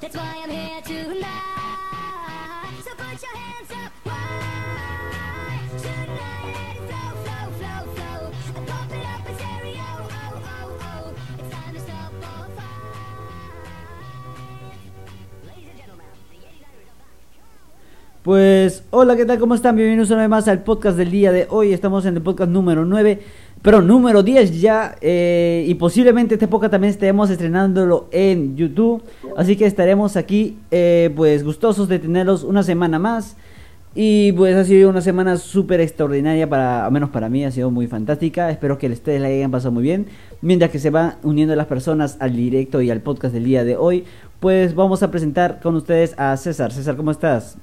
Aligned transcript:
That's 0.00 0.16
why 0.16 0.40
I'm 0.42 0.50
here 0.50 0.80
tonight. 0.80 1.26
So 2.82 2.90
put 2.96 3.20
your 3.20 3.36
hands 3.36 3.70
up. 3.70 3.92
Why? 4.02 5.60
Tonight 5.76 6.56
let 6.56 6.76
it 6.76 6.82
flow, 6.88 7.10
flow, 7.24 7.44
flow, 7.60 7.82
flow. 7.94 8.20
And 8.56 8.64
pump 8.66 8.92
it 8.92 9.04
up 9.04 9.28
in 9.28 9.34
stereo. 9.36 9.88
It's 11.38 11.50
time 11.52 11.74
to 11.74 11.80
stop 11.80 12.12
all 12.24 12.48
fight. 12.56 12.88
Ladies 15.46 15.68
and 15.68 15.78
gentlemen, 15.78 16.06
the 16.30 16.36
89ers 16.36 16.88
are 16.88 16.96
back. 16.96 17.12
Pues 18.22 18.82
hola, 18.90 19.16
¿qué 19.16 19.26
tal? 19.26 19.38
¿Cómo 19.38 19.54
están? 19.54 19.76
Bienvenidos 19.76 20.10
una 20.10 20.20
vez 20.20 20.30
más 20.30 20.48
al 20.48 20.62
podcast 20.62 20.96
del 20.96 21.10
día 21.10 21.30
de 21.30 21.46
hoy. 21.50 21.74
Estamos 21.74 22.06
en 22.06 22.16
el 22.16 22.22
podcast 22.22 22.50
número 22.50 22.86
9, 22.86 23.20
pero 23.62 23.82
número 23.82 24.22
10 24.22 24.60
ya. 24.60 24.96
eh, 25.00 25.64
y 25.68 25.74
posiblemente 25.74 26.34
este 26.34 26.48
podcast 26.48 26.72
también 26.72 26.90
estaremos 26.90 27.30
estrenándolo 27.30 28.08
en 28.10 28.56
YouTube. 28.56 29.02
Así 29.36 29.56
que 29.56 29.66
estaremos 29.66 30.16
aquí, 30.16 30.56
eh, 30.70 31.10
pues 31.14 31.44
gustosos 31.44 31.88
de 31.88 31.98
tenerlos 31.98 32.42
una 32.42 32.62
semana 32.62 32.98
más. 32.98 33.36
Y 33.92 34.30
pues 34.32 34.54
ha 34.54 34.64
sido 34.64 34.88
una 34.88 35.00
semana 35.00 35.36
súper 35.36 35.80
extraordinaria, 35.80 36.48
para, 36.48 36.86
al 36.86 36.92
menos 36.92 37.10
para 37.10 37.28
mí, 37.28 37.44
ha 37.44 37.50
sido 37.50 37.72
muy 37.72 37.88
fantástica. 37.88 38.48
Espero 38.50 38.78
que 38.78 38.86
ustedes 38.86 39.20
la 39.20 39.26
hayan 39.26 39.50
pasado 39.50 39.72
muy 39.72 39.82
bien. 39.82 40.06
Mientras 40.42 40.70
que 40.70 40.78
se 40.78 40.90
van 40.90 41.16
uniendo 41.24 41.56
las 41.56 41.66
personas 41.66 42.16
al 42.20 42.36
directo 42.36 42.80
y 42.82 42.90
al 42.90 43.00
podcast 43.00 43.34
del 43.34 43.44
día 43.44 43.64
de 43.64 43.76
hoy, 43.76 44.04
pues 44.38 44.74
vamos 44.76 45.02
a 45.02 45.10
presentar 45.10 45.60
con 45.60 45.74
ustedes 45.74 46.14
a 46.18 46.36
César. 46.36 46.72
César, 46.72 46.96
¿cómo 46.96 47.10
estás? 47.10 47.58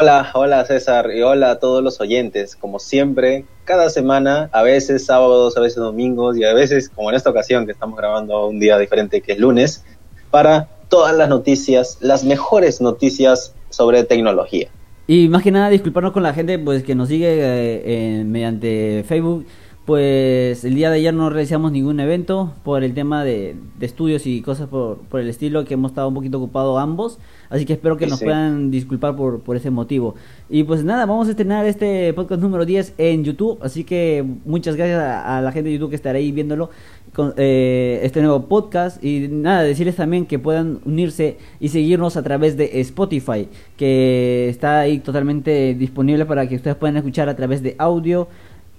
Hola, 0.00 0.30
hola 0.32 0.64
César 0.64 1.10
y 1.14 1.20
hola 1.20 1.50
a 1.50 1.58
todos 1.58 1.84
los 1.84 2.00
oyentes. 2.00 2.56
Como 2.56 2.78
siempre, 2.78 3.44
cada 3.64 3.90
semana, 3.90 4.48
a 4.52 4.62
veces 4.62 5.04
sábados, 5.04 5.58
a 5.58 5.60
veces 5.60 5.76
domingos 5.76 6.38
y 6.38 6.44
a 6.44 6.54
veces, 6.54 6.88
como 6.88 7.10
en 7.10 7.16
esta 7.16 7.28
ocasión 7.28 7.66
que 7.66 7.72
estamos 7.72 7.98
grabando 7.98 8.46
un 8.46 8.58
día 8.58 8.78
diferente 8.78 9.20
que 9.20 9.32
es 9.32 9.38
lunes, 9.38 9.84
para 10.30 10.68
todas 10.88 11.14
las 11.14 11.28
noticias, 11.28 11.98
las 12.00 12.24
mejores 12.24 12.80
noticias 12.80 13.54
sobre 13.68 14.02
tecnología. 14.04 14.68
Y 15.06 15.28
más 15.28 15.42
que 15.42 15.50
nada 15.50 15.68
disculparnos 15.68 16.12
con 16.12 16.22
la 16.22 16.32
gente 16.32 16.58
pues 16.58 16.82
que 16.82 16.94
nos 16.94 17.08
sigue 17.08 17.26
eh, 17.28 18.20
en- 18.20 18.32
mediante 18.32 19.04
Facebook. 19.06 19.44
Pues 19.90 20.64
el 20.64 20.76
día 20.76 20.88
de 20.88 20.98
ayer 20.98 21.12
no 21.12 21.30
realizamos 21.30 21.72
ningún 21.72 21.98
evento 21.98 22.54
por 22.62 22.84
el 22.84 22.94
tema 22.94 23.24
de, 23.24 23.56
de 23.76 23.86
estudios 23.86 24.24
y 24.24 24.40
cosas 24.40 24.68
por, 24.68 24.98
por 24.98 25.18
el 25.18 25.28
estilo 25.28 25.64
que 25.64 25.74
hemos 25.74 25.90
estado 25.90 26.06
un 26.06 26.14
poquito 26.14 26.38
ocupados 26.38 26.80
ambos. 26.80 27.18
Así 27.48 27.66
que 27.66 27.72
espero 27.72 27.96
que 27.96 28.04
Sí, 28.04 28.10
nos 28.10 28.20
sí. 28.20 28.24
puedan 28.26 28.70
disculpar 28.70 29.16
por, 29.16 29.40
por 29.40 29.56
ese 29.56 29.70
motivo. 29.70 30.14
Y 30.48 30.62
pues 30.62 30.84
nada, 30.84 31.06
vamos 31.06 31.26
a 31.26 31.30
estrenar 31.30 31.66
este 31.66 32.12
podcast 32.14 32.40
número 32.40 32.64
10 32.64 32.94
en 32.98 33.24
YouTube. 33.24 33.58
Así 33.62 33.82
que 33.82 34.24
muchas 34.44 34.76
gracias 34.76 35.00
a, 35.00 35.38
a 35.38 35.42
la 35.42 35.50
gente 35.50 35.70
de 35.70 35.74
YouTube 35.74 35.90
que 35.90 35.96
estará 35.96 36.18
ahí 36.20 36.30
viéndolo 36.30 36.70
con 37.12 37.34
eh, 37.36 37.98
este 38.04 38.22
nuevo 38.22 38.46
podcast. 38.46 39.04
Y 39.04 39.26
nada, 39.28 39.64
decirles 39.64 39.96
también 39.96 40.24
que 40.24 40.38
puedan 40.38 40.78
unirse 40.84 41.36
y 41.58 41.70
seguirnos 41.70 42.16
a 42.16 42.22
través 42.22 42.56
de 42.56 42.80
Spotify, 42.82 43.48
que 43.76 44.48
está 44.50 44.78
ahí 44.78 45.00
totalmente 45.00 45.74
disponible 45.74 46.26
para 46.26 46.48
que 46.48 46.54
ustedes 46.54 46.76
puedan 46.76 46.96
escuchar 46.96 47.28
a 47.28 47.34
través 47.34 47.60
de 47.64 47.74
audio 47.76 48.28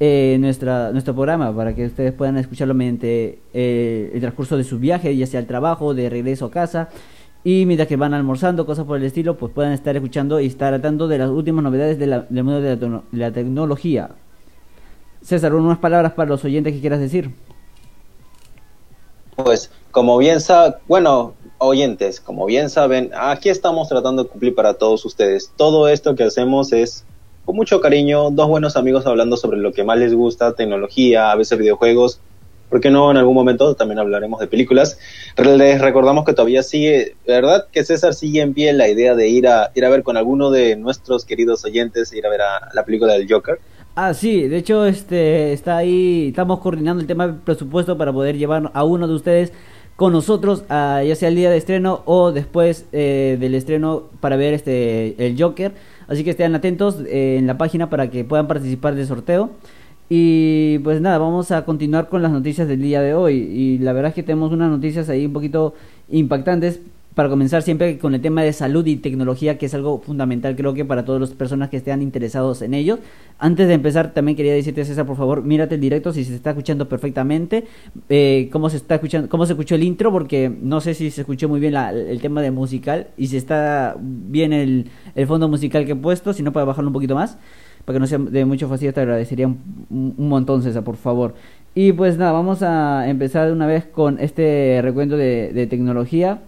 eh, 0.03 0.38
nuestra, 0.39 0.91
nuestro 0.91 1.13
programa, 1.13 1.55
para 1.55 1.75
que 1.75 1.85
ustedes 1.85 2.11
puedan 2.11 2.35
escucharlo 2.38 2.73
mediante 2.73 3.38
eh, 3.53 4.09
el 4.11 4.19
transcurso 4.19 4.58
de 4.58 4.63
su 4.63 4.80
viaje, 4.80 5.16
ya 5.16 5.27
sea 5.27 5.39
al 5.39 5.45
trabajo, 5.45 5.93
de 5.93 6.09
regreso 6.09 6.45
a 6.45 6.52
casa. 6.52 6.89
Y 7.43 7.67
mientras 7.67 7.88
que 7.88 7.97
van 7.97 8.16
almorzando, 8.16 8.66
cosas 8.66 8.85
por 8.85 8.97
el 8.97 9.03
estilo, 9.03 9.38
pues 9.38 9.52
puedan 9.53 9.73
estar 9.73 9.95
escuchando 9.95 10.39
y 10.39 10.47
estar 10.47 10.73
tratando 10.73 11.08
de 11.08 11.19
las 11.19 11.30
últimas 11.30 11.63
novedades 11.63 11.99
de 11.99 12.08
del 12.08 12.43
mundo 12.43 12.61
de 12.61 12.75
la, 12.75 12.81
tecno- 12.81 13.03
la 13.11 13.31
tecnología. 13.31 14.09
César, 15.21 15.53
unas 15.53 15.77
palabras 15.77 16.14
para 16.14 16.30
los 16.30 16.43
oyentes 16.43 16.73
que 16.73 16.81
quieras 16.81 16.99
decir. 16.99 17.30
Pues, 19.36 19.70
como 19.92 20.17
bien 20.17 20.39
saben, 20.42 20.73
bueno, 20.87 21.33
oyentes, 21.59 22.20
como 22.20 22.47
bien 22.47 22.71
saben, 22.71 23.11
aquí 23.15 23.49
estamos 23.49 23.87
tratando 23.87 24.23
de 24.23 24.30
cumplir 24.30 24.55
para 24.55 24.73
todos 24.73 25.05
ustedes. 25.05 25.52
Todo 25.55 25.87
esto 25.87 26.15
que 26.15 26.23
hacemos 26.23 26.73
es 26.73 27.05
con 27.45 27.55
mucho 27.55 27.81
cariño, 27.81 28.31
dos 28.31 28.47
buenos 28.47 28.75
amigos 28.75 29.05
hablando 29.05 29.37
sobre 29.37 29.57
lo 29.57 29.71
que 29.73 29.83
más 29.83 29.97
les 29.97 30.13
gusta, 30.13 30.53
tecnología, 30.53 31.31
a 31.31 31.35
veces 31.35 31.57
videojuegos. 31.57 32.19
¿Por 32.69 32.79
qué 32.79 32.89
no? 32.89 33.11
En 33.11 33.17
algún 33.17 33.33
momento 33.33 33.75
también 33.75 33.99
hablaremos 33.99 34.39
de 34.39 34.47
películas. 34.47 34.97
Les 35.35 35.81
recordamos 35.81 36.23
que 36.23 36.31
todavía 36.31 36.63
sigue, 36.63 37.15
¿verdad? 37.27 37.65
Que 37.69 37.83
César 37.83 38.13
sigue 38.13 38.39
en 38.39 38.53
pie 38.53 38.71
la 38.71 38.87
idea 38.87 39.13
de 39.13 39.27
ir 39.27 39.47
a, 39.47 39.71
ir 39.75 39.83
a 39.83 39.89
ver 39.89 40.03
con 40.03 40.15
alguno 40.15 40.52
de 40.52 40.77
nuestros 40.77 41.25
queridos 41.25 41.65
oyentes, 41.65 42.13
ir 42.13 42.25
a 42.25 42.29
ver 42.29 42.41
a 42.41 42.69
la 42.73 42.85
película 42.85 43.13
del 43.13 43.29
Joker. 43.29 43.59
Ah, 43.95 44.13
sí, 44.13 44.47
de 44.47 44.58
hecho, 44.58 44.85
este 44.85 45.52
está 45.52 45.75
ahí, 45.75 46.29
estamos 46.29 46.59
coordinando 46.59 47.02
el 47.02 47.08
tema 47.08 47.27
del 47.27 47.35
presupuesto 47.35 47.97
para 47.97 48.13
poder 48.13 48.37
llevar 48.37 48.71
a 48.73 48.85
uno 48.85 49.05
de 49.05 49.15
ustedes 49.15 49.52
con 49.97 50.13
nosotros, 50.13 50.63
a, 50.69 51.03
ya 51.05 51.15
sea 51.15 51.27
el 51.27 51.35
día 51.35 51.52
de 51.52 51.58
estreno 51.58 52.03
o 52.05 52.31
después 52.31 52.85
eh, 52.93 53.35
del 53.37 53.53
estreno 53.53 54.03
para 54.21 54.37
ver 54.37 54.53
este 54.53 55.27
el 55.27 55.35
Joker. 55.37 55.73
Así 56.11 56.26
que 56.26 56.32
estén 56.32 56.54
atentos 56.54 56.99
eh, 57.08 57.38
en 57.38 57.48
la 57.48 57.58
página 57.58 57.89
para 57.89 58.10
que 58.10 58.26
puedan 58.26 58.45
participar 58.45 58.95
del 58.95 59.08
sorteo. 59.08 59.52
Y 60.10 60.80
pues 60.80 60.99
nada, 60.99 61.17
vamos 61.20 61.52
a 61.52 61.64
continuar 61.64 62.10
con 62.10 62.22
las 62.22 62.33
noticias 62.33 62.67
del 62.67 62.82
día 62.82 63.02
de 63.02 63.14
hoy. 63.14 63.36
Y 63.36 63.77
la 63.77 63.94
verdad 63.94 64.10
es 64.10 64.16
que 64.16 64.23
tenemos 64.23 64.52
unas 64.52 64.70
noticias 64.70 65.08
ahí 65.08 65.26
un 65.26 65.32
poquito 65.32 65.73
impactantes. 66.10 66.82
Para 67.16 67.27
comenzar 67.27 67.61
siempre 67.61 67.98
con 67.98 68.16
el 68.16 68.22
tema 68.22 68.42
de 68.42 68.54
salud 68.54 68.86
y 68.86 68.95
tecnología, 68.95 69.58
que 69.58 69.66
es 69.66 69.73
algo 69.73 69.99
fundamental 69.99 70.55
creo 70.55 70.73
que 70.73 70.86
para 70.86 71.04
todas 71.04 71.20
las 71.20 71.32
personas 71.32 71.70
que 71.70 71.77
estén 71.77 72.02
interesados 72.02 72.61
en 72.61 72.73
ello. 72.73 72.99
Antes 73.38 73.67
de 73.67 73.73
empezar, 73.73 74.14
también 74.14 74.38
quería 74.38 74.54
decirte, 74.54 74.86
César, 74.86 75.05
por 75.05 75.17
favor, 75.17 75.44
mírate 75.44 75.76
el 75.76 75.82
directo 75.82 76.14
si 76.14 76.23
se 76.23 76.36
está 76.36 76.52
escuchando 76.52 76.88
perfectamente. 76.88 77.66
Eh, 78.08 78.48
cómo 78.52 78.70
se 78.70 78.77
está 78.77 78.95
escuchando, 78.95 79.27
cómo 79.27 79.45
se 79.45 79.54
escuchó 79.54 79.76
el 79.76 79.83
intro, 79.83 80.11
porque 80.11 80.50
no 80.50 80.80
sé 80.80 80.94
si 80.94 81.11
se 81.11 81.21
escuchó 81.21 81.50
muy 81.50 81.60
bien 81.60 81.76
el 81.76 82.21
tema 82.21 82.42
de 82.42 82.52
musical 82.52 83.08
y 83.17 83.27
si 83.27 83.36
está 83.36 83.98
bien 84.00 84.54
el, 84.54 84.89
el 85.14 85.27
fondo 85.27 85.50
musical 85.50 85.86
que 85.86 85.92
he 85.92 85.95
puesto, 85.95 86.32
si 86.32 86.44
no 86.44 86.54
puede 86.54 86.66
bajarlo 86.66 86.89
un 86.89 86.94
poquito 86.94 87.16
más 87.16 87.38
para 87.83 87.95
que 87.95 88.00
no 88.00 88.08
sea 88.08 88.20
de 88.20 88.45
mucho 88.45 88.70
fastidio, 88.70 88.94
te 88.94 89.02
agradecería 89.02 89.48
un, 89.48 90.16
montón, 90.17 90.61
César, 90.61 90.83
por 90.83 90.98
favor. 90.98 91.33
Y 91.73 91.94
pues 91.94 92.17
nada, 92.17 92.32
vamos 92.32 92.61
a 92.64 93.10
empezar 93.10 93.48
de 93.48 93.54
una 93.54 93.66
vez 93.66 93.86
con 93.86 94.20
este 94.20 94.80
recuento 94.83 95.17
de 95.17 95.67
tecnología. 95.70 96.42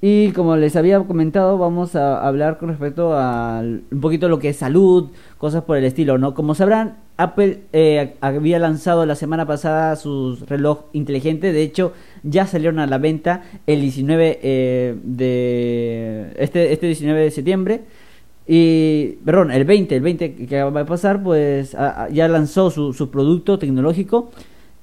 Y 0.00 0.32
como 0.32 0.56
les 0.56 0.76
había 0.76 1.00
comentado, 1.00 1.56
vamos 1.56 1.96
a 1.96 2.26
hablar 2.26 2.58
con 2.58 2.68
respecto 2.68 3.14
a 3.14 3.60
un 3.60 4.00
poquito 4.00 4.28
lo 4.28 4.38
que 4.38 4.50
es 4.50 4.56
salud, 4.56 5.08
cosas 5.38 5.62
por 5.64 5.78
el 5.78 5.84
estilo, 5.84 6.18
¿no? 6.18 6.34
Como 6.34 6.54
sabrán, 6.54 6.98
Apple 7.16 7.62
eh, 7.72 8.14
había 8.20 8.58
lanzado 8.58 9.06
la 9.06 9.14
semana 9.14 9.46
pasada 9.46 9.96
sus 9.96 10.46
reloj 10.48 10.86
inteligente, 10.92 11.52
de 11.52 11.62
hecho 11.62 11.92
ya 12.22 12.46
salieron 12.46 12.80
a 12.80 12.86
la 12.86 12.98
venta 12.98 13.44
el 13.66 13.80
19 13.80 14.40
eh, 14.42 14.96
de 15.02 16.32
este 16.36 16.72
este 16.72 16.86
19 16.86 17.20
de 17.20 17.30
septiembre. 17.30 17.82
Y, 18.46 19.12
perdón, 19.24 19.50
el 19.52 19.64
20, 19.64 19.96
el 19.96 20.02
20 20.02 20.34
que 20.34 20.58
acaba 20.58 20.80
de 20.80 20.86
pasar, 20.86 21.22
pues 21.22 21.74
ya 22.12 22.28
lanzó 22.28 22.70
su, 22.70 22.92
su 22.92 23.10
producto 23.10 23.58
tecnológico. 23.58 24.30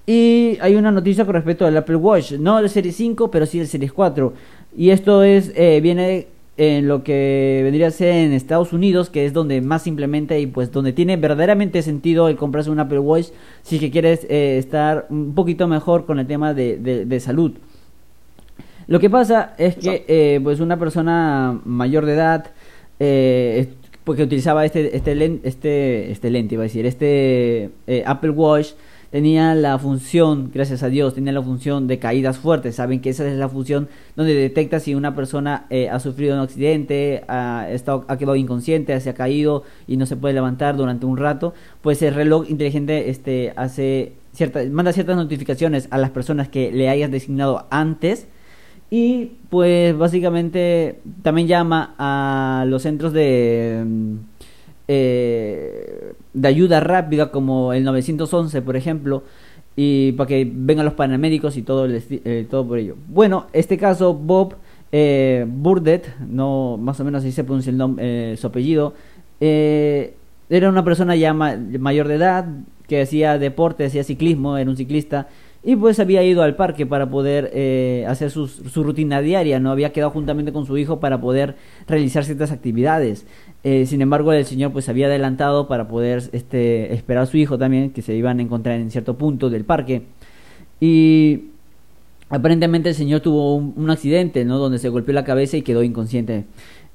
Y 0.08 0.58
hay 0.62 0.76
una 0.76 0.92
noticia 0.92 1.26
con 1.26 1.36
respecto 1.36 1.66
al 1.66 1.78
Apple 1.78 1.96
Watch, 1.96 2.34
no 2.34 2.58
el 2.58 2.70
Series 2.70 2.96
5, 2.96 3.30
pero 3.30 3.46
sí 3.46 3.60
el 3.60 3.68
Series 3.68 3.94
4. 3.94 4.34
Y 4.76 4.90
esto 4.92 5.24
es 5.24 5.52
eh, 5.56 5.80
viene 5.82 6.28
en 6.58 6.88
lo 6.88 7.04
que 7.04 7.62
vendría 7.64 7.88
a 7.88 7.92
ser 7.92 8.14
en 8.14 8.34
Estados 8.34 8.72
Unidos, 8.74 9.10
que 9.10 9.26
es 9.26 9.34
donde 9.34 9.62
más 9.62 9.84
se 9.84 9.90
implementa 9.90 10.38
y 10.38 10.46
pues 10.48 10.72
donde 10.72 10.94
tiene 10.94 11.18
verdaderamente 11.18 11.82
sentido 11.82 12.28
el 12.28 12.36
comprarse 12.36 12.70
un 12.70 12.80
Apple 12.80 13.00
Watch 13.00 13.28
si 13.64 13.80
que 13.80 13.90
quieres 13.90 14.26
eh, 14.30 14.58
estar 14.58 15.08
un 15.10 15.34
poquito 15.34 15.68
mejor 15.68 16.06
con 16.06 16.20
el 16.20 16.28
tema 16.28 16.54
de, 16.54 16.78
de- 16.78 17.06
de 17.06 17.20
salud. 17.20 17.54
Lo 18.88 19.00
que 19.00 19.10
pasa 19.10 19.54
es 19.58 19.76
que 19.76 20.06
eh, 20.08 20.40
pues 20.44 20.60
una 20.60 20.78
persona 20.78 21.60
mayor 21.66 22.06
de 22.06 22.14
edad 22.14 22.52
eh, 23.00 23.70
porque 24.04 24.24
utilizaba 24.24 24.66
este 24.66 24.96
este 24.96 25.16
len- 25.16 25.40
este 25.44 26.12
este 26.12 26.30
lente 26.30 26.56
iba 26.56 26.64
a 26.64 26.66
decir 26.66 26.86
este 26.86 27.70
eh, 27.88 28.04
Apple 28.06 28.32
Watch 28.32 28.72
tenía 29.12 29.54
la 29.54 29.78
función 29.78 30.50
gracias 30.54 30.82
a 30.84 30.88
Dios 30.88 31.14
tenía 31.14 31.34
la 31.34 31.42
función 31.44 31.88
de 31.88 32.00
caídas 32.00 32.40
fuertes. 32.40 32.76
Saben 32.76 33.02
que 33.02 33.10
esa 33.10 33.28
es 33.28 33.38
la 33.38 33.50
función 33.50 33.90
donde 34.16 34.34
detecta 34.34 34.80
si 34.80 34.96
una 34.96 35.16
persona 35.16 35.66
eh, 35.70 35.90
ha 35.90 36.00
sufrido 36.00 36.36
un 36.36 36.42
accidente 36.42 37.24
ha, 37.28 37.68
estado, 37.70 38.06
ha 38.08 38.18
quedado 38.18 38.36
inconsciente 38.36 39.00
se 39.00 39.10
ha 39.10 39.14
caído 39.14 39.64
y 39.88 39.98
no 39.98 40.06
se 40.06 40.16
puede 40.16 40.34
levantar 40.34 40.78
durante 40.78 41.06
un 41.06 41.18
rato 41.18 41.54
pues 41.82 42.02
el 42.02 42.16
reloj 42.16 42.50
inteligente 42.50 43.10
este 43.10 43.54
hace 43.56 44.14
cierta, 44.34 44.62
manda 44.72 44.94
ciertas 44.94 45.18
notificaciones 45.18 45.88
a 45.92 45.98
las 45.98 46.12
personas 46.12 46.48
que 46.50 46.72
le 46.72 46.90
hayas 46.90 47.12
designado 47.12 47.68
antes 47.70 48.28
y 48.90 49.38
pues 49.50 49.98
básicamente 49.98 51.00
también 51.22 51.48
llama 51.48 51.96
a 51.98 52.66
los 52.68 52.82
centros 52.82 53.14
de, 53.14 53.84
mm, 53.86 54.16
eh, 54.90 56.14
de 56.34 56.48
ayuda 56.48 56.80
rápida 56.80 57.32
como 57.32 57.74
el 57.74 57.84
911 57.84 58.62
por 58.62 58.76
ejemplo 58.76 59.24
y 59.76 60.12
para 60.14 60.28
que 60.28 60.50
vengan 60.54 60.86
los 60.86 60.94
paramédicos 60.96 61.58
y 61.58 61.62
todo 61.62 61.86
el 61.86 62.02
eh, 62.10 62.46
todo 62.50 62.68
por 62.68 62.78
ello. 62.78 62.96
Bueno, 63.08 63.48
este 63.54 63.78
caso 63.78 64.14
Bob 64.14 64.56
eh, 64.92 65.46
Burdett, 65.48 66.08
no 66.20 66.78
más 66.78 67.00
o 67.00 67.06
menos 67.06 67.24
así 67.24 67.32
se 67.32 67.44
pronuncia 67.44 67.70
el 67.72 67.78
nombre, 67.78 68.36
su 68.38 68.48
apellido, 68.48 68.94
eh, 69.40 70.16
era 70.50 70.68
una 70.70 70.84
persona 70.84 71.16
ya 71.16 71.34
ma- 71.34 71.56
mayor 71.80 72.08
de 72.10 72.16
edad 72.16 72.46
que 72.88 73.02
hacía 73.02 73.38
deporte, 73.38 73.86
hacía 73.86 74.04
ciclismo, 74.04 74.58
era 74.58 74.70
un 74.70 74.76
ciclista 74.76 75.28
y 75.64 75.76
pues 75.76 76.00
había 76.00 76.24
ido 76.24 76.42
al 76.42 76.56
parque 76.56 76.88
para 76.88 77.10
poder 77.10 77.52
eh, 77.54 78.04
hacer 78.08 78.32
su 78.32 78.84
rutina 78.84 79.22
diaria, 79.22 79.60
no 79.60 79.72
había 79.72 79.94
quedado 79.94 80.10
juntamente 80.10 80.52
con 80.52 80.66
su 80.66 80.76
hijo 80.78 81.00
para 81.00 81.22
poder 81.22 81.56
realizar 81.88 82.26
ciertas 82.26 82.52
actividades. 82.52 83.28
Eh, 83.64 83.86
sin 83.86 84.02
embargo, 84.02 84.34
el 84.34 84.46
señor 84.46 84.72
pues 84.72 84.90
había 84.90 85.06
adelantado 85.06 85.68
para 85.68 85.88
poder 85.88 86.24
este, 86.32 86.94
esperar 86.94 87.24
a 87.24 87.26
su 87.28 87.38
hijo 87.38 87.60
también, 87.60 87.92
que 87.92 88.02
se 88.02 88.16
iban 88.16 88.40
a 88.40 88.42
encontrar 88.42 88.80
en 88.80 88.90
cierto 88.90 89.18
punto 89.18 89.52
del 89.52 89.64
parque. 89.64 90.02
Y 90.80 91.50
aparentemente 92.30 92.90
el 92.90 92.96
señor 92.96 93.20
tuvo 93.20 93.56
un 93.56 93.90
accidente, 93.92 94.46
¿no? 94.46 94.58
Donde 94.58 94.80
se 94.80 94.90
golpeó 94.90 95.14
la 95.14 95.24
cabeza 95.24 95.58
y 95.58 95.62
quedó 95.62 95.84
inconsciente. 95.84 96.46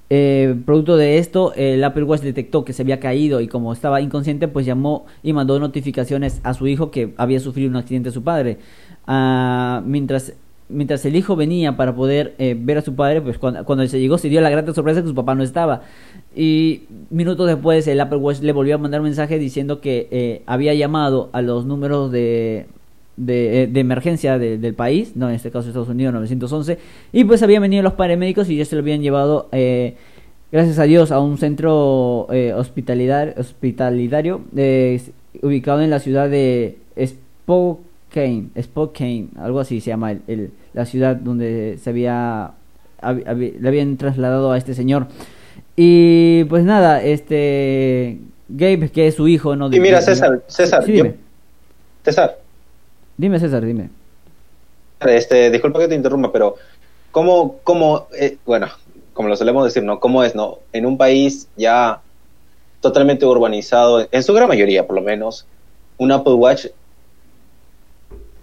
Eh, 0.09 0.55
producto 0.65 0.97
de 0.97 1.19
esto, 1.19 1.53
el 1.55 1.83
Apple 1.83 2.05
Watch 2.05 2.21
detectó 2.21 2.65
que 2.65 2.73
se 2.73 2.83
había 2.83 3.01
caído 3.01 3.41
y 3.41 3.49
como 3.49 3.73
estaba 3.73 4.01
inconsciente, 4.01 4.49
pues 4.49 4.67
llamó 4.67 5.07
y 5.23 5.33
mandó 5.33 5.59
notificaciones 5.59 6.41
a 6.45 6.55
su 6.55 6.67
hijo 6.69 6.91
que 6.91 7.13
había 7.17 7.41
sufrido 7.41 7.71
un 7.71 7.77
accidente 7.77 8.11
a 8.11 8.13
su 8.13 8.23
padre. 8.23 8.59
Ah, 9.07 9.83
mientras, 9.85 10.35
mientras 10.69 11.05
el 11.05 11.17
hijo 11.17 11.35
venía 11.35 11.77
para 11.77 11.95
poder 11.95 12.35
eh, 12.39 12.57
ver 12.59 12.79
a 12.79 12.83
su 12.83 12.95
padre, 12.95 13.21
pues 13.21 13.39
cuando, 13.39 13.65
cuando 13.65 13.87
se 13.89 13.99
llegó 13.99 14.19
se 14.19 14.29
dio 14.29 14.41
la 14.41 14.51
grata 14.51 14.73
sorpresa 14.73 15.03
que 15.03 15.09
su 15.09 15.15
papá 15.15 15.35
no 15.35 15.43
estaba. 15.43 15.83
Y 16.35 16.83
minutos 17.11 17.47
después 17.49 17.87
el 17.89 18.01
Apple 18.01 18.19
Watch 18.19 18.41
le 18.41 18.53
volvió 18.53 18.77
a 18.77 18.79
mandar 18.79 19.01
un 19.01 19.07
mensaje 19.07 19.39
diciendo 19.39 19.81
que 19.81 20.09
eh, 20.13 20.43
había 20.47 20.75
llamado 20.75 21.31
a 21.33 21.43
los 21.43 21.67
números 21.67 22.13
de, 22.13 22.67
de, 23.17 23.63
eh, 23.63 23.67
de 23.67 23.81
emergencia 23.81 24.39
de- 24.39 24.59
del 24.59 24.75
país, 24.75 25.13
no 25.17 25.29
en 25.29 25.35
este 25.37 25.51
caso 25.51 25.69
Estados 25.69 25.89
Unidos 25.89 26.13
911, 26.15 26.79
y 27.13 27.25
pues 27.25 27.43
habían 27.43 27.63
venido 27.63 27.83
los 27.83 27.95
paramédicos 27.95 28.49
y 28.51 28.57
ya 28.57 28.65
se 28.65 28.77
lo 28.77 28.83
habían 28.83 29.01
llevado, 29.03 29.49
eh, 29.53 29.95
gracias 30.53 30.79
a 30.79 30.85
Dios, 30.85 31.11
a 31.13 31.21
un 31.21 31.39
centro 31.39 32.27
eh, 32.31 32.53
hospitalidar, 32.53 33.35
hospitalidario 33.39 34.43
eh, 34.57 35.01
ubicado 35.43 35.81
en 35.83 35.91
la 35.91 35.99
ciudad 35.99 36.29
de 36.29 36.77
Spokane, 37.47 38.49
Spokane, 38.61 39.29
algo 39.39 39.61
así 39.61 39.81
se 39.81 39.89
llama 39.91 40.13
el, 40.13 40.21
el- 40.29 40.51
la 40.75 40.85
ciudad 40.85 41.17
donde 41.17 41.79
se 41.83 41.91
había, 41.91 42.51
hab- 43.01 43.25
hab- 43.25 43.59
le 43.61 43.69
habían 43.69 43.97
trasladado 43.97 44.53
a 44.53 44.59
este 44.59 44.75
señor. 44.75 45.07
Y 45.75 46.45
pues 46.45 46.65
nada, 46.65 47.03
este 47.03 48.19
Gabe, 48.49 48.91
que 48.91 49.07
es 49.09 49.15
su 49.15 49.27
hijo, 49.29 49.57
¿no? 49.57 49.73
Y 49.73 49.81
mira, 49.81 50.01
César, 50.01 50.43
César, 50.47 50.85
Sí, 50.85 50.93
yo- 50.93 50.97
dime. 51.05 51.15
César, 52.05 52.39
Dime, 53.17 53.39
César, 53.41 53.65
dime. 53.65 53.91
este, 55.01 55.51
disculpa 55.51 55.79
que 55.79 55.89
te 55.89 55.95
interrumpa, 55.95 56.33
pero 56.33 56.57
¿cómo, 57.11 57.59
cómo 57.65 58.09
eh, 58.19 58.37
bueno, 58.45 58.69
como 59.13 59.29
lo 59.29 59.37
solemos 59.37 59.65
decir, 59.65 59.83
¿no? 59.83 59.99
¿Cómo 60.01 60.23
es, 60.23 60.35
no? 60.35 60.59
En 60.73 60.85
un 60.85 60.99
país 60.99 61.49
ya 61.57 62.01
totalmente 62.81 63.25
urbanizado, 63.25 64.07
en 64.11 64.23
su 64.23 64.35
gran 64.35 64.49
mayoría 64.49 64.87
por 64.87 64.97
lo 64.97 65.03
menos, 65.03 65.47
un 65.97 66.13
Apple 66.13 66.35
Watch, 66.35 66.67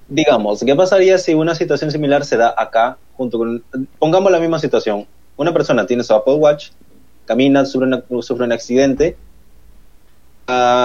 digamos, 0.08 0.64
¿qué 0.66 0.76
pasaría 0.76 1.18
si 1.18 1.34
una 1.34 1.56
situación 1.56 1.92
similar 1.92 2.26
se 2.26 2.38
da 2.38 2.54
acá, 2.58 2.98
junto 3.16 3.38
con, 3.38 3.64
pongamos 4.00 4.32
la 4.32 4.40
misma 4.40 4.60
situación, 4.60 5.06
una 5.38 5.54
persona 5.54 5.86
tiene 5.86 6.04
su 6.04 6.14
Apple 6.14 6.36
Watch, 6.36 6.70
camina, 7.26 7.66
sufre, 7.66 8.04
sufre 8.22 8.46
un 8.46 8.52
accidente, 8.52 9.16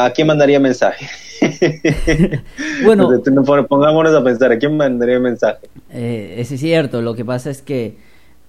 ¿a 0.06 0.12
quién 0.14 0.26
mandaría 0.26 0.60
mensaje? 0.60 1.06
Bueno, 2.84 3.08
Pongámonos 3.68 4.14
a 4.14 4.24
pensar, 4.24 4.52
¿a 4.52 4.58
quién 4.58 4.76
mandaría 4.76 5.18
mensaje? 5.20 5.68
Eh, 5.90 6.34
ese 6.38 6.54
es 6.56 6.60
cierto, 6.60 7.02
lo 7.02 7.14
que 7.14 7.24
pasa 7.24 7.50
es 7.50 7.62
que 7.62 7.96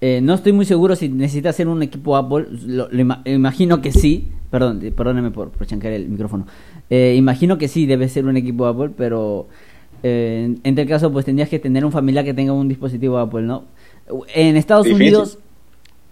eh, 0.00 0.20
no 0.22 0.34
estoy 0.34 0.52
muy 0.52 0.64
seguro 0.64 0.96
si 0.96 1.08
necesita 1.08 1.50
hacer 1.50 1.68
un 1.68 1.82
equipo 1.82 2.16
Apple, 2.16 2.46
lo, 2.66 2.88
lo 2.90 2.98
ima- 3.02 3.22
imagino 3.24 3.80
que 3.80 3.92
sí, 3.92 4.28
perdón, 4.50 4.80
perdóneme 4.96 5.30
por, 5.30 5.50
por 5.50 5.66
chancar 5.66 5.92
el 5.92 6.08
micrófono, 6.08 6.46
Eh, 6.90 7.14
imagino 7.16 7.56
que 7.58 7.68
sí 7.68 7.86
debe 7.86 8.08
ser 8.08 8.24
un 8.26 8.36
equipo 8.36 8.66
Apple, 8.66 8.90
pero 8.96 9.46
eh, 10.02 10.42
en, 10.46 10.60
en 10.64 10.74
tal 10.74 10.86
caso 10.88 11.12
pues 11.12 11.24
tendrías 11.24 11.48
que 11.48 11.58
tener 11.58 11.84
un 11.84 11.92
familiar 11.92 12.24
que 12.24 12.34
tenga 12.34 12.52
un 12.52 12.68
dispositivo 12.68 13.18
Apple, 13.18 13.42
¿no? 13.42 13.64
En 14.34 14.56
Estados 14.56 14.86
Difícil. 14.86 15.06
Unidos, 15.06 15.38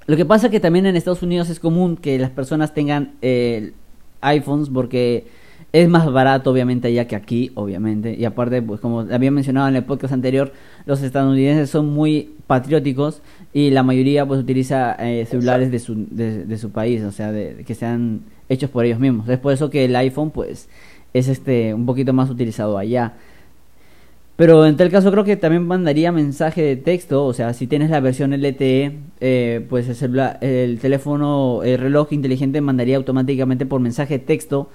lo 0.07 0.17
que 0.17 0.25
pasa 0.25 0.47
es 0.47 0.53
que 0.53 0.61
también 0.61 0.87
en 0.87 0.95
Estados 0.97 1.23
Unidos 1.23 1.51
es 1.51 1.59
común 1.61 1.97
que 1.97 2.19
las 2.19 2.31
personas 2.31 2.73
tengan 2.75 3.15
eh, 3.23 3.73
iPhones 4.20 4.69
porque 4.69 5.26
es 5.73 5.88
más 5.88 6.11
barato 6.11 6.50
obviamente 6.50 6.88
allá 6.88 7.06
que 7.06 7.17
aquí, 7.17 7.53
obviamente. 7.55 8.15
Y 8.19 8.25
aparte, 8.25 8.62
pues 8.62 8.81
como 8.81 9.00
había 9.00 9.31
mencionado 9.31 9.69
en 9.69 9.76
el 9.76 9.85
podcast 9.85 10.15
anterior, 10.15 10.53
los 10.87 11.03
estadounidenses 11.03 11.70
son 11.70 11.93
muy 11.93 12.35
patrióticos 12.47 13.23
y 13.53 13.70
la 13.70 13.82
mayoría 13.82 14.26
pues 14.26 14.41
utiliza 14.41 14.97
eh, 14.99 15.26
celulares 15.26 15.70
de 15.70 15.79
su, 15.79 16.06
de, 16.11 16.44
de 16.44 16.59
su 16.59 16.70
país, 16.70 17.03
o 17.03 17.12
sea, 17.12 17.32
de, 17.32 17.65
que 17.67 17.75
sean 17.75 18.23
hechos 18.49 18.70
por 18.70 18.85
ellos 18.85 18.99
mismos. 18.99 19.29
Es 19.29 19.38
por 19.38 19.53
eso 19.53 19.69
que 19.70 19.85
el 19.85 19.94
iPhone 19.97 20.31
pues 20.31 20.69
es 21.12 21.29
este 21.29 21.75
un 21.75 21.87
poquito 21.87 22.12
más 22.12 22.31
utilizado 22.31 22.79
allá. 22.79 23.14
Pero 24.38 24.64
en 24.67 24.76
tal 24.76 24.88
caso 24.90 25.11
creo 25.11 25.25
que 25.25 25.37
también 25.37 25.67
mandaría 25.67 26.12
mensaje 26.12 26.62
de 26.62 26.76
texto, 26.76 27.26
o 27.26 27.32
sea, 27.35 27.52
si 27.55 27.67
tienes 27.67 27.90
la 27.90 27.99
versión 28.00 28.32
LTE, 28.32 28.93
eh, 29.20 29.67
pues 29.69 29.88
el, 29.88 29.96
celula- 29.96 30.38
el 30.40 30.79
teléfono, 30.79 31.62
el 31.64 31.79
reloj 31.79 32.12
inteligente 32.12 32.61
mandaría 32.61 32.96
automáticamente 32.96 33.67
por 33.67 33.81
mensaje 33.81 34.19
de 34.20 34.25
texto 34.25 34.70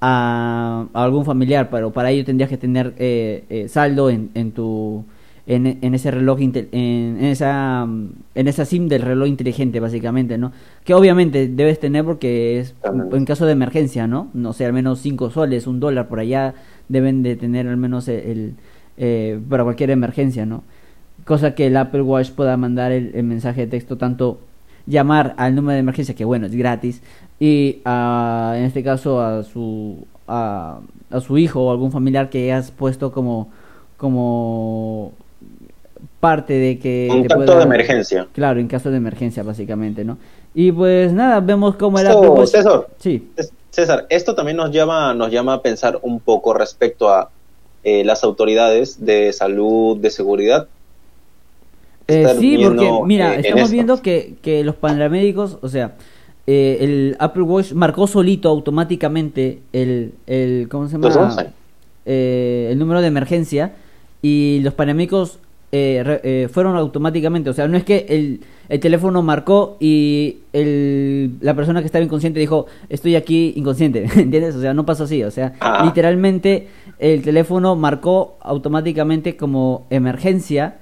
a, 0.00 0.86
a 0.92 1.04
algún 1.04 1.24
familiar, 1.24 1.68
pero 1.70 1.92
para 1.92 2.10
ello 2.12 2.24
tendrías 2.24 2.48
que 2.48 2.58
tener 2.58 2.94
eh, 2.98 3.44
eh, 3.50 3.68
saldo 3.68 4.08
en, 4.10 4.30
en 4.34 4.52
tu 4.52 5.04
en, 5.48 5.78
en 5.80 5.94
ese 5.94 6.10
reloj 6.12 6.40
en, 6.40 6.52
en 6.72 7.24
esa 7.24 7.82
en 8.34 8.48
esa 8.48 8.64
SIM 8.64 8.86
del 8.88 9.02
reloj 9.02 9.26
inteligente 9.28 9.80
básicamente, 9.80 10.38
¿no? 10.38 10.52
Que 10.84 10.94
obviamente 10.94 11.48
debes 11.48 11.80
tener 11.80 12.04
porque 12.04 12.60
es 12.60 12.74
en 13.12 13.24
caso 13.24 13.46
de 13.46 13.52
emergencia, 13.52 14.06
¿no? 14.06 14.28
No 14.34 14.52
sé, 14.52 14.64
al 14.66 14.72
menos 14.72 15.00
5 15.00 15.30
soles, 15.30 15.66
un 15.66 15.80
dólar 15.80 16.08
por 16.08 16.20
allá 16.20 16.54
deben 16.88 17.22
de 17.22 17.36
tener 17.36 17.66
al 17.66 17.76
menos 17.76 18.08
el, 18.08 18.20
el, 18.20 18.54
eh, 18.98 19.38
para 19.48 19.64
cualquier 19.64 19.90
emergencia, 19.90 20.44
¿no? 20.44 20.62
Cosa 21.24 21.54
que 21.54 21.66
el 21.66 21.76
Apple 21.76 22.02
Watch 22.02 22.30
pueda 22.32 22.56
mandar 22.56 22.92
el, 22.92 23.12
el 23.14 23.22
mensaje 23.24 23.62
de 23.62 23.66
texto, 23.68 23.96
tanto 23.96 24.38
llamar 24.86 25.34
al 25.36 25.54
número 25.54 25.74
de 25.74 25.80
emergencia, 25.80 26.14
que 26.14 26.24
bueno, 26.24 26.46
es 26.46 26.54
gratis, 26.54 27.02
y 27.38 27.80
a, 27.84 28.54
en 28.56 28.64
este 28.64 28.82
caso 28.82 29.20
a 29.20 29.42
su, 29.44 30.06
a, 30.26 30.80
a 31.10 31.20
su 31.20 31.36
hijo 31.38 31.60
o 31.62 31.70
algún 31.70 31.92
familiar 31.92 32.30
que 32.30 32.44
hayas 32.52 32.70
puesto 32.70 33.12
como, 33.12 33.48
como 33.96 35.12
parte 36.20 36.54
de 36.54 36.78
que... 36.78 37.08
Contacto 37.10 37.44
pueda- 37.44 37.58
de 37.58 37.64
emergencia. 37.64 38.26
Claro, 38.32 38.60
en 38.60 38.68
caso 38.68 38.90
de 38.90 38.96
emergencia, 38.96 39.42
básicamente, 39.42 40.04
¿no? 40.04 40.18
Y 40.54 40.72
pues 40.72 41.12
nada, 41.12 41.40
vemos 41.40 41.76
cómo 41.76 41.98
Watch... 41.98 42.48
César, 42.48 42.86
Sí, 42.98 43.30
Cés- 43.36 43.52
César, 43.70 44.06
esto 44.08 44.34
también 44.34 44.56
nos 44.56 44.70
llama, 44.70 45.12
nos 45.14 45.30
llama 45.30 45.54
a 45.54 45.62
pensar 45.62 45.98
un 46.02 46.18
poco 46.20 46.54
respecto 46.54 47.08
a 47.12 47.30
eh, 47.84 48.04
las 48.04 48.24
autoridades 48.24 49.04
de 49.04 49.32
salud, 49.32 49.96
de 49.98 50.10
seguridad. 50.10 50.68
Eh, 52.08 52.26
sí, 52.38 52.58
porque 52.62 52.90
mira, 53.04 53.32
eh, 53.32 53.34
en 53.34 53.44
estamos 53.44 53.70
viendo 53.70 54.00
que, 54.00 54.34
que 54.40 54.64
los 54.64 54.74
paramédicos, 54.76 55.58
o 55.60 55.68
sea, 55.68 55.94
eh, 56.46 56.78
el 56.80 57.16
Apple 57.18 57.42
Watch 57.42 57.72
marcó 57.72 58.06
solito 58.06 58.48
automáticamente 58.48 59.58
el, 59.74 60.14
el 60.26 60.68
¿cómo 60.70 60.86
se 60.86 60.92
llama? 60.92 61.08
Los 61.08 61.16
11. 61.16 61.50
Eh, 62.06 62.68
el 62.70 62.78
número 62.78 63.02
de 63.02 63.08
emergencia 63.08 63.74
y 64.22 64.60
los 64.62 64.72
paramédicos 64.72 65.40
eh, 65.72 66.02
re- 66.04 66.20
eh, 66.24 66.48
fueron 66.48 66.76
automáticamente, 66.76 67.50
o 67.50 67.52
sea, 67.52 67.68
no 67.68 67.76
es 67.76 67.84
que 67.84 68.06
el, 68.08 68.40
el 68.70 68.80
teléfono 68.80 69.22
marcó 69.22 69.76
y 69.80 70.38
el, 70.54 71.32
la 71.40 71.54
persona 71.54 71.80
que 71.80 71.86
estaba 71.86 72.04
inconsciente 72.04 72.40
dijo, 72.40 72.66
estoy 72.88 73.16
aquí 73.16 73.52
inconsciente, 73.56 74.04
¿entiendes? 74.16 74.54
O 74.56 74.60
sea, 74.60 74.72
no 74.74 74.86
pasó 74.86 75.04
así, 75.04 75.22
o 75.24 75.30
sea, 75.30 75.52
Ah. 75.60 75.82
literalmente 75.84 76.68
el 76.98 77.22
teléfono 77.22 77.76
marcó 77.76 78.38
automáticamente 78.40 79.36
como 79.36 79.86
emergencia 79.90 80.76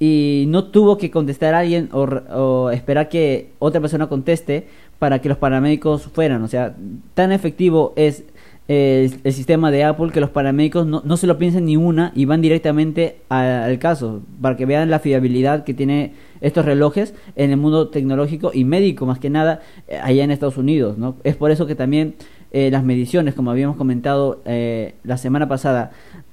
y 0.00 0.46
no 0.48 0.64
tuvo 0.64 0.98
que 0.98 1.10
contestar 1.12 1.54
a 1.54 1.60
alguien 1.60 1.88
o, 1.92 2.00
o 2.02 2.70
esperar 2.70 3.08
que 3.08 3.50
otra 3.60 3.80
persona 3.80 4.08
conteste 4.08 4.66
para 4.98 5.20
que 5.20 5.28
los 5.28 5.38
paramédicos 5.38 6.02
fueran. 6.02 6.42
O 6.42 6.48
sea, 6.48 6.74
tan 7.14 7.30
efectivo 7.32 7.92
es 7.96 8.24
el, 8.68 9.20
el 9.24 9.32
sistema 9.32 9.70
de 9.70 9.84
Apple 9.84 10.10
que 10.12 10.20
los 10.20 10.30
paramédicos 10.30 10.86
no, 10.86 11.02
no 11.04 11.16
se 11.16 11.26
lo 11.26 11.38
piensan 11.38 11.66
ni 11.66 11.76
una 11.76 12.12
y 12.14 12.24
van 12.24 12.40
directamente 12.40 13.18
al 13.28 13.78
caso 13.78 14.22
para 14.40 14.56
que 14.56 14.66
vean 14.66 14.90
la 14.90 14.98
fiabilidad 14.98 15.64
que 15.64 15.74
tiene 15.74 16.12
estos 16.42 16.64
relojes 16.64 17.14
en 17.36 17.50
el 17.50 17.56
mundo 17.56 17.88
tecnológico 17.88 18.50
y 18.52 18.64
médico 18.64 19.06
más 19.06 19.18
que 19.18 19.30
nada 19.30 19.60
eh, 19.88 19.98
allá 20.02 20.24
en 20.24 20.30
Estados 20.30 20.58
Unidos. 20.58 20.98
¿no? 20.98 21.16
Es 21.24 21.36
por 21.36 21.50
eso 21.50 21.66
que 21.66 21.74
también 21.74 22.16
eh, 22.50 22.70
las 22.70 22.84
mediciones, 22.84 23.34
como 23.34 23.50
habíamos 23.50 23.76
comentado 23.76 24.42
eh, 24.44 24.94
la 25.04 25.16
semana 25.16 25.48
pasada, 25.48 25.92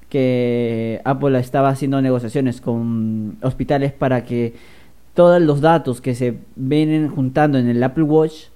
que 0.10 1.02
Apple 1.06 1.40
estaba 1.40 1.70
haciendo 1.70 2.02
negociaciones 2.02 2.62
con 2.62 3.38
hospitales 3.42 3.94
para 3.94 4.26
que 4.26 4.54
todos 5.14 5.42
los 5.42 5.62
datos 5.62 6.02
que 6.02 6.16
se 6.16 6.38
vienen 6.56 7.10
juntando 7.10 7.58
en 7.58 7.70
el 7.70 7.82
Apple 7.84 8.04
Watch 8.04 8.48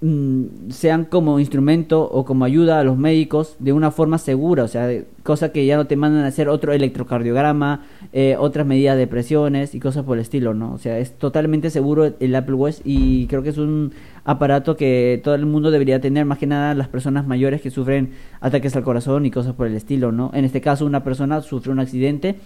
mm, 0.00 0.70
sean 0.70 1.04
como 1.04 1.40
instrumento 1.40 2.02
o 2.02 2.24
como 2.24 2.44
ayuda 2.44 2.80
a 2.80 2.84
los 2.84 2.96
médicos 2.96 3.56
de 3.58 3.72
una 3.72 3.90
forma 3.90 4.18
segura, 4.18 4.64
o 4.64 4.68
sea, 4.68 4.88
cosa 5.22 5.52
que 5.52 5.66
ya 5.66 5.76
no 5.76 5.86
te 5.86 5.96
mandan 5.96 6.24
a 6.24 6.28
hacer 6.28 6.48
otro 6.48 6.72
electrocardiograma, 6.72 7.84
eh, 8.12 8.36
otras 8.38 8.66
medidas 8.66 8.96
de 8.96 9.06
presiones 9.06 9.74
y 9.74 9.80
cosas 9.80 10.04
por 10.04 10.16
el 10.16 10.22
estilo, 10.22 10.54
¿no? 10.54 10.72
O 10.72 10.78
sea, 10.78 10.98
es 10.98 11.12
totalmente 11.12 11.70
seguro 11.70 12.12
el 12.18 12.34
Apple 12.34 12.54
Watch 12.54 12.78
y 12.84 13.26
creo 13.26 13.42
que 13.42 13.50
es 13.50 13.58
un 13.58 13.92
aparato 14.24 14.76
que 14.76 15.20
todo 15.22 15.34
el 15.34 15.46
mundo 15.46 15.70
debería 15.70 16.00
tener, 16.00 16.24
más 16.24 16.38
que 16.38 16.46
nada 16.46 16.74
las 16.74 16.88
personas 16.88 17.26
mayores 17.26 17.60
que 17.60 17.70
sufren 17.70 18.10
ataques 18.40 18.74
al 18.76 18.82
corazón 18.82 19.26
y 19.26 19.30
cosas 19.30 19.54
por 19.54 19.66
el 19.66 19.74
estilo, 19.74 20.12
¿no? 20.12 20.30
En 20.34 20.44
este 20.44 20.60
caso 20.60 20.86
una 20.86 21.04
persona 21.04 21.40
sufre 21.40 21.72
un 21.72 21.80
accidente 21.80 22.36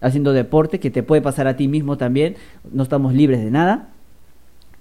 haciendo 0.00 0.32
deporte, 0.32 0.80
que 0.80 0.90
te 0.90 1.02
puede 1.02 1.22
pasar 1.22 1.46
a 1.46 1.56
ti 1.56 1.66
mismo 1.66 1.96
también, 1.96 2.36
no 2.72 2.82
estamos 2.82 3.14
libres 3.14 3.42
de 3.42 3.50
nada. 3.50 3.88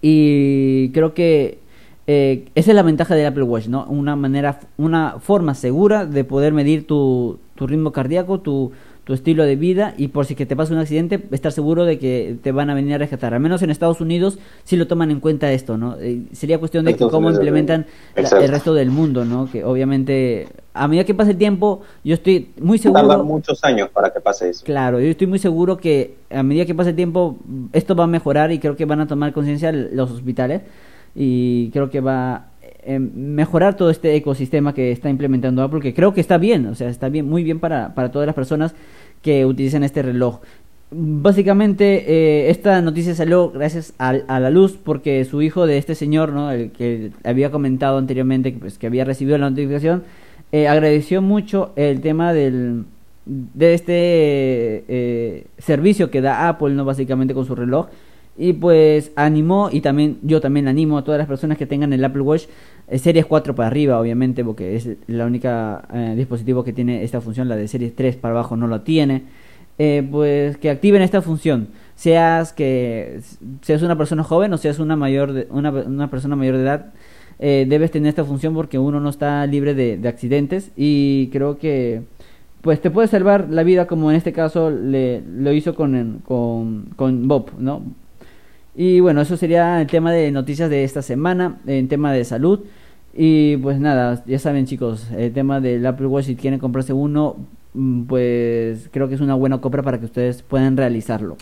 Y 0.01 0.89
creo 0.89 1.13
que 1.13 1.59
eh, 2.07 2.45
esa 2.55 2.71
es 2.71 2.75
la 2.75 2.83
ventaja 2.83 3.15
del 3.15 3.25
Apple 3.27 3.43
Watch, 3.43 3.67
¿no? 3.67 3.85
Una 3.85 4.15
manera, 4.15 4.59
una 4.77 5.15
forma 5.19 5.55
segura 5.55 6.05
de 6.05 6.23
poder 6.23 6.53
medir 6.53 6.85
tu, 6.85 7.39
tu 7.55 7.65
ritmo 7.67 7.91
cardíaco, 7.91 8.39
tu, 8.41 8.71
tu 9.05 9.13
estilo 9.13 9.43
de 9.45 9.55
vida 9.57 9.93
y 9.97 10.09
por 10.09 10.25
si 10.25 10.33
que 10.35 10.45
te 10.45 10.55
pasa 10.55 10.73
un 10.73 10.79
accidente, 10.79 11.21
estar 11.31 11.51
seguro 11.51 11.83
de 11.85 11.99
que 11.99 12.37
te 12.41 12.51
van 12.53 12.69
a 12.69 12.73
venir 12.73 12.93
a 12.95 12.97
rescatar. 12.97 13.33
Al 13.33 13.39
menos 13.41 13.61
en 13.61 13.69
Estados 13.69 13.99
Unidos 14.01 14.37
sí 14.63 14.75
lo 14.77 14.87
toman 14.87 15.11
en 15.11 15.19
cuenta 15.19 15.51
esto, 15.51 15.77
¿no? 15.77 15.97
Eh, 15.99 16.23
sería 16.31 16.57
cuestión 16.57 16.85
de 16.85 16.95
que 16.95 17.05
cómo 17.07 17.29
implementan 17.29 17.85
la- 18.15 18.39
el 18.39 18.49
resto 18.49 18.73
del 18.73 18.91
mundo, 18.91 19.23
¿no? 19.25 19.49
Que 19.51 19.63
obviamente 19.63 20.47
a 20.73 20.87
medida 20.87 21.03
que 21.05 21.13
pase 21.13 21.31
el 21.31 21.37
tiempo, 21.37 21.81
yo 22.03 22.13
estoy 22.15 22.49
muy 22.59 22.79
Tardan 22.79 23.01
seguro. 23.09 23.23
muchos 23.25 23.63
años 23.63 23.89
para 23.93 24.11
que 24.11 24.19
pase 24.19 24.49
eso. 24.49 24.65
Claro, 24.65 24.99
yo 24.99 25.07
estoy 25.07 25.27
muy 25.27 25.39
seguro 25.39 25.77
que 25.77 26.15
a 26.29 26.41
medida 26.43 26.65
que 26.65 26.73
pase 26.75 26.89
el 26.91 26.95
tiempo 26.95 27.37
esto 27.73 27.95
va 27.95 28.05
a 28.05 28.07
mejorar 28.07 28.51
y 28.51 28.59
creo 28.59 28.75
que 28.75 28.85
van 28.85 28.99
a 29.01 29.07
tomar 29.07 29.33
conciencia 29.33 29.71
los 29.71 30.11
hospitales 30.11 30.61
y 31.15 31.69
creo 31.69 31.89
que 31.89 32.01
va 32.01 32.35
a 32.35 32.45
eh, 32.83 32.99
mejorar 32.99 33.75
todo 33.75 33.89
este 33.89 34.15
ecosistema 34.15 34.73
que 34.73 34.91
está 34.91 35.09
implementando 35.09 35.61
Apple, 35.61 35.81
que 35.81 35.93
creo 35.93 36.13
que 36.13 36.21
está 36.21 36.37
bien, 36.37 36.65
o 36.67 36.75
sea, 36.75 36.89
está 36.89 37.09
bien, 37.09 37.27
muy 37.29 37.43
bien 37.43 37.59
para, 37.59 37.93
para 37.95 38.11
todas 38.11 38.25
las 38.25 38.35
personas 38.35 38.75
que 39.21 39.45
utilizan 39.45 39.83
este 39.83 40.01
reloj. 40.01 40.41
Básicamente, 40.91 42.05
eh, 42.07 42.49
esta 42.51 42.79
noticia 42.81 43.15
salió 43.15 43.49
gracias 43.49 43.93
a, 43.97 44.09
a 44.09 44.39
la 44.39 44.51
luz 44.51 44.77
porque 44.81 45.25
su 45.25 45.41
hijo 45.41 45.65
de 45.65 45.77
este 45.77 45.95
señor, 45.95 46.33
¿no? 46.33 46.51
el 46.51 46.71
que 46.71 47.11
había 47.23 47.49
comentado 47.49 47.97
anteriormente 47.97 48.53
que, 48.53 48.59
pues, 48.59 48.77
que 48.77 48.87
había 48.87 49.03
recibido 49.03 49.37
la 49.39 49.49
notificación, 49.49 50.03
eh, 50.53 50.67
agradeció 50.67 51.23
mucho 51.23 51.71
el 51.75 51.99
tema 52.01 52.31
del, 52.31 52.85
de 53.25 53.73
este 53.73 53.93
eh, 54.87 55.47
servicio 55.57 56.11
que 56.11 56.21
da 56.21 56.47
Apple, 56.47 56.75
¿no? 56.75 56.85
Básicamente 56.85 57.33
con 57.33 57.45
su 57.45 57.55
reloj. 57.55 57.87
Y 58.35 58.53
pues 58.53 59.11
animó, 59.15 59.69
y 59.71 59.81
también 59.81 60.17
yo 60.23 60.41
también 60.41 60.67
animo 60.67 60.97
a 60.97 61.03
todas 61.03 61.19
las 61.19 61.27
personas 61.27 61.57
que 61.57 61.67
tengan 61.67 61.93
el 61.93 62.03
Apple 62.03 62.21
Watch 62.23 62.45
eh, 62.87 62.97
Series 62.97 63.25
4 63.27 63.53
para 63.55 63.67
arriba, 63.67 63.99
obviamente, 63.99 64.43
porque 64.43 64.75
es 64.75 64.89
la 65.07 65.25
única 65.27 65.87
eh, 65.93 66.13
dispositivo 66.17 66.63
que 66.63 66.73
tiene 66.73 67.03
esta 67.03 67.21
función, 67.21 67.47
la 67.47 67.55
de 67.55 67.67
Series 67.67 67.95
3 67.95 68.15
para 68.17 68.33
abajo 68.33 68.55
no 68.57 68.67
lo 68.67 68.81
tiene. 68.81 69.23
eh, 69.77 70.07
pues 70.11 70.57
que 70.57 70.69
activen 70.69 71.01
esta 71.01 71.21
función. 71.21 71.69
Seas 71.95 72.53
que 72.53 73.21
seas 73.61 73.81
una 73.83 73.97
persona 73.97 74.23
joven 74.23 74.53
o 74.53 74.57
seas 74.57 74.79
una 74.79 74.95
mayor 74.95 75.33
de, 75.33 75.47
una, 75.51 75.71
una 75.71 76.09
persona 76.09 76.35
mayor 76.35 76.57
de 76.57 76.63
edad, 76.63 76.93
eh, 77.39 77.65
debes 77.67 77.91
tener 77.91 78.09
esta 78.09 78.25
función 78.25 78.53
porque 78.53 78.79
uno 78.79 78.99
no 78.99 79.09
está 79.09 79.45
libre 79.47 79.73
de, 79.73 79.97
de 79.97 80.07
accidentes 80.09 80.71
y 80.75 81.29
creo 81.31 81.57
que 81.57 82.03
pues 82.61 82.81
te 82.81 82.91
puede 82.91 83.07
salvar 83.07 83.49
la 83.49 83.63
vida 83.63 83.87
como 83.87 84.09
en 84.11 84.17
este 84.17 84.33
caso 84.33 84.69
le, 84.71 85.21
lo 85.21 85.51
hizo 85.53 85.75
con, 85.75 86.21
con, 86.25 86.89
con 86.95 87.27
Bob, 87.27 87.51
¿no? 87.59 87.83
Y 88.75 88.99
bueno, 89.01 89.21
eso 89.21 89.37
sería 89.37 89.81
el 89.81 89.87
tema 89.87 90.11
de 90.11 90.31
noticias 90.31 90.69
de 90.69 90.83
esta 90.83 91.01
semana, 91.01 91.59
en 91.67 91.87
tema 91.87 92.11
de 92.11 92.25
salud. 92.25 92.61
Y 93.13 93.57
pues 93.57 93.79
nada, 93.79 94.23
ya 94.25 94.39
saben 94.39 94.65
chicos, 94.65 95.09
el 95.11 95.33
tema 95.33 95.61
del 95.61 95.85
Apple 95.85 96.07
Watch, 96.07 96.25
si 96.25 96.35
quieren 96.35 96.59
comprarse 96.59 96.93
uno, 96.93 97.37
mm, 97.73 98.03
pues 98.05 98.89
creo 98.91 99.07
que 99.07 99.15
es 99.15 99.21
una 99.21 99.35
buena 99.35 99.61
compra 99.61 99.83
para 99.83 99.99
que 99.99 100.05
ustedes 100.05 100.41
puedan 100.43 100.77
realizarlo. 100.77 101.37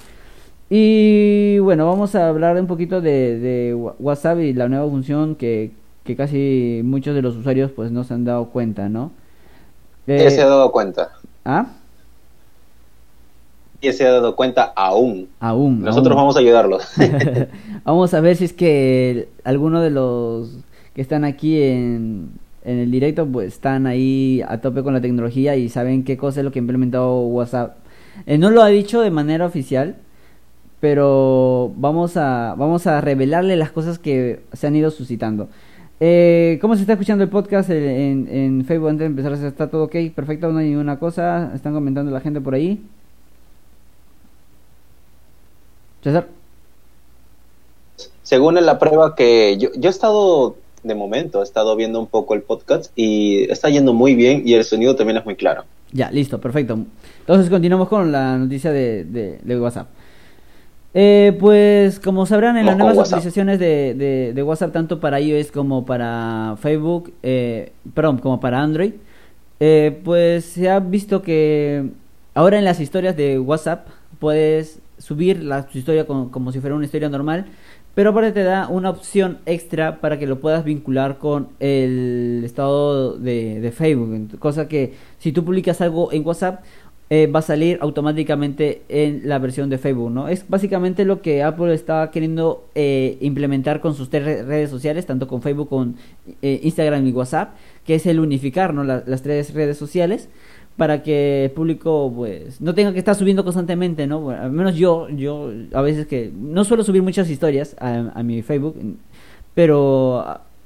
Y 0.70 1.60
bueno, 1.60 1.86
vamos 1.88 2.16
a 2.16 2.30
hablar 2.30 2.58
un 2.60 2.68
poquito 2.68 3.02
de, 3.02 3.76
WhatsApp 4.00 4.40
y 4.40 4.54
la 4.54 4.70
nueva 4.70 4.90
función 4.90 5.36
que, 5.36 5.74
que 6.04 6.16
casi 6.16 6.82
muchos 6.84 7.14
de 7.16 7.22
los 7.22 7.36
usuarios 7.36 7.72
pues 7.72 7.92
no 7.92 8.04
se 8.06 8.14
han 8.14 8.24
dado 8.26 8.50
cuenta, 8.52 8.90
¿no? 8.90 9.14
¿Quién 10.16 10.30
Eh, 10.30 10.32
se 10.32 10.42
ha 10.42 10.48
dado 10.48 10.72
cuenta? 10.72 11.12
¿Ah? 11.46 11.81
¿Quién 13.82 13.94
se 13.94 14.06
ha 14.06 14.12
dado 14.12 14.36
cuenta 14.36 14.72
aún? 14.76 15.28
Aún. 15.40 15.82
Nosotros 15.82 16.12
aún. 16.12 16.22
vamos 16.22 16.38
a 16.38 16.40
ayudarlos. 16.40 16.88
Vamos 17.84 18.14
a 18.14 18.22
ver 18.22 18.36
si 18.36 18.46
es 18.46 18.54
que 18.54 19.28
alguno 19.44 19.82
de 19.82 19.90
los 19.90 20.56
que 20.94 21.02
están 21.02 21.26
aquí 21.26 21.60
en, 21.64 22.30
en 22.64 22.78
el 22.78 22.92
directo 22.92 23.26
pues 23.26 23.54
están 23.54 23.88
ahí 23.88 24.44
a 24.48 24.62
tope 24.62 24.84
con 24.84 24.94
la 24.94 25.02
tecnología 25.02 25.56
y 25.56 25.68
saben 25.68 26.04
qué 26.04 26.16
cosa 26.16 26.42
es 26.42 26.46
lo 26.46 26.52
que 26.52 26.60
ha 26.60 26.62
implementado 26.62 27.22
WhatsApp. 27.22 27.78
Eh, 28.28 28.38
no 28.38 28.52
lo 28.52 28.62
ha 28.62 28.68
dicho 28.68 29.02
de 29.02 29.10
manera 29.10 29.48
oficial, 29.48 29.96
pero 30.80 31.74
vamos 31.76 32.18
a 32.18 32.54
vamos 32.58 32.86
a 32.86 33.02
revelarle 33.02 33.56
las 33.56 33.72
cosas 33.72 33.98
que 33.98 34.42
se 34.54 34.68
han 34.68 34.76
ido 34.76 34.92
suscitando. 34.92 35.50
Eh, 36.00 36.58
¿Cómo 36.62 36.76
se 36.76 36.82
está 36.82 36.94
escuchando 36.94 37.24
el 37.24 37.30
podcast 37.30 37.70
en, 37.70 38.28
en 38.28 38.66
Facebook 38.66 38.90
antes 38.90 39.02
de 39.02 39.06
empezar? 39.06 39.34
¿Está 39.34 39.70
todo 39.70 39.86
ok? 39.86 39.96
Perfecto, 40.16 40.52
no 40.52 40.60
hay 40.60 40.70
ninguna 40.70 41.00
cosa. 41.00 41.52
¿Están 41.56 41.74
comentando 41.74 42.12
la 42.12 42.22
gente 42.22 42.42
por 42.42 42.54
ahí? 42.54 42.80
César. 46.04 46.28
Según 48.24 48.58
en 48.58 48.66
la 48.66 48.80
prueba 48.80 49.16
que 49.16 49.58
yo, 49.58 49.70
yo 49.76 49.90
he 49.90 49.92
estado, 49.92 50.56
de 50.84 50.96
momento, 50.96 51.42
he 51.42 51.44
estado 51.44 51.76
viendo 51.76 52.00
un 52.00 52.08
poco 52.08 52.34
el 52.34 52.42
podcast 52.42 52.92
y 52.96 53.44
está 53.52 53.70
yendo 53.70 53.94
muy 53.94 54.16
bien 54.16 54.44
y 54.46 54.54
el 54.54 54.64
sonido 54.64 54.96
también 54.96 55.18
es 55.18 55.26
muy 55.26 55.36
claro. 55.36 55.66
Ya, 55.92 56.10
listo, 56.12 56.40
perfecto. 56.40 56.78
Entonces 57.20 57.50
continuamos 57.50 57.90
con 57.90 58.12
la 58.12 58.38
noticia 58.38 58.72
de, 58.72 59.04
de, 59.04 59.40
de 59.44 59.60
WhatsApp. 59.60 59.88
Eh, 60.94 61.38
pues 61.40 62.00
como 62.00 62.26
sabrán 62.26 62.58
en 62.58 62.66
las 62.66 62.76
nuevas 62.78 62.98
WhatsApp. 62.98 63.20
actualizaciones 63.20 63.60
de, 63.60 63.94
de, 63.94 64.34
de 64.34 64.44
WhatsApp, 64.44 64.74
tanto 64.74 65.00
para 65.00 65.22
iOS 65.22 65.52
como 65.52 65.86
para 65.86 66.58
Facebook, 66.62 67.14
eh, 67.24 67.72
perdón, 67.94 68.18
como 68.18 68.42
para 68.42 68.62
Android, 68.62 68.94
eh, 69.62 70.02
pues 70.04 70.46
se 70.46 70.70
ha 70.70 70.80
visto 70.80 71.22
que 71.22 71.86
ahora 72.34 72.58
en 72.58 72.66
las 72.66 72.82
historias 72.82 73.16
de 73.16 73.40
WhatsApp 73.40 73.88
puedes 74.20 74.81
subir 75.02 75.44
la 75.44 75.66
tu 75.68 75.78
historia 75.78 76.06
como, 76.06 76.52
si 76.52 76.60
fuera 76.60 76.76
una 76.76 76.86
historia 76.86 77.10
normal, 77.10 77.46
pero 77.96 78.12
aparte 78.12 78.32
te 78.32 78.44
da 78.44 78.68
una 78.70 78.90
opción 78.90 79.40
extra 79.46 80.00
para 80.00 80.18
que 80.18 80.26
lo 80.28 80.40
puedas 80.40 80.64
vincular 80.64 81.18
con 81.18 81.50
el 81.60 82.42
estado 82.46 83.18
de, 83.18 83.60
de 83.60 83.72
Facebook, 83.72 84.38
cosa 84.40 84.68
que 84.70 84.94
si 85.20 85.32
tú 85.34 85.44
publicas 85.44 85.82
algo 85.82 86.12
en 86.14 86.26
WhatsApp 86.26 86.64
eh, 87.10 87.28
va 87.28 87.40
a 87.40 87.42
salir 87.42 87.78
automáticamente 87.82 88.84
en 88.88 89.28
la 89.28 89.38
versión 89.38 89.70
de 89.70 89.78
Facebook, 89.78 90.12
¿no? 90.12 90.30
Es 90.30 90.46
básicamente 90.48 91.04
lo 91.04 91.22
que 91.22 91.44
Apple 91.44 91.74
está 91.74 92.10
queriendo 92.10 92.70
eh, 92.74 93.18
implementar 93.20 93.82
con 93.82 93.96
sus 93.96 94.10
tres 94.10 94.24
re- 94.24 94.44
redes 94.44 94.70
sociales, 94.70 95.06
tanto 95.06 95.28
con 95.28 95.42
Facebook, 95.42 95.68
con 95.68 95.98
eh, 96.42 96.62
Instagram 96.64 97.06
y 97.06 97.12
WhatsApp, 97.12 97.56
que 97.86 97.96
es 97.96 98.06
el 98.06 98.22
unificar, 98.22 98.74
¿no? 98.74 98.86
La- 98.86 99.04
las 99.06 99.24
tres 99.24 99.54
redes 99.54 99.78
sociales 99.78 100.30
para 100.78 101.04
que 101.04 101.46
el 101.46 101.52
público 101.52 102.12
pues 102.16 102.62
no 102.62 102.74
tenga 102.74 102.94
que 102.94 103.00
estar 103.00 103.16
subiendo 103.16 103.44
constantemente, 103.44 104.08
¿no? 104.08 104.30
Al 104.30 104.52
menos 104.52 104.76
yo, 104.76 105.10
yo 105.10 105.52
a 105.74 105.82
veces 105.82 106.08
que 106.08 106.32
no 106.36 106.64
suelo 106.64 106.84
subir 106.84 107.04
muchas 107.04 107.30
historias 107.30 107.76
a, 107.80 108.12
a 108.14 108.24
mi 108.24 108.42
Facebook, 108.42 108.76
pero 109.54 110.20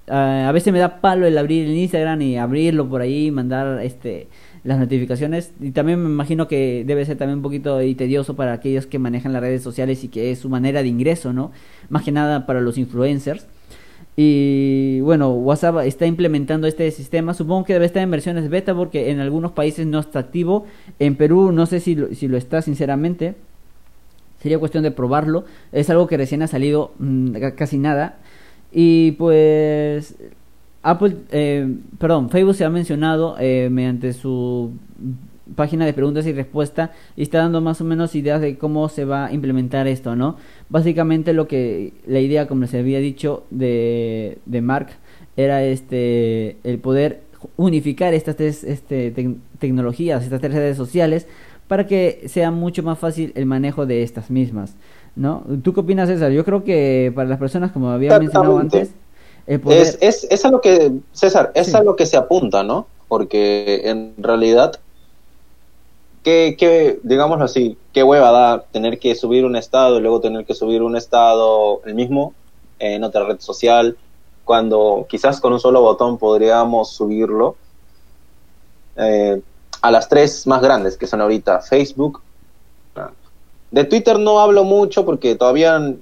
a, 0.08 0.48
a 0.48 0.52
veces 0.52 0.72
me 0.72 0.80
da 0.80 1.02
palo 1.02 1.26
el 1.26 1.38
abrir 1.38 1.66
el 1.66 1.76
Instagram 1.76 2.22
y 2.22 2.38
abrirlo 2.38 2.88
por 2.88 3.02
ahí, 3.02 3.32
mandar 3.32 3.82
este 3.84 4.28
las 4.66 4.80
notificaciones 4.80 5.54
y 5.62 5.72
también 5.72 6.02
me 6.02 6.10
imagino 6.10 6.48
que 6.48 6.84
debe 6.88 7.06
ser 7.06 7.18
también 7.18 7.38
un 7.38 7.44
poquito 7.44 7.78
tedioso 7.78 8.36
para 8.36 8.54
aquellos 8.54 8.88
que 8.88 8.98
manejan 8.98 9.32
las 9.32 9.42
redes 9.44 9.62
sociales 9.62 10.04
y 10.04 10.08
que 10.08 10.32
es 10.32 10.40
su 10.40 10.50
manera 10.50 10.82
de 10.82 10.88
ingreso, 10.88 11.34
¿no? 11.34 11.52
Más 11.90 12.04
que 12.04 12.12
nada 12.12 12.48
para 12.48 12.62
los 12.62 12.80
influencers. 12.80 13.46
Y 14.18 15.02
bueno, 15.02 15.32
WhatsApp 15.32 15.86
está 15.86 16.06
implementando 16.06 16.68
este 16.68 16.90
sistema. 16.92 17.34
Supongo 17.34 17.66
que 17.66 17.74
debe 17.74 17.86
estar 17.86 18.02
en 18.02 18.12
versiones 18.12 18.50
beta 18.50 18.74
porque 18.74 19.12
en 19.12 19.20
algunos 19.20 19.52
países 19.52 19.86
no 19.86 20.00
está 20.00 20.20
activo. 20.20 20.66
En 21.00 21.16
Perú 21.16 21.52
no 21.52 21.66
sé 21.66 21.80
si 21.80 21.96
lo, 21.96 22.14
si 22.14 22.28
lo 22.28 22.38
está 22.38 22.62
sinceramente. 22.62 23.36
Sería 24.40 24.60
cuestión 24.60 24.84
de 24.84 24.92
probarlo. 24.92 25.46
Es 25.72 25.90
algo 25.90 26.08
que 26.08 26.18
recién 26.18 26.42
ha 26.44 26.48
salido 26.48 26.94
mmm, 27.00 27.32
casi 27.58 27.78
nada. 27.78 28.18
Y 28.72 29.12
pues 29.14 30.16
Apple, 30.84 31.16
eh, 31.32 31.68
perdón, 31.98 32.30
Facebook 32.30 32.56
se 32.56 32.64
ha 32.64 32.70
mencionado 32.70 33.36
eh, 33.40 33.70
mediante 33.72 34.14
su 34.14 34.72
página 35.56 35.86
de 35.86 35.94
preguntas 35.94 36.26
y 36.26 36.34
respuestas 36.34 36.90
y 37.16 37.22
está 37.24 37.40
dando 37.40 37.62
más 37.62 37.82
o 37.82 37.84
menos 37.84 38.16
ideas 38.16 38.42
de 38.42 38.58
cómo 38.58 38.90
se 38.90 39.06
va 39.06 39.28
a 39.28 39.34
implementar 39.34 39.88
esto, 39.88 40.16
¿no? 40.16 40.38
Básicamente 40.70 41.34
lo 41.34 41.48
que 41.48 41.94
la 42.08 42.20
idea, 42.20 42.48
como 42.48 42.66
se 42.68 42.80
había 42.80 43.00
dicho 43.00 43.44
de, 43.52 44.40
de 44.46 44.62
Mark, 44.62 44.88
era 45.38 45.64
este 45.64 46.58
el 46.64 46.80
poder 46.80 47.22
unificar 47.58 48.14
estas 48.14 48.36
tres 48.36 48.64
este, 48.64 49.12
te 49.12 49.36
tecnologías, 49.60 50.24
estas 50.24 50.42
tres 50.42 50.54
redes 50.54 50.78
sociales 50.78 51.28
para 51.68 51.88
que 51.88 52.24
sea 52.28 52.52
mucho 52.52 52.84
más 52.84 53.00
fácil 53.00 53.32
el 53.36 53.46
manejo 53.46 53.86
de 53.86 54.04
estas 54.04 54.30
mismas, 54.30 54.76
¿no? 55.16 55.44
¿Tú 55.64 55.74
qué 55.74 55.80
opinas, 55.80 56.10
César? 56.10 56.32
Yo 56.32 56.46
creo 56.46 56.64
que 56.64 57.12
para 57.16 57.28
las 57.28 57.40
personas, 57.40 57.72
como 57.72 57.90
había 57.90 58.18
mencionado 58.20 58.58
antes, 58.60 58.92
el 59.48 59.60
poder... 59.60 59.82
es, 59.82 59.98
es, 60.02 60.28
es 60.30 60.46
a 60.46 60.52
lo 60.52 60.62
que, 60.62 60.92
César, 61.12 61.52
es 61.56 61.68
sí. 61.68 61.76
a 61.76 61.84
lo 61.84 61.96
que 61.96 62.06
se 62.06 62.18
apunta, 62.18 62.64
¿no? 62.64 62.88
Porque 63.08 63.82
en 63.86 64.14
realidad 64.18 64.80
¿Qué, 66.26 66.56
qué, 66.58 67.00
digámoslo 67.04 67.46
así, 67.46 67.78
qué 67.94 68.02
hueva 68.02 68.32
da 68.32 68.64
tener 68.72 68.98
que 68.98 69.14
subir 69.14 69.46
un 69.46 69.56
estado 69.56 70.00
y 70.00 70.02
luego 70.02 70.22
tener 70.22 70.44
que 70.44 70.56
subir 70.56 70.82
un 70.82 70.96
estado 70.96 71.84
el 71.86 71.94
mismo 71.94 72.34
en 72.80 73.04
otra 73.04 73.26
red 73.26 73.40
social, 73.40 73.96
cuando 74.44 75.06
quizás 75.08 75.40
con 75.40 75.54
un 75.54 75.60
solo 75.60 75.82
botón 75.82 76.18
podríamos 76.18 76.90
subirlo 76.90 77.58
eh, 78.96 79.40
a 79.84 79.92
las 79.92 80.10
tres 80.10 80.48
más 80.48 80.64
grandes, 80.64 80.98
que 80.98 81.06
son 81.06 81.22
ahorita 81.22 81.62
Facebook, 81.62 82.24
De 83.70 83.84
Twitter 83.84 84.18
no 84.18 84.40
hablo 84.40 84.64
mucho 84.64 85.06
porque 85.06 85.36
todavía 85.36 85.94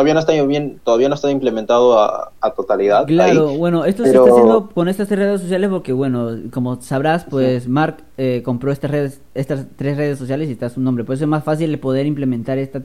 todavía 0.00 0.14
no 0.14 0.20
está 0.20 0.32
bien, 0.44 0.80
todavía 0.82 1.10
no 1.10 1.14
está 1.14 1.30
implementado 1.30 1.98
a, 1.98 2.32
a 2.40 2.50
totalidad. 2.52 3.06
Claro, 3.06 3.50
ahí, 3.50 3.58
bueno, 3.58 3.84
esto 3.84 4.02
se 4.04 4.10
está 4.10 4.30
haciendo 4.30 4.70
con 4.70 4.88
estas 4.88 5.08
tres 5.08 5.18
redes 5.18 5.42
sociales 5.42 5.68
porque, 5.68 5.92
bueno, 5.92 6.38
como 6.50 6.80
sabrás, 6.80 7.26
pues 7.28 7.68
Mark 7.68 7.98
eh, 8.16 8.40
compró 8.42 8.72
estas 8.72 8.90
redes, 8.90 9.20
estas 9.34 9.66
tres 9.76 9.98
redes 9.98 10.18
sociales 10.18 10.48
y 10.48 10.52
está 10.52 10.70
su 10.70 10.80
nombre. 10.80 11.04
Por 11.04 11.16
eso 11.16 11.24
es 11.24 11.28
más 11.28 11.44
fácil 11.44 11.70
de 11.70 11.76
poder 11.76 12.06
implementar 12.06 12.56
esta, 12.56 12.80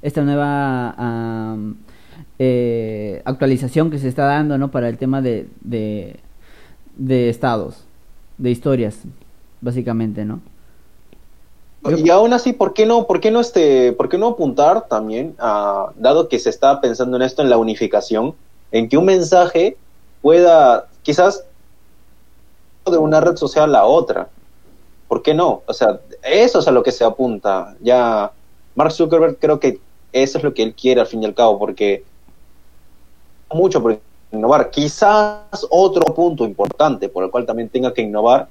esta 0.00 0.22
nueva 0.22 1.56
eh, 2.38 3.20
actualización 3.24 3.90
que 3.90 3.98
se 3.98 4.06
está 4.06 4.26
dando, 4.26 4.56
¿no? 4.56 4.70
Para 4.70 4.88
el 4.88 4.96
tema 4.96 5.20
de, 5.20 5.48
de, 5.62 6.20
de 6.96 7.30
estados, 7.30 7.84
de 8.38 8.50
historias, 8.52 9.00
básicamente, 9.60 10.24
¿no? 10.24 10.38
Y 11.82 12.10
aún 12.10 12.32
así, 12.34 12.52
¿por 12.52 12.74
qué 12.74 12.84
no, 12.84 13.06
por 13.06 13.20
qué 13.20 13.30
no 13.30 13.40
este, 13.40 13.92
por 13.92 14.10
qué 14.10 14.18
no 14.18 14.28
apuntar 14.28 14.86
también 14.88 15.34
a, 15.38 15.92
dado 15.96 16.28
que 16.28 16.38
se 16.38 16.50
está 16.50 16.80
pensando 16.80 17.16
en 17.16 17.22
esto, 17.22 17.40
en 17.40 17.48
la 17.48 17.56
unificación, 17.56 18.34
en 18.70 18.88
que 18.88 18.98
un 18.98 19.06
mensaje 19.06 19.78
pueda, 20.20 20.88
quizás 21.02 21.44
de 22.84 22.98
una 22.98 23.20
red 23.20 23.36
social 23.36 23.74
a 23.74 23.86
otra. 23.86 24.28
¿Por 25.08 25.22
qué 25.22 25.32
no? 25.32 25.62
O 25.66 25.72
sea, 25.72 26.00
eso 26.22 26.58
es 26.58 26.68
a 26.68 26.70
lo 26.70 26.82
que 26.82 26.92
se 26.92 27.04
apunta. 27.04 27.74
Ya 27.80 28.30
Mark 28.74 28.92
Zuckerberg 28.92 29.38
creo 29.38 29.58
que 29.58 29.80
eso 30.12 30.38
es 30.38 30.44
lo 30.44 30.52
que 30.52 30.62
él 30.62 30.74
quiere 30.74 31.00
al 31.00 31.06
fin 31.06 31.22
y 31.22 31.26
al 31.26 31.34
cabo, 31.34 31.58
porque 31.58 32.04
mucho 33.52 33.82
por 33.82 33.98
innovar. 34.32 34.70
Quizás 34.70 35.66
otro 35.70 36.14
punto 36.14 36.44
importante 36.44 37.08
por 37.08 37.24
el 37.24 37.30
cual 37.30 37.46
también 37.46 37.70
tenga 37.70 37.94
que 37.94 38.02
innovar, 38.02 38.48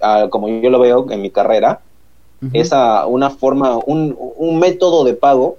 ah, 0.00 0.26
como 0.30 0.48
yo 0.48 0.68
lo 0.68 0.78
veo 0.78 1.10
en 1.10 1.22
mi 1.22 1.30
carrera, 1.30 1.80
Ujú. 2.40 2.50
esa 2.52 3.06
una 3.06 3.30
forma, 3.30 3.78
un, 3.86 4.16
un 4.18 4.58
método 4.58 5.04
de 5.04 5.14
pago, 5.14 5.58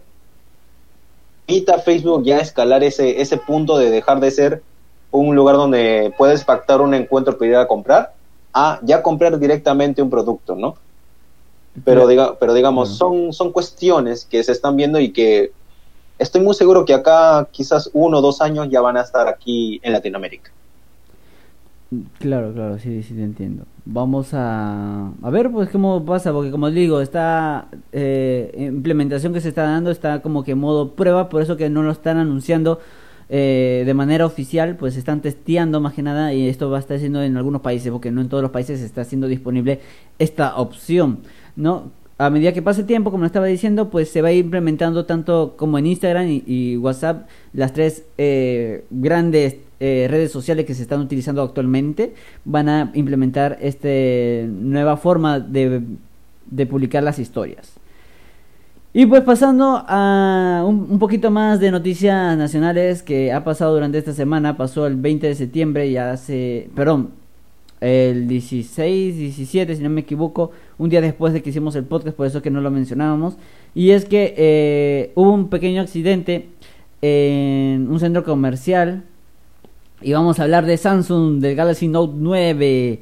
permita 1.50 1.75
a 1.75 1.79
Facebook 1.79 2.24
ya 2.24 2.39
escalar 2.39 2.83
ese, 2.83 3.21
ese 3.21 3.38
punto 3.38 3.77
de 3.77 3.89
dejar 3.89 4.19
de 4.19 4.29
ser 4.29 4.63
un 5.12 5.36
lugar 5.36 5.55
donde 5.55 6.13
puedes 6.15 6.43
pactar 6.43 6.79
un 6.81 6.93
encuentro 6.93 7.38
para 7.38 7.50
ir 7.50 7.55
a 7.55 7.67
comprar, 7.67 8.13
a 8.53 8.79
ya 8.83 9.01
comprar 9.01 9.39
directamente 9.39 10.01
un 10.01 10.12
producto, 10.12 10.55
¿no? 10.55 10.75
Pero, 11.83 12.07
diga, 12.07 12.38
pero 12.39 12.53
digamos, 12.53 12.89
son, 12.98 13.31
son 13.33 13.51
cuestiones 13.51 14.25
que 14.25 14.43
se 14.43 14.51
están 14.51 14.75
viendo 14.75 15.00
y 15.00 15.12
que 15.12 15.51
estoy 16.19 16.41
muy 16.41 16.53
seguro 16.53 16.86
que 16.86 16.93
acá 16.93 17.48
quizás 17.51 17.89
uno 17.93 18.19
o 18.19 18.21
dos 18.21 18.41
años 18.41 18.67
ya 18.69 18.81
van 18.81 18.98
a 18.98 19.01
estar 19.01 19.27
aquí 19.27 19.79
en 19.81 19.93
Latinoamérica. 19.93 20.51
Claro, 22.19 22.53
claro, 22.53 22.77
sí, 22.77 23.01
sí 23.01 23.15
te 23.15 23.24
entiendo. 23.24 23.65
Vamos 23.84 24.36
a, 24.36 25.12
a 25.24 25.29
ver 25.31 25.50
pues 25.50 25.69
cómo 25.72 26.05
pasa, 26.05 26.31
porque 26.31 26.51
como 26.51 26.69
digo, 26.69 27.01
esta 27.01 27.67
eh, 27.91 28.53
implementación 28.60 29.34
que 29.34 29.41
se 29.41 29.50
está 29.50 29.63
dando 29.63 29.89
está 29.89 30.22
como 30.22 30.43
que 30.43 30.51
en 30.51 30.60
modo 30.60 30.96
prueba, 30.96 31.29
por 31.29 31.41
eso 31.41 31.58
que 31.58 31.67
no 31.72 31.81
lo 31.81 31.91
están 31.91 32.17
anunciando 32.17 32.79
eh, 33.27 33.81
de 33.88 33.93
manera 33.96 34.27
oficial, 34.27 34.75
pues 34.75 34.98
están 34.98 35.22
testeando 35.22 35.81
más 35.81 35.93
que 35.93 36.03
nada 36.03 36.31
y 36.31 36.48
esto 36.48 36.69
va 36.69 36.77
a 36.77 36.79
estar 36.79 36.98
haciendo 36.98 37.24
en 37.24 37.38
algunos 37.38 37.62
países, 37.62 37.91
porque 37.91 38.12
no 38.12 38.22
en 38.22 38.29
todos 38.29 38.43
los 38.43 38.51
países 38.51 38.81
está 38.81 39.03
siendo 39.03 39.27
disponible 39.27 39.79
esta 40.19 40.58
opción, 40.58 41.22
¿no? 41.55 41.91
A 42.19 42.29
medida 42.29 42.51
que 42.51 42.61
pase 42.61 42.81
el 42.81 42.88
tiempo, 42.88 43.11
como 43.11 43.25
estaba 43.25 43.45
diciendo, 43.45 43.89
pues 43.89 44.09
se 44.09 44.21
va 44.21 44.27
a 44.27 44.31
ir 44.33 44.43
implementando 44.43 45.05
tanto 45.05 45.53
como 45.55 45.77
en 45.77 45.85
Instagram 45.85 46.27
y, 46.27 46.43
y 46.45 46.75
WhatsApp, 46.75 47.29
las 47.53 47.71
tres 47.71 48.03
eh, 48.17 48.83
grandes 48.89 49.55
eh, 49.79 50.05
redes 50.09 50.29
sociales 50.29 50.65
que 50.65 50.73
se 50.73 50.81
están 50.81 50.99
utilizando 50.99 51.41
actualmente, 51.41 52.13
van 52.43 52.67
a 52.67 52.91
implementar 52.93 53.58
esta 53.62 53.88
nueva 54.49 54.97
forma 54.97 55.39
de, 55.39 55.82
de 56.45 56.65
publicar 56.65 57.03
las 57.03 57.19
historias. 57.19 57.71
Y 58.91 59.05
pues 59.05 59.21
pasando 59.21 59.82
a 59.88 60.65
un, 60.67 60.88
un 60.89 60.99
poquito 60.99 61.32
más 61.32 61.62
de 61.62 61.71
noticias 61.71 62.38
nacionales 62.38 63.01
que 63.01 63.32
ha 63.32 63.45
pasado 63.45 63.75
durante 63.75 63.97
esta 63.97 64.12
semana, 64.12 64.58
pasó 64.58 64.88
el 64.88 64.97
20 64.97 65.25
de 65.25 65.36
septiembre, 65.36 65.89
ya 65.89 66.12
hace, 66.12 66.69
perdón, 66.75 67.12
el 67.79 68.27
16, 68.27 69.15
17, 69.15 69.75
si 69.75 69.84
no 69.84 69.89
me 69.89 70.01
equivoco, 70.01 70.51
un 70.80 70.89
día 70.89 71.02
después 71.02 71.34
de 71.34 71.44
que 71.44 71.52
hicimos 71.52 71.76
el 71.76 71.84
podcast, 71.84 72.18
por 72.18 72.26
eso 72.26 72.42
que 72.42 72.50
no 72.50 72.62
lo 72.62 72.72
mencionábamos. 72.72 73.38
Y 73.76 73.92
es 73.92 74.06
que 74.06 74.34
eh, 74.38 75.12
hubo 75.13 75.32
un 75.32 75.50
pequeño 75.50 75.82
accidente 75.82 76.50
en 77.02 77.88
un 77.92 78.00
centro 78.00 78.24
comercial. 78.24 79.04
Y 80.02 80.13
vamos 80.13 80.39
a 80.39 80.44
hablar 80.44 80.65
de 80.65 80.78
Samsung, 80.78 81.42
del 81.42 81.56
Galaxy 81.56 81.89
Note 81.89 82.13
9. 82.15 83.00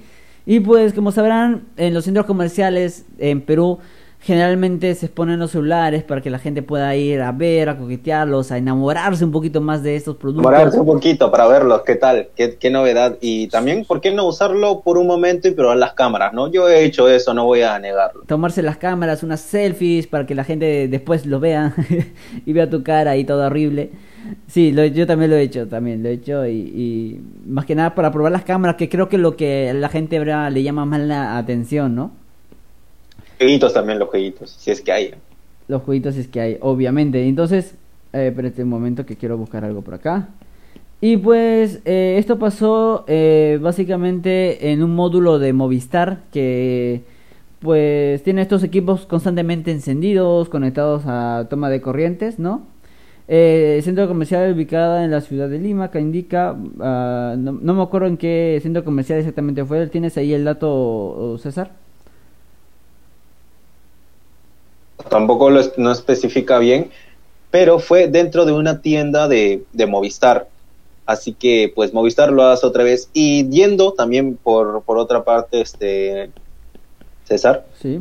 Y 0.48 0.60
pues, 0.60 0.94
como 0.94 1.12
sabrán, 1.12 1.66
en 1.78 1.94
los 1.94 2.06
centros 2.06 2.26
comerciales 2.26 3.06
en 3.20 3.42
Perú 3.42 3.78
generalmente 4.20 4.94
se 4.96 5.06
exponen 5.06 5.40
los 5.40 5.52
celulares 5.52 6.04
para 6.04 6.22
que 6.22 6.30
la 6.30 6.40
gente 6.40 6.62
pueda 6.62 6.96
ir 6.96 7.22
a 7.22 7.32
ver, 7.32 7.70
a 7.70 7.78
coquetearlos, 7.78 8.52
a 8.52 8.58
enamorarse 8.58 9.24
un 9.24 9.32
poquito 9.32 9.62
más 9.62 9.84
de 9.84 9.96
estos 9.96 10.16
productos. 10.18 10.44
Morarse 10.44 10.80
un 10.80 10.86
poquito 10.86 11.32
para 11.32 11.48
verlos, 11.48 11.84
qué 11.86 11.96
tal, 11.96 12.30
qué, 12.36 12.58
qué 12.58 12.70
novedad. 12.70 13.18
Y 13.22 13.48
también, 13.48 13.86
¿por 13.86 14.02
qué 14.02 14.12
no 14.12 14.26
usarlo 14.26 14.82
por 14.82 14.98
un 14.98 15.08
momento 15.08 15.48
y 15.48 15.52
probar 15.52 15.78
las 15.78 15.94
cámaras? 15.94 16.34
no 16.34 16.52
Yo 16.52 16.68
he 16.68 16.84
hecho 16.84 17.08
eso, 17.08 17.34
no 17.34 17.46
voy 17.46 17.62
a 17.62 17.78
negarlo. 17.80 18.24
tomarse 18.26 18.62
las 18.62 18.78
cámaras, 18.78 19.24
unas 19.24 19.40
selfies 19.40 20.08
para 20.08 20.26
que 20.26 20.36
la 20.36 20.44
gente 20.44 20.88
después 20.88 21.26
lo 21.26 21.40
vea 21.40 21.74
y 22.46 22.54
vea 22.54 22.70
tu 22.70 22.84
cara 22.84 23.12
ahí 23.12 23.24
todo 23.24 23.46
horrible. 23.46 23.92
Sí, 24.48 24.72
lo- 24.74 24.84
yo 24.86 25.08
también 25.08 25.32
lo 25.32 25.38
he 25.38 25.44
hecho, 25.44 25.68
también 25.68 26.04
lo 26.04 26.10
he 26.10 26.14
hecho 26.14 26.46
y, 26.46 26.52
y 26.52 27.22
más 27.46 27.66
que 27.66 27.76
nada 27.76 27.96
para 27.96 28.12
probar 28.12 28.32
las 28.34 28.44
cámaras, 28.44 28.76
que 28.76 28.90
creo 28.90 29.08
que 29.08 29.18
lo 29.18 29.38
que 29.38 29.74
la 29.74 29.88
gente 29.90 30.20
le 30.20 30.64
llama 30.64 30.86
más 30.86 31.00
la 31.00 31.38
atención, 31.38 31.96
¿no? 31.96 32.12
Jueguitos 33.38 33.74
también, 33.74 34.00
los 34.00 34.10
jueguitos, 34.10 34.50
si 34.52 34.72
es 34.72 34.82
que 34.82 34.92
hay. 34.92 35.14
Los 35.68 35.84
jueguitos 35.84 36.16
es 36.16 36.28
que 36.28 36.42
hay, 36.42 36.58
obviamente. 36.62 37.28
Entonces, 37.28 37.76
eh, 38.14 38.28
espérate 38.28 38.64
un 38.64 38.70
momento 38.70 39.06
que 39.06 39.16
quiero 39.16 39.38
buscar 39.38 39.64
algo 39.64 39.82
por 39.82 39.94
acá. 39.94 40.30
Y 41.00 41.18
pues 41.18 41.82
eh, 41.86 42.16
esto 42.18 42.40
pasó 42.40 43.06
eh, 43.08 43.60
básicamente 43.62 44.72
en 44.72 44.82
un 44.82 44.96
módulo 44.96 45.38
de 45.38 45.54
Movistar 45.54 46.24
que 46.32 47.04
pues 47.60 48.24
tiene 48.24 48.42
estos 48.42 48.64
equipos 48.64 49.06
constantemente 49.06 49.72
encendidos, 49.72 50.50
conectados 50.50 51.04
a 51.06 51.48
toma 51.50 51.70
de 51.70 51.82
corrientes, 51.82 52.40
¿no? 52.40 52.64
Eh, 53.28 53.80
centro 53.84 54.08
comercial 54.08 54.54
ubicada 54.54 55.04
en 55.04 55.12
la 55.12 55.22
ciudad 55.22 55.50
de 55.50 55.60
Lima, 55.60 55.92
que 55.92 56.00
indica, 56.00 56.56
no, 56.56 57.36
no 57.36 57.74
me 57.74 57.84
acuerdo 57.84 58.08
en 58.08 58.18
qué 58.18 58.60
centro 58.64 58.84
comercial 58.86 59.20
exactamente 59.20 59.66
fue, 59.66 59.88
¿tienes 59.88 60.18
ahí 60.18 60.34
el 60.34 60.46
dato, 60.46 61.38
César? 61.40 61.72
Tampoco 65.10 65.50
lo 65.50 65.60
es- 65.60 65.78
no 65.78 65.92
especifica 65.92 66.60
bien, 66.60 66.92
pero 67.52 67.80
fue 67.80 68.08
dentro 68.08 68.46
de 68.46 68.52
una 68.54 68.82
tienda 68.82 69.28
de, 69.28 69.64
de 69.74 69.86
Movistar. 69.86 70.48
Así 71.06 71.34
que, 71.34 71.72
pues, 71.74 71.94
Movistar 71.94 72.32
lo 72.32 72.44
hace 72.44 72.66
otra 72.66 72.84
vez. 72.84 73.10
Y 73.14 73.48
yendo 73.50 73.94
también 73.94 74.36
por, 74.36 74.84
por 74.84 74.98
otra 74.98 75.24
parte, 75.24 75.62
este 75.62 76.30
César, 77.26 77.66
Sí. 77.82 78.00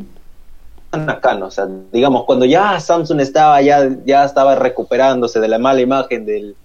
O 1.47 1.51
sea, 1.51 1.67
digamos, 1.91 2.23
cuando 2.23 2.45
ya 2.45 2.79
Samsung 2.79 3.19
estaba, 3.19 3.61
ya, 3.61 3.89
ya 4.05 4.23
estaba 4.23 4.55
recuperándose 4.55 5.39
de 5.39 5.47
la 5.47 5.59
mala 5.59 5.81
imagen 5.81 6.25
del 6.25 6.55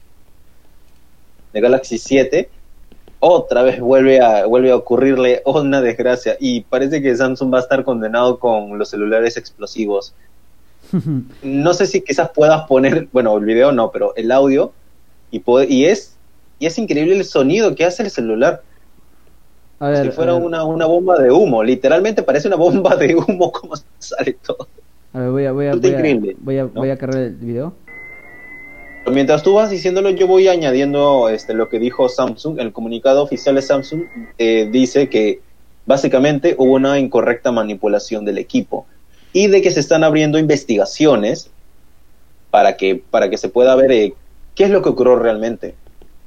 de 1.53 1.61
Galaxy 1.61 1.99
7, 1.99 2.49
otra 3.19 3.63
vez 3.63 3.81
vuelve 3.81 4.21
a, 4.21 4.47
vuelve 4.47 4.71
a 4.71 4.77
ocurrirle 4.77 5.43
una 5.45 5.81
desgracia. 5.81 6.37
Y 6.41 6.63
parece 6.63 7.03
que 7.03 7.15
Samsung 7.15 7.53
va 7.53 7.59
a 7.59 7.63
estar 7.63 7.85
condenado 7.85 8.39
con 8.39 8.79
los 8.79 8.89
celulares 8.91 9.37
explosivos. 9.37 10.15
No 11.43 11.75
sé 11.75 11.87
si 11.87 12.03
quizás 12.03 12.31
puedas 12.35 12.67
poner, 12.67 13.09
bueno, 13.13 13.37
el 13.37 13.45
video 13.45 13.73
no, 13.73 13.91
pero 13.91 14.15
el 14.17 14.31
audio, 14.31 14.73
y, 15.31 15.85
es 15.85 16.17
y 16.59 16.67
es 16.67 16.79
increíble 16.79 17.17
el 17.17 17.25
sonido 17.25 17.75
que 17.75 17.85
hace 17.85 18.03
el 18.03 18.11
celular. 18.11 18.63
A 19.79 19.89
ver, 19.89 20.07
si 20.07 20.13
fuera 20.13 20.33
a 20.33 20.35
ver. 20.37 20.45
una, 20.45 20.65
una 20.65 20.87
bomba 20.87 21.19
de 21.19 21.31
humo, 21.31 21.65
literalmente 21.65 22.23
parece 22.23 22.49
una 22.49 22.57
bomba 22.57 22.95
de 22.97 23.17
humo 23.17 23.51
como 23.53 23.75
sale 23.99 24.37
todo. 24.45 24.69
A 25.13 25.21
ver, 25.21 25.31
voy 25.31 25.45
a, 25.47 25.53
voy 25.53 25.67
a, 25.67 25.75
voy 25.75 25.95
a, 25.95 26.27
voy 26.39 26.59
a, 26.59 26.65
¿no? 26.65 26.71
voy 26.75 26.91
a 26.91 26.97
cargar 26.97 27.23
el 27.23 27.35
video. 27.35 27.75
Mientras 29.11 29.43
tú 29.43 29.55
vas 29.55 29.69
diciéndolo, 29.69 30.11
yo 30.11 30.29
voy 30.29 30.47
añadiendo 30.47 31.29
este, 31.29 31.55
lo 31.55 31.69
que 31.69 31.81
dijo 31.81 32.09
Samsung. 32.09 32.61
El 32.61 32.73
comunicado 32.73 33.23
oficial 33.23 33.57
de 33.57 33.63
Samsung 33.63 34.03
eh, 34.39 34.69
dice 34.71 35.09
que 35.09 35.41
básicamente 35.87 36.55
hubo 36.57 36.75
una 36.75 36.99
incorrecta 37.01 37.51
manipulación 37.51 38.25
del 38.25 38.39
equipo 38.39 38.87
y 39.33 39.47
de 39.49 39.63
que 39.63 39.71
se 39.71 39.81
están 39.81 40.05
abriendo 40.05 40.39
investigaciones 40.39 41.51
para 42.51 42.77
que, 42.77 43.03
para 43.11 43.31
que 43.31 43.39
se 43.39 43.49
pueda 43.49 43.75
ver 43.75 43.93
eh, 43.93 44.15
qué 44.55 44.65
es 44.65 44.71
lo 44.71 44.83
que 44.83 44.91
ocurrió 44.91 45.17
realmente. 45.17 45.75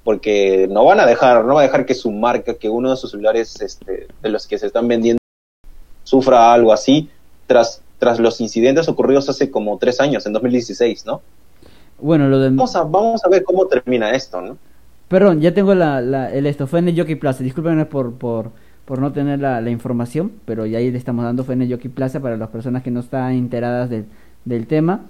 Porque 0.04 0.68
no 0.70 0.86
van 0.86 1.00
a 1.00 1.06
dejar, 1.06 1.46
no 1.46 1.56
va 1.56 1.62
a 1.62 1.64
dejar 1.64 1.86
que 1.86 1.96
su 1.96 2.12
marca, 2.12 2.56
que 2.56 2.70
uno 2.70 2.92
de 2.92 2.98
sus 2.98 3.12
celulares 3.12 3.60
este, 3.62 4.08
de 4.22 4.30
los 4.30 4.46
que 4.48 4.60
se 4.60 4.68
están 4.68 4.88
vendiendo 4.88 5.20
sufra 6.04 6.54
algo 6.54 6.72
así 6.72 7.10
tras, 7.48 7.82
tras 7.98 8.20
los 8.20 8.40
incidentes 8.40 8.88
ocurridos 8.88 9.30
hace 9.30 9.50
como 9.50 9.78
tres 9.78 10.00
años, 10.00 10.26
en 10.26 10.34
2016, 10.34 11.06
¿no? 11.06 11.22
Bueno, 12.00 12.28
lo 12.28 12.40
del... 12.40 12.56
Vamos 12.56 12.76
a, 12.76 12.84
vamos 12.84 13.26
a 13.26 13.30
ver 13.30 13.44
cómo 13.44 13.66
termina 13.68 14.12
esto, 14.12 14.42
¿no? 14.42 14.58
Perdón, 15.08 15.42
ya 15.42 15.54
tengo 15.54 15.74
la, 15.76 16.02
la, 16.02 16.32
el 16.32 16.46
esto, 16.46 16.68
fue 16.68 16.80
en 16.80 16.90
el 16.90 17.00
Jockey 17.00 17.16
Plaza. 17.16 17.44
Discúlpenme 17.44 17.86
por, 17.86 18.14
por, 18.14 18.52
por 18.86 19.00
no 19.00 19.12
tener 19.12 19.40
la, 19.40 19.70
información, 19.70 20.32
pero 20.46 20.66
ya 20.66 20.78
ahí 20.78 20.92
le 20.92 20.98
estamos 20.98 21.26
dando, 21.26 21.44
fue 21.44 21.56
en 21.56 21.92
Plaza 21.94 22.20
para 22.20 22.38
las 22.38 22.50
personas 22.50 22.84
que 22.84 22.92
no 22.92 23.00
están 23.00 23.34
enteradas 23.34 23.90
del, 23.90 24.06
del 24.46 24.68
tema. 24.68 25.02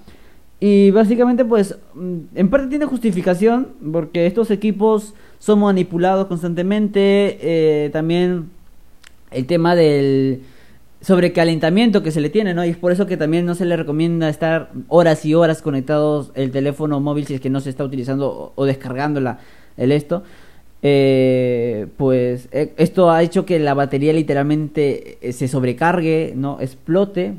Y 0.59 0.91
básicamente 0.91 1.43
pues 1.43 1.77
mm, 1.93 2.17
en 2.35 2.49
parte 2.49 2.67
tiene 2.67 2.85
justificación 2.85 3.67
porque 3.91 4.25
estos 4.25 4.51
equipos 4.51 5.13
son 5.39 5.59
manipulados 5.59 6.27
constantemente. 6.27 7.37
eh, 7.41 7.89
también 7.91 8.49
el 9.31 9.45
tema 9.45 9.75
del 9.75 10.41
sobrecalentamiento 11.01 12.01
que 12.01 12.11
se 12.11 12.21
le 12.21 12.29
tiene, 12.29 12.53
¿no? 12.53 12.65
Y 12.65 12.69
es 12.69 12.77
por 12.77 12.91
eso 12.91 13.05
que 13.05 13.17
también 13.17 13.45
no 13.45 13.53
se 13.53 13.65
le 13.65 13.75
recomienda 13.77 14.29
estar 14.29 14.71
horas 14.87 15.25
y 15.25 15.35
horas 15.35 15.61
conectados 15.61 16.31
el 16.35 16.51
teléfono 16.51 16.99
móvil 16.99 17.27
si 17.27 17.35
es 17.35 17.41
que 17.41 17.49
no 17.49 17.59
se 17.59 17.69
está 17.69 17.83
utilizando 17.83 18.27
o, 18.31 18.53
o 18.55 18.65
descargando 18.65 19.21
el 19.77 19.91
esto. 19.91 20.23
Eh, 20.87 21.87
pues 21.97 22.47
eh, 22.51 22.71
esto 22.77 23.09
ha 23.09 23.23
hecho 23.23 23.43
que 23.43 23.57
la 23.57 23.73
batería 23.73 24.13
literalmente 24.13 25.17
eh, 25.19 25.33
se 25.33 25.47
sobrecargue, 25.47 26.33
no 26.35 26.61
explote. 26.61 27.33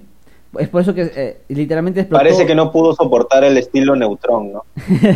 Es 0.59 0.69
por 0.69 0.83
eso 0.83 0.95
que 0.95 1.13
eh, 1.15 1.37
literalmente 1.47 2.01
explotó. 2.01 2.25
Parece 2.25 2.45
que 2.45 2.57
no 2.57 2.73
pudo 2.73 2.93
soportar 2.93 3.45
el 3.45 3.57
estilo 3.57 3.95
neutrón, 3.95 4.53
¿no? 4.53 4.65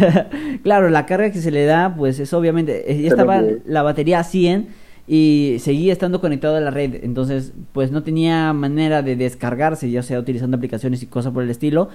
claro, 0.63 0.91
la 0.91 1.07
carga 1.07 1.33
que 1.33 1.41
se 1.41 1.51
le 1.51 1.65
da, 1.65 1.93
pues 1.97 2.21
es 2.21 2.33
obviamente, 2.33 2.85
ya 3.03 3.09
estaba 3.09 3.43
la 3.65 3.83
batería 3.83 4.21
a 4.21 4.25
100 4.25 4.69
y 5.09 5.57
seguía 5.59 5.93
estando 5.93 6.21
conectado 6.21 6.55
a 6.55 6.61
la 6.61 6.71
red, 6.71 7.03
entonces 7.03 7.53
pues 7.73 7.91
no 7.91 8.05
tenía 8.05 8.53
manera 8.53 9.03
de 9.03 9.17
descargarse, 9.17 9.91
ya 9.91 10.05
sea 10.05 10.21
utilizando 10.21 10.57
aplicaciones 10.57 11.03
y 11.03 11.07
cosas 11.07 11.33
por 11.33 11.43
el 11.43 11.51
estilo, 11.51 11.89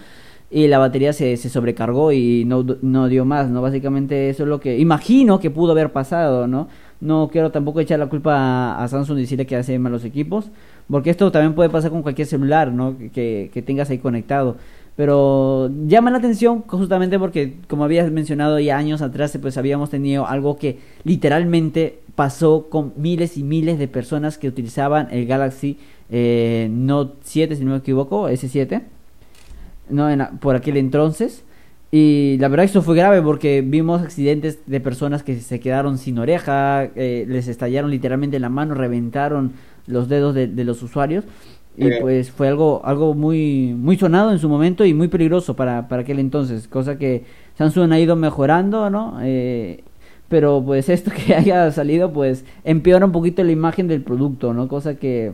y 0.55 0.69
la 0.69 0.77
batería 0.77 1.11
se, 1.11 1.35
se 1.35 1.49
sobrecargó 1.49 2.13
y 2.13 2.45
no, 2.45 2.65
no 2.81 3.09
dio 3.09 3.25
más, 3.25 3.49
¿no? 3.49 3.61
Básicamente 3.61 4.29
eso 4.29 4.43
es 4.43 4.49
lo 4.49 4.61
que 4.61 4.79
imagino 4.79 5.37
que 5.37 5.51
pudo 5.51 5.73
haber 5.73 5.91
pasado, 5.91 6.47
¿no? 6.47 6.69
No 7.01 7.27
quiero 7.29 7.51
tampoco 7.51 7.81
echar 7.81 7.99
la 7.99 8.07
culpa 8.07 8.37
a, 8.37 8.81
a 8.81 8.87
Samsung 8.87 9.17
y 9.17 9.21
decirle 9.23 9.45
que 9.45 9.57
hace 9.57 9.77
mal 9.79 9.91
los 9.91 10.05
equipos, 10.05 10.51
porque 10.89 11.09
esto 11.09 11.29
también 11.29 11.55
puede 11.55 11.69
pasar 11.69 11.91
con 11.91 12.03
cualquier 12.03 12.25
celular, 12.25 12.71
¿no? 12.71 12.95
Que, 13.13 13.51
que 13.53 13.61
tengas 13.61 13.89
ahí 13.89 13.97
conectado. 13.97 14.55
Pero 14.95 15.69
llama 15.87 16.09
la 16.09 16.19
atención 16.19 16.63
justamente 16.67 17.19
porque, 17.19 17.57
como 17.67 17.83
habías 17.83 18.09
mencionado 18.09 18.57
ya 18.57 18.77
años 18.77 19.01
atrás, 19.01 19.37
pues 19.41 19.57
habíamos 19.57 19.89
tenido 19.89 20.25
algo 20.25 20.55
que 20.55 20.79
literalmente 21.03 21.99
pasó 22.15 22.67
con 22.69 22.93
miles 22.95 23.35
y 23.37 23.43
miles 23.43 23.77
de 23.77 23.89
personas 23.89 24.37
que 24.37 24.47
utilizaban 24.47 25.09
el 25.11 25.25
Galaxy 25.25 25.77
eh, 26.09 26.69
Note 26.71 27.17
7, 27.23 27.57
si 27.57 27.65
no 27.65 27.71
me 27.71 27.77
equivoco, 27.79 28.29
S7, 28.29 28.83
no, 29.89 30.09
en, 30.09 30.37
por 30.39 30.55
aquel 30.55 30.77
entonces. 30.77 31.43
Y 31.91 32.37
la 32.39 32.47
verdad 32.47 32.65
eso 32.65 32.81
fue 32.81 32.95
grave 32.95 33.21
porque 33.21 33.61
vimos 33.61 34.01
accidentes 34.01 34.59
de 34.65 34.79
personas 34.81 35.23
que 35.23 35.39
se 35.39 35.59
quedaron 35.59 35.97
sin 35.97 36.19
oreja, 36.19 36.89
eh, 36.95 37.25
les 37.27 37.47
estallaron 37.47 37.91
literalmente 37.91 38.39
la 38.39 38.49
mano, 38.49 38.73
reventaron 38.73 39.53
los 39.87 40.09
dedos 40.09 40.35
de, 40.35 40.47
de 40.47 40.63
los 40.65 40.83
usuarios. 40.83 41.23
Y 41.77 41.89
pues 41.99 42.31
fue 42.31 42.47
algo 42.47 42.81
algo 42.85 43.13
muy 43.13 43.75
muy 43.77 43.97
sonado 43.97 44.31
en 44.31 44.39
su 44.39 44.47
momento 44.47 44.85
y 44.85 44.93
muy 44.93 45.09
peligroso 45.09 45.55
para, 45.57 45.89
para 45.89 46.03
aquel 46.03 46.19
entonces, 46.19 46.69
cosa 46.69 46.97
que 46.97 47.25
Samsung 47.57 47.91
ha 47.91 47.99
ido 47.99 48.15
mejorando, 48.15 48.89
¿no? 48.89 49.17
Eh, 49.21 49.83
pero 50.29 50.63
pues 50.65 50.87
esto 50.87 51.11
que 51.11 51.35
haya 51.35 51.69
salido 51.71 52.13
pues 52.13 52.45
empeora 52.63 53.05
un 53.05 53.11
poquito 53.11 53.43
la 53.43 53.51
imagen 53.51 53.89
del 53.89 54.01
producto, 54.01 54.53
¿no? 54.53 54.69
Cosa 54.69 54.95
que 54.95 55.33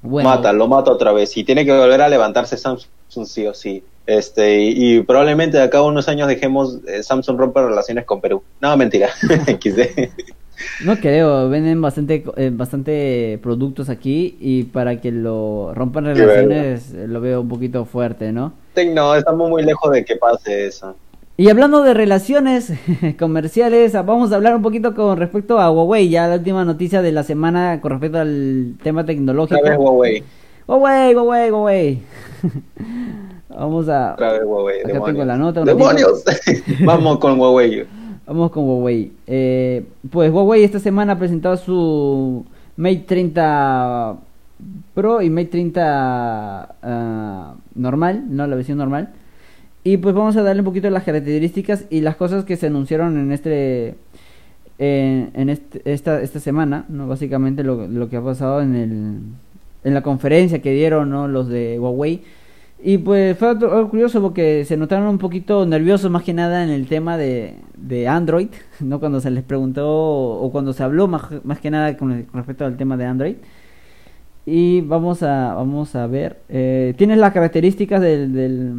bueno, 0.00 0.30
Mata, 0.30 0.52
lo 0.52 0.68
mata 0.68 0.90
otra 0.90 1.12
vez. 1.12 1.36
Y 1.36 1.44
tiene 1.44 1.64
que 1.64 1.72
volver 1.72 2.00
a 2.00 2.08
levantarse 2.08 2.56
Samsung 2.56 2.90
sí 3.12 3.46
o 3.46 3.54
sí. 3.54 3.82
Este, 4.06 4.60
y, 4.60 4.96
y 4.96 5.02
probablemente 5.02 5.58
de 5.58 5.62
acá 5.62 5.78
a 5.78 5.82
unos 5.82 6.08
años 6.08 6.26
dejemos 6.26 6.78
eh, 6.88 7.02
Samsung 7.02 7.38
romper 7.38 7.64
relaciones 7.64 8.04
con 8.04 8.20
Perú. 8.20 8.42
No, 8.60 8.76
mentira. 8.76 9.10
No 10.84 10.96
creo, 10.96 11.48
venden 11.48 11.80
bastante 11.80 12.24
eh, 12.36 12.50
bastante 12.52 13.38
productos 13.42 13.88
aquí 13.88 14.36
y 14.40 14.64
para 14.64 15.00
que 15.00 15.10
lo 15.10 15.72
rompan 15.74 16.04
relaciones 16.04 16.92
eh, 16.92 17.06
lo 17.08 17.20
veo 17.20 17.40
un 17.40 17.48
poquito 17.48 17.84
fuerte, 17.84 18.32
¿no? 18.32 18.52
no, 18.94 19.14
estamos 19.14 19.50
muy 19.50 19.62
lejos 19.64 19.92
de 19.92 20.04
que 20.04 20.16
pase 20.16 20.66
eso. 20.66 20.94
Y 21.36 21.48
hablando 21.48 21.82
de 21.82 21.94
relaciones 21.94 22.72
comerciales, 23.18 23.92
vamos 23.92 24.32
a 24.32 24.36
hablar 24.36 24.54
un 24.54 24.62
poquito 24.62 24.94
con 24.94 25.16
respecto 25.16 25.58
a 25.58 25.70
Huawei, 25.70 26.08
ya 26.08 26.28
la 26.28 26.36
última 26.36 26.64
noticia 26.64 27.02
de 27.02 27.12
la 27.12 27.22
semana 27.22 27.80
con 27.80 27.90
respecto 27.90 28.18
al 28.18 28.74
tema 28.82 29.04
tecnológico. 29.04 29.60
Huawei. 29.78 30.22
Huawei, 30.66 31.14
Huawei, 31.14 31.50
Huawei. 31.50 32.02
vamos 33.48 33.88
a 33.88 34.14
Otra 34.14 34.32
vez 34.32 34.42
Huawei. 34.44 34.80
Acá 34.80 34.88
demonios. 34.92 35.06
tengo 35.14 35.24
la 35.24 35.36
nota, 35.36 35.64
¡Demonios! 35.64 36.24
Vamos 36.84 37.18
con 37.18 37.38
Huawei. 37.38 37.84
Vamos 38.26 38.50
con 38.50 38.64
Huawei. 38.64 39.12
Eh, 39.26 39.84
pues 40.10 40.30
Huawei 40.32 40.64
esta 40.64 40.78
semana 40.78 41.12
ha 41.14 41.18
presentado 41.18 41.56
su 41.56 42.44
Mate 42.76 43.04
30 43.06 44.16
Pro 44.94 45.22
y 45.22 45.30
Mate 45.30 45.46
30 45.46 46.74
ah, 46.82 47.54
normal, 47.74 48.24
no 48.28 48.46
la 48.46 48.56
versión 48.56 48.78
normal. 48.78 49.10
Y 49.84 49.96
pues 49.96 50.14
vamos 50.14 50.36
a 50.36 50.42
darle 50.42 50.60
un 50.62 50.66
poquito 50.66 50.88
las 50.90 51.02
características 51.02 51.86
y 51.90 52.00
las 52.02 52.14
cosas 52.16 52.44
que 52.44 52.56
se 52.56 52.68
anunciaron 52.68 53.18
en 53.18 53.32
este 53.32 53.96
en, 54.78 55.30
en 55.34 55.48
este- 55.50 55.82
esta, 55.92 56.20
esta 56.22 56.38
semana, 56.40 56.84
no 56.88 57.06
básicamente 57.08 57.62
lo, 57.64 57.86
lo 57.88 58.08
que 58.08 58.16
ha 58.16 58.22
pasado 58.22 58.62
en 58.62 58.74
el 58.76 59.18
en 59.84 59.94
la 59.94 60.02
conferencia 60.02 60.60
que 60.62 60.72
dieron 60.72 61.10
¿no? 61.10 61.28
los 61.28 61.48
de 61.48 61.78
Huawei. 61.78 62.22
Y 62.84 62.98
pues 62.98 63.38
fue 63.38 63.50
algo 63.50 63.88
curioso 63.90 64.20
porque 64.20 64.64
se 64.64 64.76
notaron 64.76 65.06
un 65.06 65.18
poquito 65.18 65.64
nerviosos 65.66 66.10
más 66.10 66.24
que 66.24 66.34
nada 66.34 66.64
en 66.64 66.70
el 66.70 66.88
tema 66.88 67.16
de, 67.16 67.54
de 67.76 68.08
Android, 68.08 68.48
¿no? 68.80 68.98
Cuando 69.00 69.20
se 69.20 69.30
les 69.30 69.44
preguntó 69.44 69.88
o 69.88 70.50
cuando 70.50 70.72
se 70.72 70.82
habló 70.82 71.06
más, 71.06 71.22
más 71.44 71.60
que 71.60 71.70
nada 71.70 71.96
con, 71.96 72.26
respecto 72.34 72.64
al 72.64 72.76
tema 72.76 72.96
de 72.96 73.04
Android. 73.06 73.36
Y 74.44 74.80
vamos 74.82 75.22
a, 75.22 75.54
vamos 75.54 75.94
a 75.94 76.06
ver. 76.06 76.38
Eh, 76.48 76.94
Tienes 76.96 77.18
las 77.18 77.32
características 77.32 78.00
del... 78.00 78.32
del 78.32 78.74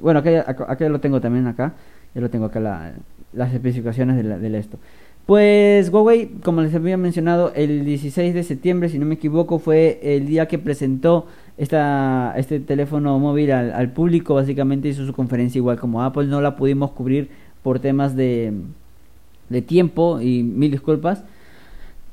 bueno, 0.00 0.20
acá, 0.20 0.44
acá, 0.46 0.88
lo 0.88 1.00
tengo 1.00 1.20
también 1.20 1.46
acá. 1.46 1.74
Ya 2.14 2.20
lo 2.20 2.30
tengo 2.30 2.46
acá 2.46 2.60
la- 2.60 2.92
las 3.32 3.52
especificaciones 3.52 4.16
de, 4.16 4.22
la- 4.24 4.38
de 4.38 4.58
esto. 4.58 4.78
Pues 5.28 5.90
Huawei, 5.90 6.28
como 6.42 6.62
les 6.62 6.74
había 6.74 6.96
mencionado, 6.96 7.52
el 7.54 7.84
16 7.84 8.32
de 8.32 8.42
septiembre, 8.42 8.88
si 8.88 8.98
no 8.98 9.04
me 9.04 9.16
equivoco, 9.16 9.58
fue 9.58 10.00
el 10.02 10.26
día 10.26 10.48
que 10.48 10.58
presentó 10.58 11.26
esta, 11.58 12.32
este 12.38 12.60
teléfono 12.60 13.18
móvil 13.18 13.52
al, 13.52 13.72
al 13.74 13.92
público. 13.92 14.36
Básicamente 14.36 14.88
hizo 14.88 15.04
su 15.04 15.12
conferencia 15.12 15.58
igual 15.58 15.78
como 15.78 16.02
Apple. 16.02 16.28
No 16.28 16.40
la 16.40 16.56
pudimos 16.56 16.92
cubrir 16.92 17.28
por 17.62 17.78
temas 17.78 18.16
de, 18.16 18.54
de 19.50 19.60
tiempo 19.60 20.18
y 20.18 20.42
mil 20.42 20.70
disculpas. 20.70 21.22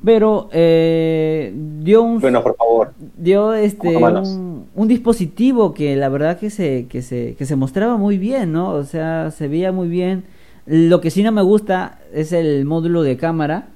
Pero 0.04 0.50
eh, 0.52 1.54
dio 1.80 2.04
un 2.04 2.20
Bueno, 2.20 2.44
por 2.44 2.58
favor. 2.58 2.92
dio 3.16 3.54
este 3.54 3.96
un 3.96 4.88
dispositivo 4.90 5.74
que 5.74 5.96
la 5.96 6.10
verdad 6.10 6.38
que 6.38 6.50
se, 6.50 6.88
que 6.90 7.02
se 7.02 7.36
que 7.38 7.46
se 7.46 7.56
mostraba 7.56 7.96
muy 7.96 8.18
bien, 8.18 8.52
¿no? 8.52 8.72
O 8.72 8.84
sea, 8.84 9.32
se 9.32 9.48
veía 9.48 9.72
muy 9.72 9.88
bien. 9.88 10.26
Lo 10.66 11.00
que 11.02 11.12
sí 11.12 11.24
no 11.24 11.32
me 11.32 11.42
gusta 11.44 12.00
es 12.14 12.32
el 12.34 12.66
módulo 12.66 13.04
de 13.04 13.18
cámara. 13.18 13.70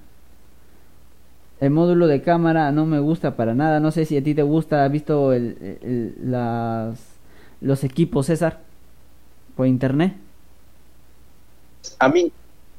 El 1.59 1.71
módulo 1.71 2.07
de 2.07 2.21
cámara 2.21 2.71
no 2.71 2.85
me 2.85 2.99
gusta 2.99 3.35
para 3.35 3.53
nada. 3.53 3.79
No 3.79 3.91
sé 3.91 4.05
si 4.05 4.17
a 4.17 4.23
ti 4.23 4.33
te 4.33 4.43
gusta. 4.43 4.85
¿Has 4.85 4.91
visto 4.91 5.33
el, 5.33 6.15
las, 6.31 6.99
los 7.61 7.83
equipos, 7.83 8.27
César? 8.27 8.59
Por 9.55 9.67
internet. 9.67 10.13
A 11.99 12.09
mí, 12.09 12.33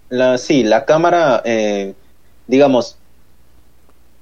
la, 0.09 0.39
sí, 0.39 0.63
la 0.65 0.85
cámara, 0.85 1.43
eh, 1.45 1.95
digamos, 2.47 2.99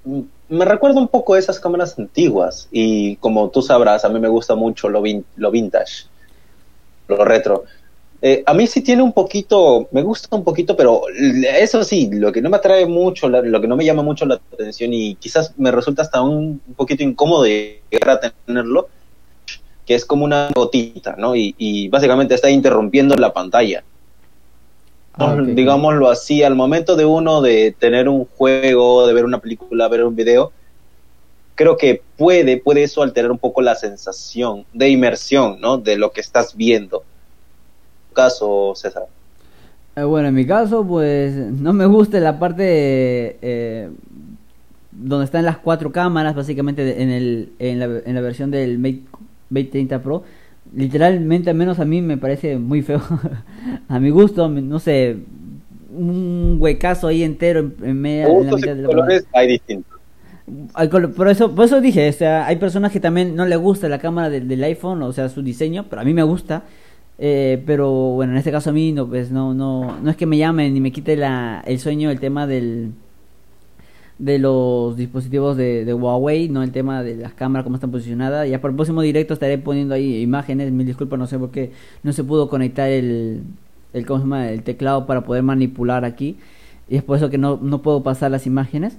m- 0.04 0.28
me 0.48 0.64
recuerda 0.64 1.00
un 1.00 1.08
poco 1.08 1.34
a 1.34 1.38
esas 1.38 1.60
cámaras 1.60 1.98
antiguas. 1.98 2.68
Y 2.70 3.16
como 3.18 3.50
tú 3.50 3.62
sabrás, 3.62 4.04
a 4.04 4.08
mí 4.08 4.18
me 4.20 4.28
gusta 4.28 4.54
mucho 4.54 4.88
lo 4.88 5.02
vintage, 5.02 6.06
lo 7.08 7.24
retro. 7.24 7.64
Eh, 8.20 8.42
a 8.46 8.52
mí 8.52 8.66
sí 8.66 8.80
tiene 8.80 9.02
un 9.02 9.12
poquito, 9.12 9.88
me 9.92 10.02
gusta 10.02 10.34
un 10.34 10.42
poquito, 10.42 10.76
pero 10.76 11.02
eso 11.60 11.84
sí, 11.84 12.10
lo 12.12 12.32
que 12.32 12.42
no 12.42 12.50
me 12.50 12.56
atrae 12.56 12.84
mucho, 12.84 13.28
lo 13.28 13.60
que 13.60 13.68
no 13.68 13.76
me 13.76 13.84
llama 13.84 14.02
mucho 14.02 14.26
la 14.26 14.40
atención 14.52 14.92
y 14.92 15.14
quizás 15.14 15.54
me 15.56 15.70
resulta 15.70 16.02
hasta 16.02 16.20
un, 16.20 16.60
un 16.66 16.74
poquito 16.74 17.04
incómodo 17.04 17.46
llegar 17.46 18.10
a 18.10 18.32
tenerlo, 18.44 18.88
que 19.86 19.94
es 19.94 20.04
como 20.04 20.24
una 20.24 20.48
gotita, 20.52 21.14
¿no? 21.16 21.36
Y, 21.36 21.54
y 21.58 21.88
básicamente 21.88 22.34
está 22.34 22.50
interrumpiendo 22.50 23.16
la 23.16 23.32
pantalla. 23.32 23.84
Ah, 25.14 25.36
digámoslo 25.40 26.08
así, 26.08 26.42
al 26.44 26.54
momento 26.54 26.94
de 26.94 27.04
uno 27.04 27.40
de 27.40 27.74
tener 27.76 28.08
un 28.08 28.24
juego, 28.24 29.06
de 29.06 29.14
ver 29.14 29.24
una 29.24 29.40
película, 29.40 29.88
ver 29.88 30.04
un 30.04 30.14
video, 30.14 30.52
creo 31.56 31.76
que 31.76 32.02
puede, 32.16 32.56
puede 32.58 32.84
eso 32.84 33.02
alterar 33.02 33.32
un 33.32 33.38
poco 33.38 33.60
la 33.60 33.74
sensación 33.74 34.64
de 34.72 34.90
inmersión, 34.90 35.60
¿no? 35.60 35.76
De 35.78 35.96
lo 35.96 36.12
que 36.12 36.20
estás 36.20 36.56
viendo. 36.56 37.02
Caso, 38.18 38.74
César. 38.74 39.06
Eh, 39.96 40.04
bueno, 40.04 40.28
en 40.28 40.34
mi 40.34 40.46
caso, 40.46 40.86
pues 40.86 41.34
no 41.34 41.72
me 41.72 41.86
gusta 41.86 42.20
la 42.20 42.38
parte 42.38 43.38
eh, 43.42 43.90
donde 44.90 45.24
están 45.24 45.44
las 45.44 45.58
cuatro 45.58 45.92
cámaras, 45.92 46.34
básicamente 46.34 46.84
de- 46.84 47.02
en, 47.02 47.10
el, 47.10 47.52
en, 47.58 47.78
la, 47.78 47.84
en 48.04 48.14
la 48.14 48.20
versión 48.20 48.50
del 48.50 48.78
Mate, 48.78 49.02
Mate 49.50 49.64
30 49.66 50.02
Pro. 50.02 50.22
Literalmente, 50.74 51.50
al 51.50 51.56
menos 51.56 51.78
a 51.80 51.84
mí 51.84 52.02
me 52.02 52.16
parece 52.16 52.58
muy 52.58 52.82
feo. 52.82 53.00
a 53.88 54.00
mi 54.00 54.10
gusto, 54.10 54.48
no 54.48 54.78
sé, 54.78 55.16
un 55.90 56.56
huecaso 56.60 57.08
ahí 57.08 57.22
entero 57.22 57.60
en, 57.60 57.74
en 57.82 58.00
media, 58.00 58.24
en 58.26 58.46
la 58.46 58.52
mitad 58.52 58.76
de 58.76 58.82
la 58.82 58.88
colores 58.88 59.26
hay 59.32 59.48
distintos. 59.48 59.98
Por 61.16 61.28
eso, 61.28 61.54
por 61.54 61.66
eso 61.66 61.80
dije, 61.80 62.08
o 62.08 62.12
sea, 62.12 62.46
hay 62.46 62.56
personas 62.56 62.90
que 62.92 63.00
también 63.00 63.36
no 63.36 63.44
les 63.44 63.58
gusta 63.58 63.88
la 63.88 63.98
cámara 63.98 64.30
del, 64.30 64.48
del 64.48 64.62
iPhone, 64.64 65.02
o 65.02 65.12
sea, 65.12 65.28
su 65.28 65.42
diseño, 65.42 65.86
pero 65.90 66.00
a 66.02 66.04
mí 66.04 66.14
me 66.14 66.22
gusta. 66.22 66.64
Eh, 67.18 67.62
pero 67.66 67.90
bueno, 67.90 68.32
en 68.32 68.38
este 68.38 68.52
caso 68.52 68.70
a 68.70 68.72
mí 68.72 68.92
no, 68.92 69.08
pues 69.08 69.32
no, 69.32 69.52
no, 69.52 69.98
no 70.00 70.10
es 70.10 70.16
que 70.16 70.26
me 70.26 70.38
llame 70.38 70.70
ni 70.70 70.80
me 70.80 70.92
quite 70.92 71.16
la, 71.16 71.62
el 71.66 71.80
sueño 71.80 72.10
el 72.12 72.20
tema 72.20 72.46
del, 72.46 72.92
de 74.18 74.38
los 74.38 74.96
dispositivos 74.96 75.56
de, 75.56 75.84
de 75.84 75.94
Huawei, 75.94 76.48
no 76.48 76.62
el 76.62 76.72
tema 76.72 77.02
de 77.02 77.16
las 77.16 77.32
cámaras, 77.34 77.64
cómo 77.64 77.76
están 77.76 77.90
posicionadas. 77.90 78.48
Ya 78.48 78.60
para 78.60 78.70
el 78.72 78.76
próximo 78.76 79.02
directo 79.02 79.34
estaré 79.34 79.58
poniendo 79.58 79.94
ahí 79.94 80.20
imágenes. 80.20 80.72
Mil 80.72 80.86
disculpas, 80.86 81.18
no 81.18 81.26
sé 81.26 81.38
por 81.38 81.50
qué 81.50 81.72
no 82.02 82.12
se 82.12 82.24
pudo 82.24 82.48
conectar 82.48 82.88
el, 82.88 83.42
el, 83.92 84.06
¿cómo 84.06 84.18
se 84.20 84.24
llama? 84.24 84.50
el 84.50 84.62
teclado 84.62 85.06
para 85.06 85.22
poder 85.22 85.42
manipular 85.42 86.04
aquí. 86.04 86.36
Y 86.88 86.96
es 86.96 87.02
por 87.02 87.16
eso 87.16 87.30
que 87.30 87.38
no, 87.38 87.58
no 87.62 87.82
puedo 87.82 88.02
pasar 88.02 88.30
las 88.30 88.46
imágenes. 88.46 88.98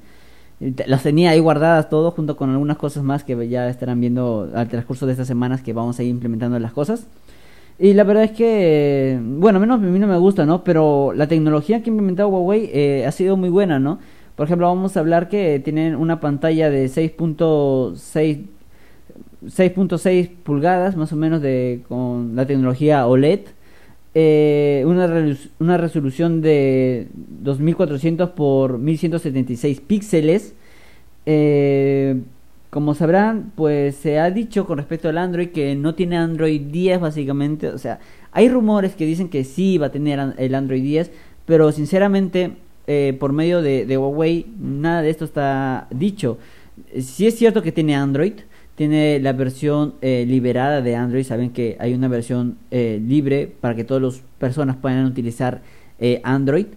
Y 0.62 0.74
Las 0.88 1.04
tenía 1.04 1.32
ahí 1.32 1.40
guardadas 1.40 1.90
todo 1.90 2.12
junto 2.12 2.38
con 2.38 2.50
algunas 2.50 2.78
cosas 2.78 3.04
más 3.04 3.24
que 3.24 3.48
ya 3.50 3.70
estarán 3.70 4.00
viendo 4.02 4.50
al 4.54 4.68
transcurso 4.70 5.06
de 5.06 5.14
estas 5.14 5.28
semanas 5.28 5.62
que 5.62 5.74
vamos 5.74 6.00
a 6.00 6.04
ir 6.04 6.10
implementando 6.10 6.60
las 6.60 6.74
cosas. 6.74 7.08
Y 7.80 7.94
la 7.94 8.04
verdad 8.04 8.26
es 8.26 8.32
que, 8.32 9.18
bueno, 9.22 9.60
menos 9.60 9.80
a 9.80 9.84
mí 9.84 10.00
no 10.00 10.08
me 10.08 10.18
gusta, 10.18 10.46
¿no? 10.46 10.64
Pero 10.66 11.14
la 11.16 11.28
tecnología 11.28 11.82
que 11.82 11.90
ha 11.90 11.94
implementado 11.94 12.28
Huawei 12.28 12.70
eh, 12.74 13.06
ha 13.08 13.12
sido 13.12 13.38
muy 13.38 13.50
buena, 13.50 13.80
¿no? 13.80 14.00
Por 14.36 14.46
ejemplo, 14.46 14.68
vamos 14.68 14.98
a 14.98 15.00
hablar 15.00 15.30
que 15.30 15.60
tienen 15.60 15.96
una 15.96 16.20
pantalla 16.20 16.70
de 16.70 16.86
6.6 16.88 18.46
6.6 19.46 20.30
pulgadas, 20.44 20.98
más 20.98 21.14
o 21.14 21.16
menos, 21.16 21.42
de 21.42 21.82
con 21.88 22.36
la 22.36 22.46
tecnología 22.46 23.08
OLED. 23.08 23.42
Eh, 24.16 24.84
una, 24.86 25.38
una 25.60 25.78
resolución 25.78 26.42
de 26.42 27.08
2400 27.14 28.32
por 28.32 28.78
1176 28.80 29.82
píxeles. 29.82 30.56
Eh, 31.26 32.20
como 32.70 32.94
sabrán, 32.94 33.52
pues 33.56 33.96
se 33.96 34.20
ha 34.20 34.30
dicho 34.32 34.66
con 34.66 34.78
respecto 34.78 35.10
al 35.10 35.18
Android 35.18 35.50
que 35.50 35.76
no 35.76 35.96
tiene 35.96 36.18
Android 36.18 36.62
10 36.62 37.00
básicamente. 37.00 37.70
O 37.70 37.78
sea, 37.78 38.00
hay 38.32 38.50
rumores 38.50 38.96
que 38.96 39.06
dicen 39.06 39.30
que 39.30 39.44
sí 39.44 39.78
va 39.78 39.88
a 39.88 39.92
tener 39.92 40.20
el 40.38 40.56
Android 40.56 40.84
10, 40.84 41.12
pero 41.46 41.72
sinceramente 41.72 42.52
eh, 42.88 43.16
por 43.20 43.34
medio 43.34 43.62
de, 43.62 43.98
Huawei 43.98 44.48
nada 44.60 45.02
de 45.02 45.10
esto 45.10 45.26
está 45.26 45.88
dicho. 45.92 46.38
Sí 47.00 47.28
es 47.28 47.36
cierto 47.36 47.62
que 47.62 47.72
tiene 47.72 47.96
Android, 47.96 48.34
tiene 48.80 49.20
la 49.20 49.34
versión 49.34 49.96
eh, 50.02 50.24
liberada 50.26 50.82
de 50.82 50.96
Android. 50.96 51.26
Saben 51.26 51.50
que 51.50 51.76
hay 51.82 51.94
una 51.94 52.08
versión 52.08 52.58
eh, 52.72 52.98
libre 53.06 53.52
para 53.60 53.76
que 53.76 53.84
todas 53.84 54.02
las 54.02 54.22
personas 54.38 54.78
puedan 54.78 55.06
utilizar 55.06 55.62
eh, 56.00 56.22
Android. 56.24 56.68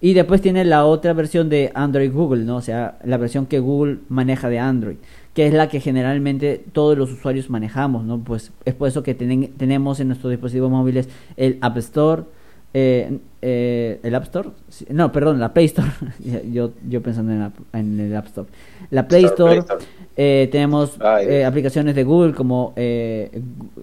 Y 0.00 0.14
después 0.14 0.40
tiene 0.40 0.64
la 0.64 0.86
otra 0.86 1.12
versión 1.12 1.50
de 1.50 1.70
Android 1.74 2.10
Google, 2.10 2.44
¿no? 2.44 2.56
O 2.56 2.62
sea, 2.62 2.98
la 3.04 3.18
versión 3.18 3.44
que 3.44 3.58
Google 3.58 3.98
maneja 4.08 4.48
de 4.48 4.58
Android, 4.58 4.96
que 5.34 5.46
es 5.46 5.54
la 5.54 5.68
que 5.68 5.80
generalmente 5.80 6.64
todos 6.72 6.98
los 6.98 7.10
usuarios 7.12 7.50
manejamos, 7.50 8.04
¿no? 8.04 8.18
Pues 8.18 8.50
es 8.64 8.74
por 8.74 8.88
eso 8.88 9.02
que 9.02 9.16
tenen- 9.16 9.50
tenemos 9.56 10.00
en 10.00 10.08
nuestros 10.08 10.30
dispositivos 10.30 10.70
móviles 10.70 11.08
el 11.36 11.58
App 11.60 11.76
Store, 11.78 12.22
eh, 12.74 13.18
eh, 13.42 13.98
el 14.02 14.14
App 14.14 14.24
Store, 14.24 14.50
no, 14.90 15.10
perdón, 15.12 15.40
la 15.40 15.52
Play 15.52 15.66
Store, 15.66 15.88
yo, 16.52 16.70
yo 16.88 17.00
pensando 17.02 17.32
en, 17.32 17.38
la- 17.40 17.52
en 17.72 17.98
el 18.00 18.14
App 18.16 18.26
Store, 18.26 18.48
la 18.90 19.06
Play 19.08 19.24
Store, 19.24 19.58
Store, 19.58 19.78
Play 19.78 19.78
Store. 19.78 20.10
eh, 20.16 20.48
tenemos 20.52 20.96
Ay, 21.00 21.26
eh, 21.28 21.44
aplicaciones 21.44 21.94
de 21.94 22.04
Google 22.04 22.32
como 22.34 22.72
eh, 22.76 23.40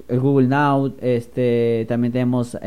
el 0.07 0.19
Google 0.19 0.47
Now, 0.47 0.93
este, 1.01 1.85
también 1.87 2.11
tenemos 2.13 2.57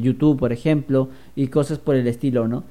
YouTube, 0.00 0.38
por 0.38 0.52
ejemplo, 0.52 1.08
y 1.36 1.46
cosas 1.48 1.78
por 1.78 1.94
el 1.96 2.06
estilo, 2.08 2.46
¿no? 2.48 2.64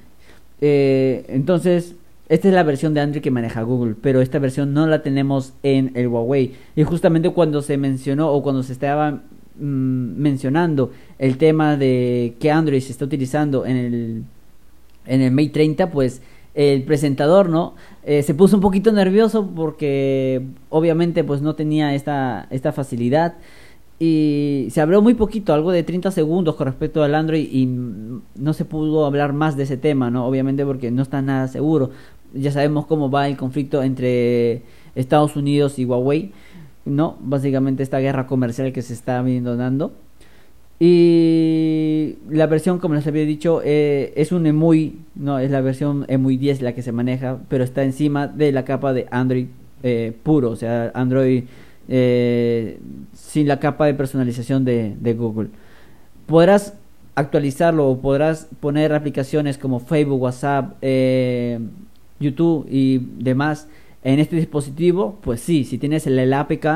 Eh, 0.60 1.24
entonces, 1.28 1.94
esta 2.28 2.48
es 2.48 2.54
la 2.54 2.62
versión 2.62 2.94
de 2.94 3.00
Android 3.00 3.22
que 3.22 3.30
maneja 3.30 3.62
Google, 3.62 3.94
pero 4.00 4.20
esta 4.20 4.38
versión 4.38 4.72
no 4.72 4.86
la 4.86 5.02
tenemos 5.02 5.52
en 5.62 5.92
el 5.94 6.08
Huawei. 6.08 6.54
Y 6.76 6.82
justamente 6.84 7.30
cuando 7.30 7.62
se 7.62 7.76
mencionó 7.76 8.32
o 8.32 8.42
cuando 8.42 8.62
se 8.62 8.72
estaba 8.72 9.10
mm, 9.10 9.20
mencionando 9.58 10.92
el 11.18 11.36
tema 11.36 11.76
de 11.76 12.36
que 12.40 12.50
Android 12.50 12.80
se 12.80 12.92
está 12.92 13.04
utilizando 13.04 13.66
en 13.66 13.76
el 13.76 14.24
en 15.06 15.20
el 15.20 15.32
Mate 15.32 15.50
30, 15.50 15.90
pues 15.90 16.22
el 16.54 16.84
presentador, 16.84 17.48
¿no? 17.48 17.74
Eh, 18.04 18.22
se 18.22 18.34
puso 18.34 18.56
un 18.56 18.62
poquito 18.62 18.92
nervioso 18.92 19.50
porque 19.54 20.46
obviamente 20.70 21.24
pues 21.24 21.42
no 21.42 21.54
tenía 21.54 21.94
esta, 21.94 22.46
esta 22.50 22.72
facilidad 22.72 23.34
y 23.98 24.68
se 24.70 24.80
habló 24.80 25.02
muy 25.02 25.14
poquito, 25.14 25.54
algo 25.54 25.72
de 25.72 25.82
30 25.82 26.10
segundos 26.10 26.56
con 26.56 26.66
respecto 26.66 27.02
al 27.02 27.14
Android 27.14 27.48
y 27.50 27.66
no 27.66 28.52
se 28.52 28.64
pudo 28.64 29.06
hablar 29.06 29.32
más 29.32 29.56
de 29.56 29.64
ese 29.64 29.76
tema, 29.76 30.10
¿no? 30.10 30.26
Obviamente 30.26 30.64
porque 30.64 30.90
no 30.90 31.02
está 31.02 31.22
nada 31.22 31.48
seguro. 31.48 31.90
Ya 32.34 32.50
sabemos 32.50 32.86
cómo 32.86 33.10
va 33.10 33.28
el 33.28 33.36
conflicto 33.36 33.82
entre 33.82 34.62
Estados 34.94 35.36
Unidos 35.36 35.78
y 35.78 35.84
Huawei, 35.84 36.32
¿no? 36.84 37.16
Básicamente 37.20 37.82
esta 37.82 37.98
guerra 37.98 38.26
comercial 38.26 38.72
que 38.72 38.82
se 38.82 38.92
está 38.92 39.22
viendo 39.22 39.56
dando. 39.56 39.92
Y 40.80 42.16
la 42.28 42.46
versión, 42.46 42.78
como 42.78 42.94
les 42.94 43.06
había 43.06 43.24
dicho, 43.24 43.62
eh, 43.64 44.12
es 44.16 44.32
un 44.32 44.46
EMUI, 44.46 44.98
no, 45.14 45.38
es 45.38 45.50
la 45.50 45.60
versión 45.60 46.04
EMUI 46.08 46.36
10 46.36 46.62
la 46.62 46.74
que 46.74 46.82
se 46.82 46.92
maneja, 46.92 47.38
pero 47.48 47.62
está 47.64 47.84
encima 47.84 48.26
de 48.26 48.50
la 48.52 48.64
capa 48.64 48.92
de 48.92 49.06
Android 49.10 49.46
eh, 49.82 50.12
puro, 50.22 50.50
o 50.50 50.56
sea, 50.56 50.90
Android 50.94 51.44
eh, 51.88 52.80
sin 53.12 53.46
la 53.46 53.60
capa 53.60 53.86
de 53.86 53.94
personalización 53.94 54.64
de, 54.64 55.14
Google. 55.16 55.50
Podrás 56.26 56.74
actualizarlo 57.14 57.88
o 57.88 58.00
podrás 58.00 58.48
poner 58.58 58.92
aplicaciones 58.92 59.58
como 59.58 59.78
Facebook, 59.78 60.22
WhatsApp, 60.22 60.74
YouTube 62.24 62.66
y 62.70 62.98
demás 63.18 63.68
en 64.02 64.18
este 64.20 64.36
dispositivo, 64.36 65.18
pues 65.22 65.40
sí, 65.40 65.64
si 65.64 65.78
tienes 65.78 66.06
el, 66.06 66.32
APK 66.32 66.66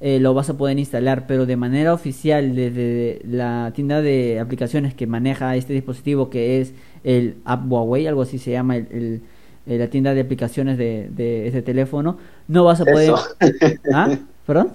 eh, 0.00 0.20
lo 0.20 0.34
vas 0.34 0.50
a 0.50 0.56
poder 0.58 0.78
instalar, 0.78 1.26
pero 1.26 1.46
de 1.46 1.56
manera 1.56 1.94
oficial 1.94 2.54
desde 2.54 3.20
la 3.24 3.72
tienda 3.74 4.02
de 4.02 4.40
aplicaciones 4.40 4.94
que 4.94 5.06
maneja 5.06 5.56
este 5.56 5.72
dispositivo 5.72 6.28
que 6.28 6.60
es 6.60 6.74
el 7.04 7.36
App 7.44 7.70
Huawei, 7.70 8.06
algo 8.06 8.22
así 8.22 8.38
se 8.38 8.50
llama 8.52 8.76
el, 8.76 8.86
el- 8.90 9.22
eh, 9.68 9.78
la 9.78 9.88
tienda 9.88 10.14
de 10.14 10.20
aplicaciones 10.20 10.78
de, 10.78 11.08
de 11.10 11.48
este 11.48 11.60
teléfono, 11.60 12.18
no 12.46 12.62
vas 12.64 12.80
a 12.80 12.84
poder... 12.84 13.10
Eso. 13.12 13.18
¿Ah? 13.92 14.16
¿Perdón? 14.46 14.74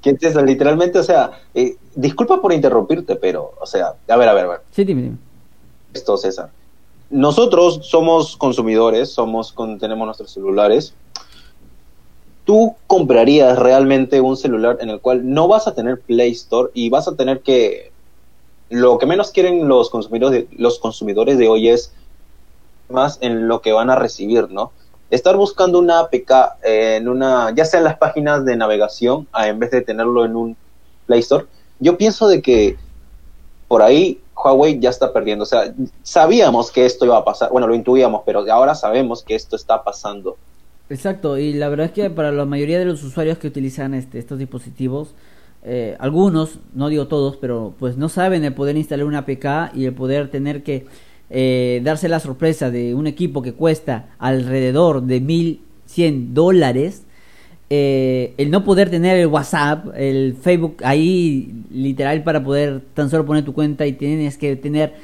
¿Qué 0.00 0.10
es 0.10 0.22
eso? 0.22 0.42
Literalmente, 0.42 0.98
o 0.98 1.02
sea, 1.02 1.32
eh, 1.54 1.76
disculpa 1.94 2.40
por 2.40 2.50
interrumpirte, 2.52 3.16
pero, 3.16 3.52
o 3.60 3.66
sea, 3.66 3.92
a 4.08 4.16
ver, 4.16 4.28
a 4.28 4.32
ver, 4.32 4.44
a 4.46 4.48
ver. 4.48 4.60
Sí, 4.70 4.84
dime, 4.84 5.02
dime. 5.02 5.16
Esto, 5.92 6.16
César. 6.16 6.50
Nosotros 7.12 7.80
somos 7.82 8.38
consumidores, 8.38 9.12
somos 9.12 9.52
con, 9.52 9.78
tenemos 9.78 10.06
nuestros 10.06 10.32
celulares. 10.32 10.94
¿Tú 12.46 12.74
comprarías 12.86 13.58
realmente 13.58 14.22
un 14.22 14.38
celular 14.38 14.78
en 14.80 14.88
el 14.88 14.98
cual 14.98 15.30
no 15.30 15.46
vas 15.46 15.68
a 15.68 15.74
tener 15.74 16.00
Play 16.00 16.32
Store 16.32 16.70
y 16.72 16.88
vas 16.88 17.06
a 17.08 17.14
tener 17.14 17.42
que 17.42 17.92
lo 18.70 18.96
que 18.96 19.04
menos 19.04 19.30
quieren 19.30 19.68
los 19.68 19.90
consumidores 19.90 20.48
de, 20.48 20.56
los 20.56 20.78
consumidores 20.78 21.36
de 21.36 21.48
hoy 21.48 21.68
es 21.68 21.92
más 22.88 23.18
en 23.20 23.46
lo 23.46 23.60
que 23.60 23.72
van 23.72 23.90
a 23.90 23.96
recibir, 23.96 24.50
¿no? 24.50 24.72
Estar 25.10 25.36
buscando 25.36 25.78
una 25.78 26.00
APK 26.00 26.32
en 26.62 27.08
una, 27.08 27.54
ya 27.54 27.66
sea 27.66 27.80
en 27.80 27.84
las 27.84 27.98
páginas 27.98 28.46
de 28.46 28.56
navegación, 28.56 29.28
a, 29.32 29.48
en 29.48 29.58
vez 29.58 29.70
de 29.70 29.82
tenerlo 29.82 30.24
en 30.24 30.34
un 30.34 30.56
Play 31.06 31.20
Store, 31.20 31.44
yo 31.78 31.98
pienso 31.98 32.26
de 32.26 32.40
que 32.40 32.78
por 33.68 33.82
ahí 33.82 34.21
Huawei 34.42 34.78
ya 34.80 34.90
está 34.90 35.12
perdiendo. 35.12 35.44
O 35.44 35.46
sea, 35.46 35.74
sabíamos 36.02 36.70
que 36.70 36.84
esto 36.84 37.04
iba 37.04 37.18
a 37.18 37.24
pasar, 37.24 37.50
bueno, 37.50 37.66
lo 37.66 37.74
intuíamos, 37.74 38.22
pero 38.24 38.44
ahora 38.52 38.74
sabemos 38.74 39.22
que 39.22 39.34
esto 39.34 39.56
está 39.56 39.82
pasando. 39.82 40.36
Exacto, 40.90 41.38
y 41.38 41.54
la 41.54 41.68
verdad 41.68 41.86
es 41.86 41.92
que 41.92 42.10
para 42.10 42.32
la 42.32 42.44
mayoría 42.44 42.78
de 42.78 42.84
los 42.84 43.02
usuarios 43.02 43.38
que 43.38 43.46
utilizan 43.46 43.94
este, 43.94 44.18
estos 44.18 44.38
dispositivos, 44.38 45.14
eh, 45.64 45.96
algunos, 46.00 46.58
no 46.74 46.88
digo 46.88 47.06
todos, 47.06 47.36
pero 47.36 47.72
pues 47.78 47.96
no 47.96 48.08
saben 48.08 48.44
el 48.44 48.52
poder 48.52 48.76
instalar 48.76 49.06
una 49.06 49.18
APK 49.18 49.74
y 49.74 49.86
el 49.86 49.94
poder 49.94 50.30
tener 50.30 50.62
que 50.62 50.86
eh, 51.30 51.80
darse 51.84 52.08
la 52.08 52.20
sorpresa 52.20 52.70
de 52.70 52.94
un 52.94 53.06
equipo 53.06 53.42
que 53.42 53.54
cuesta 53.54 54.10
alrededor 54.18 55.02
de 55.02 55.20
1100 55.20 56.34
dólares. 56.34 57.04
Eh, 57.74 58.34
el 58.36 58.50
no 58.50 58.64
poder 58.64 58.90
tener 58.90 59.16
el 59.16 59.28
WhatsApp, 59.28 59.86
el 59.96 60.34
Facebook 60.34 60.76
ahí 60.84 61.54
literal 61.70 62.22
para 62.22 62.44
poder 62.44 62.82
tan 62.92 63.08
solo 63.08 63.24
poner 63.24 63.44
tu 63.44 63.54
cuenta 63.54 63.86
y 63.86 63.92
tienes 63.92 64.36
que 64.36 64.56
tener 64.56 64.94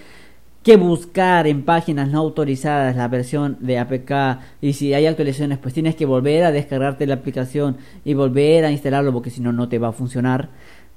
que 0.63 0.77
buscar 0.77 1.47
en 1.47 1.65
páginas 1.65 2.11
no 2.11 2.19
autorizadas 2.19 2.95
la 2.95 3.09
versión 3.09 3.57
de 3.61 3.79
APK 3.79 4.41
y 4.61 4.75
si 4.75 4.93
hay 4.93 5.07
actualizaciones 5.07 5.57
pues 5.59 5.73
tienes 5.73 5.95
que 5.95 6.05
volver 6.05 6.45
a 6.45 6.53
descargarte 6.53 7.07
la 7.07 7.15
aplicación 7.15 7.79
y 8.05 8.13
volver 8.13 8.67
a 8.67 8.71
instalarlo 8.71 9.13
porque 9.13 9.31
si 9.31 9.41
no 9.41 9.53
no 9.53 9.69
te 9.69 9.79
va 9.79 9.89
a 9.89 9.93
funcionar 9.93 10.51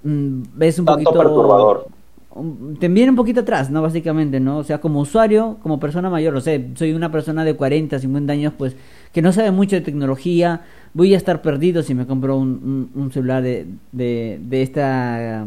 Mm, 0.03 0.43
es 0.59 0.79
un 0.79 0.85
Tanto 0.85 1.03
poquito 1.03 1.19
perturbador. 1.19 1.87
Un- 2.35 2.77
te 2.79 2.87
viene 2.87 3.09
un 3.11 3.15
poquito 3.15 3.41
atrás, 3.41 3.69
¿no? 3.71 3.81
Básicamente, 3.81 4.39
¿no? 4.39 4.57
O 4.59 4.63
sea, 4.63 4.79
como 4.79 4.99
usuario, 5.01 5.57
como 5.61 5.79
persona 5.79 6.09
mayor, 6.09 6.35
o 6.35 6.41
sea, 6.41 6.59
soy 6.75 6.93
una 6.93 7.11
persona 7.11 7.43
de 7.45 7.55
40, 7.55 7.99
50 7.99 8.33
años, 8.33 8.53
pues, 8.57 8.75
que 9.13 9.21
no 9.21 9.31
sabe 9.33 9.51
mucho 9.51 9.75
de 9.75 9.81
tecnología, 9.81 10.61
voy 10.93 11.13
a 11.13 11.17
estar 11.17 11.41
perdido 11.41 11.83
si 11.83 11.93
me 11.95 12.05
compro 12.07 12.37
un, 12.37 12.89
un- 12.95 13.01
un 13.01 13.11
celular 13.11 13.43
de, 13.43 13.67
de, 13.91 14.39
de 14.43 14.61
esta, 14.61 15.45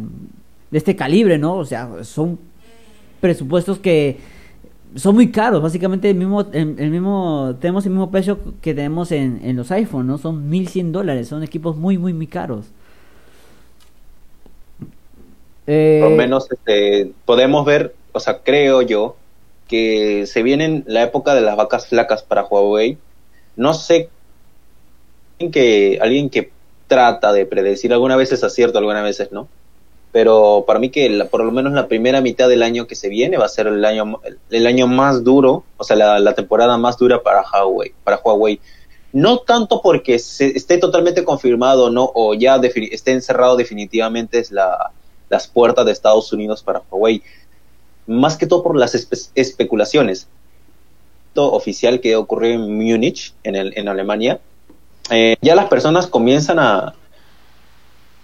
de 0.71 0.79
este 0.79 0.97
calibre, 0.97 1.39
¿no? 1.39 1.55
O 1.57 1.65
sea, 1.65 1.89
son 2.05 2.39
presupuestos 3.21 3.79
que 3.79 4.19
son 4.95 5.15
muy 5.17 5.31
caros, 5.33 5.61
básicamente 5.63 6.09
el 6.11 6.17
mismo, 6.17 6.43
el, 6.53 6.77
el 6.79 6.91
mismo, 6.91 7.57
tenemos 7.61 7.85
el 7.87 7.93
mismo 7.93 8.11
precio 8.11 8.39
que 8.61 8.75
tenemos 8.75 9.11
en, 9.11 9.41
en 9.43 9.57
los 9.57 9.71
iPhones, 9.73 10.07
¿no? 10.07 10.19
Son 10.19 10.49
1100 10.49 10.93
dólares, 10.93 11.29
son 11.29 11.43
equipos 11.43 11.77
muy, 11.77 11.99
muy, 11.99 12.13
muy 12.13 12.27
caros. 12.29 12.67
Eh, 15.67 15.99
Por 16.01 16.11
lo 16.11 16.17
menos 16.17 16.51
este, 16.51 17.13
podemos 17.25 17.65
ver, 17.65 17.95
o 18.13 18.21
sea, 18.21 18.41
creo 18.43 18.83
yo, 18.83 19.17
que 19.69 20.27
se 20.27 20.43
viene 20.43 20.83
la 20.87 21.03
época 21.03 21.35
de 21.35 21.41
las 21.41 21.57
vacas 21.57 21.87
flacas 21.87 22.23
para 22.23 22.45
Huawei. 22.45 22.99
No 23.57 23.75
sé 23.75 24.11
que 25.53 25.99
alguien 26.01 26.31
que 26.31 26.51
trata 26.87 27.33
de 27.33 27.47
predecir, 27.47 27.93
algunas 27.93 28.19
veces 28.19 28.45
acierto, 28.45 28.79
algunas 28.79 29.03
veces 29.03 29.33
no. 29.33 29.49
Pero 30.13 30.65
para 30.67 30.79
mí 30.79 30.91
que 30.91 31.27
por 31.31 31.43
lo 31.43 31.51
menos 31.51 31.73
la 31.73 31.89
primera 31.89 32.21
mitad 32.21 32.49
del 32.49 32.63
año 32.63 32.87
que 32.87 32.95
se 32.95 33.09
viene 33.09 33.37
va 33.37 33.47
a 33.47 33.49
ser 33.49 33.67
el 33.67 33.85
año 33.85 34.21
el 34.51 34.67
año 34.67 34.87
más 34.87 35.25
duro, 35.25 35.65
o 35.77 35.83
sea, 35.83 35.97
la, 35.97 36.21
la 36.21 36.35
temporada 36.35 36.79
más 36.79 36.97
dura 36.99 37.23
para 37.23 37.43
Huawei, 37.43 37.93
para 38.05 38.19
Huawei. 38.19 38.61
No 39.13 39.39
tanto 39.39 39.81
porque 39.83 40.19
se, 40.19 40.57
esté 40.57 40.79
totalmente 40.79 41.25
confirmado, 41.25 41.91
no, 41.91 42.11
o 42.15 42.35
ya 42.35 42.57
esté 42.57 43.13
encerrado 43.13 43.57
definitivamente 43.57 44.39
es 44.39 44.53
la, 44.53 44.93
las 45.29 45.47
puertas 45.47 45.85
de 45.87 45.93
Estados 45.93 46.33
Unidos 46.33 46.63
para 46.63 46.83
Huawei. 46.91 47.23
Más 48.07 48.37
que 48.37 48.47
todo 48.47 48.63
por 48.63 48.77
las 48.77 48.95
espe- 48.95 49.31
especulaciones. 49.35 50.29
Esto 51.29 51.53
oficial 51.53 52.01
que 52.01 52.17
ocurrió 52.17 52.55
en 52.55 52.77
Múnich, 52.77 53.35
en, 53.43 53.57
el, 53.57 53.73
en 53.77 53.89
Alemania, 53.89 54.41
eh, 55.11 55.37
ya 55.43 55.55
las 55.55 55.67
personas 55.67 56.07
comienzan 56.07 56.59
a, 56.59 56.95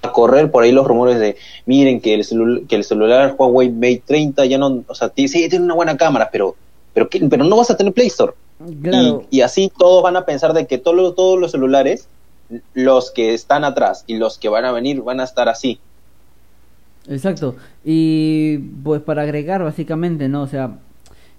a 0.03 0.13
correr 0.13 0.51
por 0.51 0.63
ahí 0.63 0.73
los 0.73 0.87
rumores 0.87 1.19
de, 1.19 1.37
miren 1.67 2.01
que 2.01 2.15
el, 2.15 2.67
que 2.69 2.77
el 2.77 2.85
celular 2.85 3.35
Huawei 3.37 3.71
Mate 3.71 4.03
30 4.07 4.47
ya 4.47 4.59
no, 4.59 4.85
o 4.87 4.95
sea, 4.95 5.13
sí, 5.15 5.27
tiene 5.29 5.61
una 5.65 5.75
buena 5.75 5.97
cámara, 5.97 6.29
pero, 6.31 6.55
pero, 6.95 7.09
¿qué? 7.09 7.21
pero 7.29 7.45
no 7.45 7.57
vas 7.57 7.71
a 7.71 7.77
tener 7.77 7.93
Play 7.93 8.07
Store. 8.07 8.33
claro, 8.83 9.25
Y, 9.31 9.39
y 9.39 9.41
así 9.43 9.71
todos 9.77 10.03
van 10.03 10.17
a 10.17 10.25
pensar 10.25 10.53
de 10.53 10.67
que 10.67 10.79
todos 10.79 10.97
los, 10.97 11.15
todos 11.15 11.39
los 11.39 11.51
celulares, 11.51 12.07
los 12.75 13.11
que 13.11 13.35
están 13.35 13.65
atrás 13.65 14.05
y 14.07 14.17
los 14.17 14.39
que 14.39 14.49
van 14.49 14.65
a 14.65 14.73
venir, 14.73 15.03
van 15.03 15.21
a 15.21 15.25
estar 15.25 15.49
así. 15.49 15.81
Exacto. 17.11 17.57
Y 17.85 18.59
pues 18.83 19.03
para 19.03 19.23
agregar 19.23 19.63
básicamente, 19.63 20.29
¿no? 20.29 20.43
O 20.43 20.47
sea, 20.47 20.79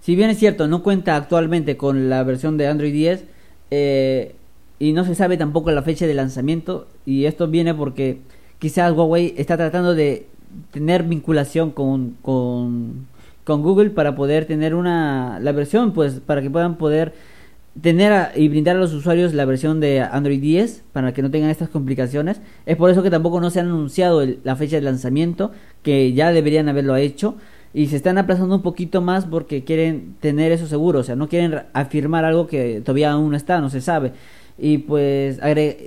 si 0.01 0.15
bien 0.15 0.29
es 0.29 0.37
cierto, 0.37 0.67
no 0.67 0.83
cuenta 0.83 1.15
actualmente 1.15 1.77
con 1.77 2.09
la 2.09 2.23
versión 2.23 2.57
de 2.57 2.67
Android 2.67 2.91
10 2.93 3.23
eh, 3.71 4.35
y 4.79 4.93
no 4.93 5.05
se 5.05 5.15
sabe 5.15 5.37
tampoco 5.37 5.71
la 5.71 5.83
fecha 5.83 6.07
de 6.07 6.13
lanzamiento 6.13 6.87
y 7.05 7.25
esto 7.25 7.47
viene 7.47 7.73
porque 7.73 8.19
quizás 8.59 8.93
Huawei 8.93 9.33
está 9.37 9.57
tratando 9.57 9.93
de 9.93 10.27
tener 10.71 11.03
vinculación 11.03 11.71
con, 11.71 12.17
con, 12.21 13.07
con 13.43 13.61
Google 13.61 13.91
para 13.91 14.15
poder 14.15 14.45
tener 14.45 14.75
una 14.75 15.39
la 15.39 15.51
versión 15.51 15.93
pues 15.93 16.19
para 16.19 16.41
que 16.41 16.49
puedan 16.49 16.77
poder 16.77 17.13
tener 17.79 18.11
a- 18.11 18.31
y 18.35 18.49
brindar 18.49 18.75
a 18.75 18.79
los 18.79 18.93
usuarios 18.93 19.33
la 19.33 19.45
versión 19.45 19.79
de 19.79 20.01
Android 20.01 20.41
10 20.41 20.83
para 20.91 21.13
que 21.13 21.21
no 21.21 21.31
tengan 21.31 21.49
estas 21.49 21.69
complicaciones. 21.69 22.41
Es 22.65 22.75
por 22.75 22.89
eso 22.89 23.01
que 23.03 23.09
tampoco 23.09 23.39
no 23.39 23.49
se 23.49 23.59
ha 23.59 23.63
anunciado 23.63 24.21
el- 24.21 24.39
la 24.43 24.55
fecha 24.55 24.75
de 24.75 24.81
lanzamiento, 24.81 25.51
que 25.81 26.13
ya 26.13 26.31
deberían 26.31 26.67
haberlo 26.67 26.95
hecho. 26.97 27.35
Y 27.73 27.87
se 27.87 27.95
están 27.95 28.17
aplazando 28.17 28.55
un 28.55 28.61
poquito 28.61 29.01
más 29.01 29.25
porque 29.25 29.63
quieren 29.63 30.15
tener 30.19 30.51
eso 30.51 30.67
seguro, 30.67 30.99
o 30.99 31.03
sea, 31.03 31.15
no 31.15 31.29
quieren 31.29 31.61
afirmar 31.71 32.25
algo 32.25 32.45
que 32.47 32.81
todavía 32.81 33.11
aún 33.11 33.31
no 33.31 33.37
está, 33.37 33.61
no 33.61 33.69
se 33.69 33.79
sabe. 33.79 34.11
Y 34.57 34.79
pues 34.79 35.39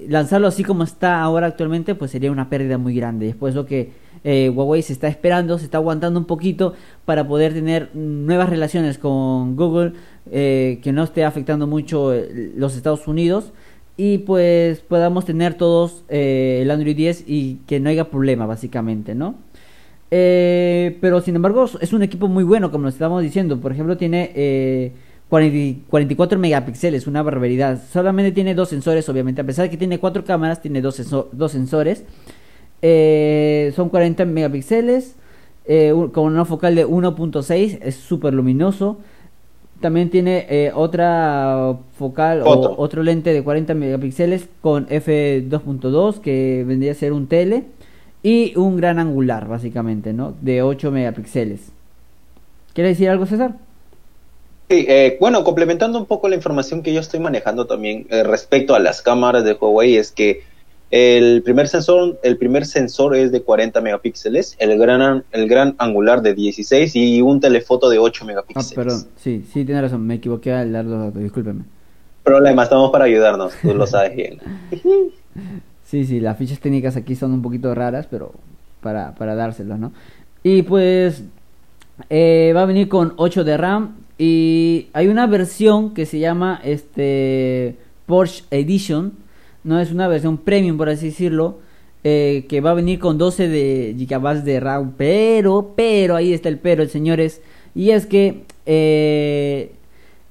lanzarlo 0.08 0.48
así 0.48 0.64
como 0.64 0.82
está 0.84 1.20
ahora 1.20 1.46
actualmente, 1.48 1.94
pues 1.94 2.10
sería 2.10 2.32
una 2.32 2.48
pérdida 2.48 2.78
muy 2.78 2.94
grande. 2.94 3.28
Es 3.28 3.36
por 3.36 3.50
eso 3.50 3.66
que 3.66 3.92
eh, 4.24 4.48
Huawei 4.48 4.82
se 4.82 4.94
está 4.94 5.06
esperando, 5.08 5.58
se 5.58 5.66
está 5.66 5.78
aguantando 5.78 6.18
un 6.18 6.24
poquito 6.24 6.74
para 7.04 7.28
poder 7.28 7.52
tener 7.52 7.94
nuevas 7.94 8.48
relaciones 8.48 8.96
con 8.98 9.54
Google, 9.54 9.92
eh, 10.32 10.80
que 10.82 10.92
no 10.92 11.04
esté 11.04 11.24
afectando 11.24 11.66
mucho 11.66 12.14
eh, 12.14 12.52
los 12.56 12.74
Estados 12.74 13.06
Unidos 13.06 13.52
y 13.96 14.18
pues 14.18 14.80
podamos 14.80 15.24
tener 15.24 15.54
todos 15.54 16.02
el 16.08 16.68
Android 16.70 16.96
10 16.96 17.24
y 17.28 17.58
que 17.66 17.78
no 17.78 17.90
haya 17.90 18.10
problema 18.10 18.46
básicamente, 18.46 19.14
¿no? 19.14 19.36
Pero 20.10 21.20
sin 21.20 21.36
embargo 21.36 21.66
es 21.80 21.92
un 21.92 22.02
equipo 22.02 22.28
muy 22.28 22.44
bueno 22.44 22.70
como 22.70 22.84
nos 22.84 22.94
estamos 22.94 23.22
diciendo. 23.22 23.60
Por 23.60 23.72
ejemplo 23.72 23.96
tiene 23.96 24.32
eh, 24.34 24.92
40 25.28 25.86
44 25.90 26.38
megapíxeles, 26.38 27.06
una 27.06 27.22
barbaridad. 27.22 27.82
Solamente 27.92 28.32
tiene 28.32 28.54
dos 28.54 28.68
sensores, 28.68 29.08
obviamente. 29.08 29.40
A 29.40 29.44
pesar 29.44 29.64
de 29.64 29.70
que 29.70 29.76
tiene 29.76 29.98
cuatro 29.98 30.24
cámaras, 30.24 30.60
tiene 30.60 30.80
dos 30.80 30.96
sensores. 31.50 32.04
Eh, 32.86 33.72
son 33.74 33.88
40 33.88 34.26
megapíxeles 34.26 35.16
eh, 35.64 35.94
un- 35.94 36.10
con 36.10 36.24
una 36.26 36.44
focal 36.44 36.74
de 36.74 36.84
1.6, 36.84 37.78
es 37.82 37.94
súper 37.96 38.34
luminoso. 38.34 38.98
También 39.80 40.10
tiene 40.10 40.46
eh, 40.50 40.70
otra 40.74 41.76
focal 41.98 42.42
o 42.42 42.74
otro 42.76 43.02
lente 43.02 43.32
de 43.32 43.42
40 43.42 43.72
megapíxeles 43.74 44.48
con 44.60 44.86
f2.2 44.90 46.20
que 46.20 46.64
vendría 46.66 46.92
a 46.92 46.94
ser 46.94 47.12
un 47.14 47.26
tele 47.26 47.64
y 48.22 48.54
un 48.56 48.76
gran 48.76 48.98
angular 48.98 49.48
básicamente, 49.48 50.12
¿no? 50.12 50.34
De 50.42 50.60
8 50.62 50.90
megapíxeles. 50.90 51.72
¿Quiere 52.74 52.90
decir 52.90 53.08
algo 53.08 53.24
César? 53.26 53.54
Sí, 54.70 54.86
eh, 54.88 55.16
bueno, 55.20 55.44
complementando 55.44 55.98
un 55.98 56.06
poco 56.06 56.28
la 56.28 56.36
información 56.36 56.82
que 56.82 56.92
yo 56.94 57.00
estoy 57.00 57.20
manejando 57.20 57.66
también 57.66 58.06
eh, 58.10 58.22
respecto 58.24 58.74
a 58.74 58.78
las 58.78 59.02
cámaras 59.02 59.44
de 59.44 59.52
Huawei 59.54 59.96
es 59.96 60.10
que 60.10 60.42
el 60.90 61.42
primer 61.42 61.66
sensor, 61.68 62.18
el 62.22 62.36
primer 62.36 62.66
sensor 62.66 63.16
es 63.16 63.32
de 63.32 63.42
40 63.42 63.80
megapíxeles, 63.80 64.54
el 64.58 64.78
gran 64.78 65.00
an- 65.02 65.24
el 65.32 65.48
gran 65.48 65.74
angular 65.78 66.22
de 66.22 66.34
16 66.34 66.94
y 66.94 67.20
un 67.22 67.40
telefoto 67.40 67.88
de 67.90 67.98
8 67.98 68.22
Ah, 68.22 68.26
megapíxeles. 68.26 68.72
perdón, 68.74 69.04
sí, 69.16 69.44
sí, 69.52 69.64
tiene 69.64 69.80
razón, 69.82 70.06
me 70.06 70.14
equivoqué 70.14 70.52
al 70.52 70.72
dar 70.72 70.84
los 70.84 70.98
datos, 71.06 71.22
discúlpeme. 71.22 71.62
Problema, 72.22 72.62
estamos 72.62 72.90
para 72.90 73.04
ayudarnos, 73.04 73.52
tú 73.60 73.74
lo 73.74 73.86
sabes 73.86 74.14
bien. 74.16 74.38
Sí, 75.86 76.06
sí, 76.06 76.18
las 76.18 76.38
fichas 76.38 76.60
técnicas 76.60 76.96
aquí 76.96 77.14
son 77.14 77.32
un 77.32 77.42
poquito 77.42 77.74
raras, 77.74 78.06
pero 78.10 78.32
para, 78.80 79.14
para 79.14 79.34
dárselos, 79.34 79.78
¿no? 79.78 79.92
Y 80.42 80.62
pues 80.62 81.22
eh, 82.08 82.52
va 82.56 82.62
a 82.62 82.66
venir 82.66 82.88
con 82.88 83.12
8 83.16 83.44
de 83.44 83.56
RAM 83.56 83.96
y 84.18 84.88
hay 84.94 85.08
una 85.08 85.26
versión 85.26 85.92
que 85.92 86.06
se 86.06 86.18
llama 86.18 86.60
este 86.64 87.76
Porsche 88.06 88.44
Edition, 88.50 89.12
no 89.64 89.80
es 89.80 89.90
una 89.90 90.08
versión 90.08 90.38
premium 90.38 90.76
por 90.76 90.88
así 90.88 91.06
decirlo, 91.06 91.58
eh, 92.04 92.44
que 92.48 92.60
va 92.60 92.70
a 92.70 92.74
venir 92.74 92.98
con 92.98 93.16
12 93.16 93.48
de 93.48 93.94
gigabytes 93.96 94.44
de 94.44 94.60
RAM, 94.60 94.94
pero, 94.96 95.72
pero, 95.74 96.16
ahí 96.16 96.32
está 96.34 96.50
el 96.50 96.58
pero, 96.58 96.86
señores, 96.86 97.40
y 97.74 97.90
es 97.90 98.06
que 98.06 98.44
eh, 98.66 99.72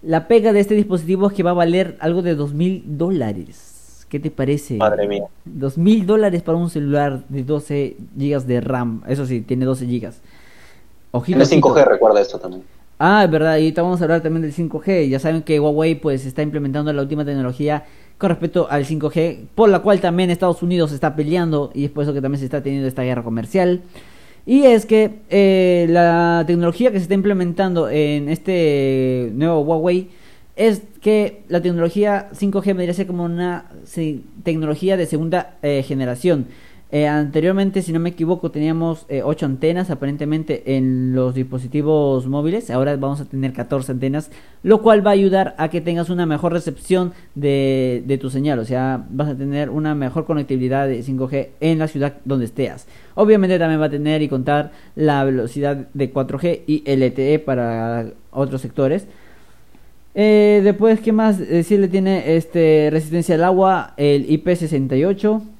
la 0.03 0.27
pega 0.27 0.53
de 0.53 0.59
este 0.59 0.75
dispositivo 0.75 1.27
es 1.27 1.33
que 1.33 1.43
va 1.43 1.51
a 1.51 1.55
valer 1.55 1.97
algo 1.99 2.21
de 2.21 2.35
dos 2.35 2.53
mil 2.53 2.83
dólares. 2.85 4.05
¿Qué 4.07 4.19
te 4.19 4.29
parece? 4.29 4.75
Madre 4.75 5.07
mía. 5.07 5.25
Dos 5.43 5.77
mil 5.79 6.05
dólares 6.05 6.43
para 6.43 6.59
un 6.59 6.69
celular 6.69 7.23
de 7.29 7.43
12 7.43 7.97
gigas 8.15 8.45
de 8.45 8.61
RAM. 8.61 9.01
Eso 9.07 9.25
sí, 9.25 9.41
tiene 9.41 9.65
12 9.65 9.87
gigas. 9.87 10.21
Ojito, 11.09 11.39
Tiene 11.39 11.43
ojito. 11.45 11.69
5G, 11.69 11.87
recuerda 11.87 12.21
esto 12.21 12.37
también. 12.37 12.63
Ah, 12.99 13.23
es 13.23 13.31
verdad, 13.31 13.57
y 13.57 13.61
ahorita 13.61 13.81
vamos 13.81 13.99
a 14.01 14.03
hablar 14.03 14.21
también 14.21 14.43
del 14.43 14.53
5G. 14.53 15.09
Ya 15.09 15.17
saben 15.17 15.41
que 15.41 15.59
Huawei 15.59 15.95
pues 15.95 16.27
está 16.27 16.43
implementando 16.43 16.93
la 16.93 17.01
última 17.01 17.25
tecnología 17.25 17.85
con 18.23 18.29
respecto 18.29 18.67
al 18.69 18.85
5G, 18.85 19.47
por 19.53 19.67
la 19.67 19.79
cual 19.79 19.99
también 19.99 20.29
Estados 20.29 20.63
Unidos 20.63 20.93
está 20.93 21.13
peleando 21.13 21.71
y 21.73 21.83
es 21.83 21.91
por 21.91 22.03
eso 22.03 22.13
que 22.13 22.21
también 22.21 22.39
se 22.39 22.45
está 22.45 22.63
teniendo 22.63 22.87
esta 22.87 23.03
guerra 23.03 23.21
comercial. 23.21 23.81
Y 24.45 24.63
es 24.63 24.85
que 24.85 25.15
eh, 25.29 25.87
la 25.89 26.45
tecnología 26.47 26.93
que 26.93 26.99
se 26.99 27.03
está 27.03 27.15
implementando 27.15 27.89
en 27.89 28.29
este 28.29 29.29
nuevo 29.33 29.59
Huawei 29.59 30.07
es 30.55 30.83
que 31.01 31.41
la 31.49 31.61
tecnología 31.61 32.29
5G 32.31 32.65
vendría 32.67 32.91
a 32.91 32.93
ser 32.93 33.07
como 33.07 33.25
una 33.25 33.65
tecnología 34.43 34.95
de 34.95 35.05
segunda 35.05 35.57
eh, 35.61 35.83
generación. 35.85 36.45
Eh, 36.93 37.07
anteriormente, 37.07 37.81
si 37.81 37.91
no 37.91 37.99
me 37.99 38.09
equivoco, 38.09 38.51
teníamos 38.51 39.07
eh, 39.09 39.23
8 39.23 39.47
antenas 39.47 39.89
aparentemente 39.89 40.75
en 40.77 41.15
los 41.15 41.33
dispositivos 41.33 42.27
móviles. 42.27 42.69
Ahora 42.69 42.95
vamos 42.97 43.19
a 43.19 43.25
tener 43.25 43.51
14 43.51 43.93
antenas, 43.93 44.29
lo 44.61 44.83
cual 44.83 45.03
va 45.03 45.09
a 45.09 45.13
ayudar 45.13 45.55
a 45.57 45.69
que 45.69 45.81
tengas 45.81 46.11
una 46.11 46.27
mejor 46.27 46.53
recepción 46.53 47.13
de, 47.33 48.19
tu 48.21 48.29
señal. 48.29 48.59
O 48.59 48.65
sea, 48.65 49.07
vas 49.09 49.29
a 49.29 49.35
tener 49.35 49.71
una 49.71 49.95
mejor 49.95 50.25
conectividad 50.25 50.87
de 50.87 51.03
5G 51.03 51.47
en 51.61 51.79
la 51.79 51.87
ciudad 51.87 52.17
donde 52.25 52.45
estés. 52.45 52.85
Obviamente 53.15 53.57
también 53.57 53.81
va 53.81 53.85
a 53.85 53.89
tener 53.89 54.21
y 54.21 54.29
contar 54.29 54.71
la 54.95 55.23
velocidad 55.23 55.87
de 55.95 56.13
4G 56.13 56.61
y 56.67 56.83
LTE 56.95 57.39
para 57.39 58.05
otros 58.29 58.61
sectores. 58.61 59.07
Eh, 60.13 60.61
después, 60.63 60.99
¿qué 60.99 61.11
más 61.11 61.39
decirle? 61.39 61.87
Tiene 61.87 62.35
este 62.35 62.89
resistencia 62.91 63.33
al 63.33 63.45
agua, 63.45 63.95
el 63.97 64.27
IP68. 64.27 65.52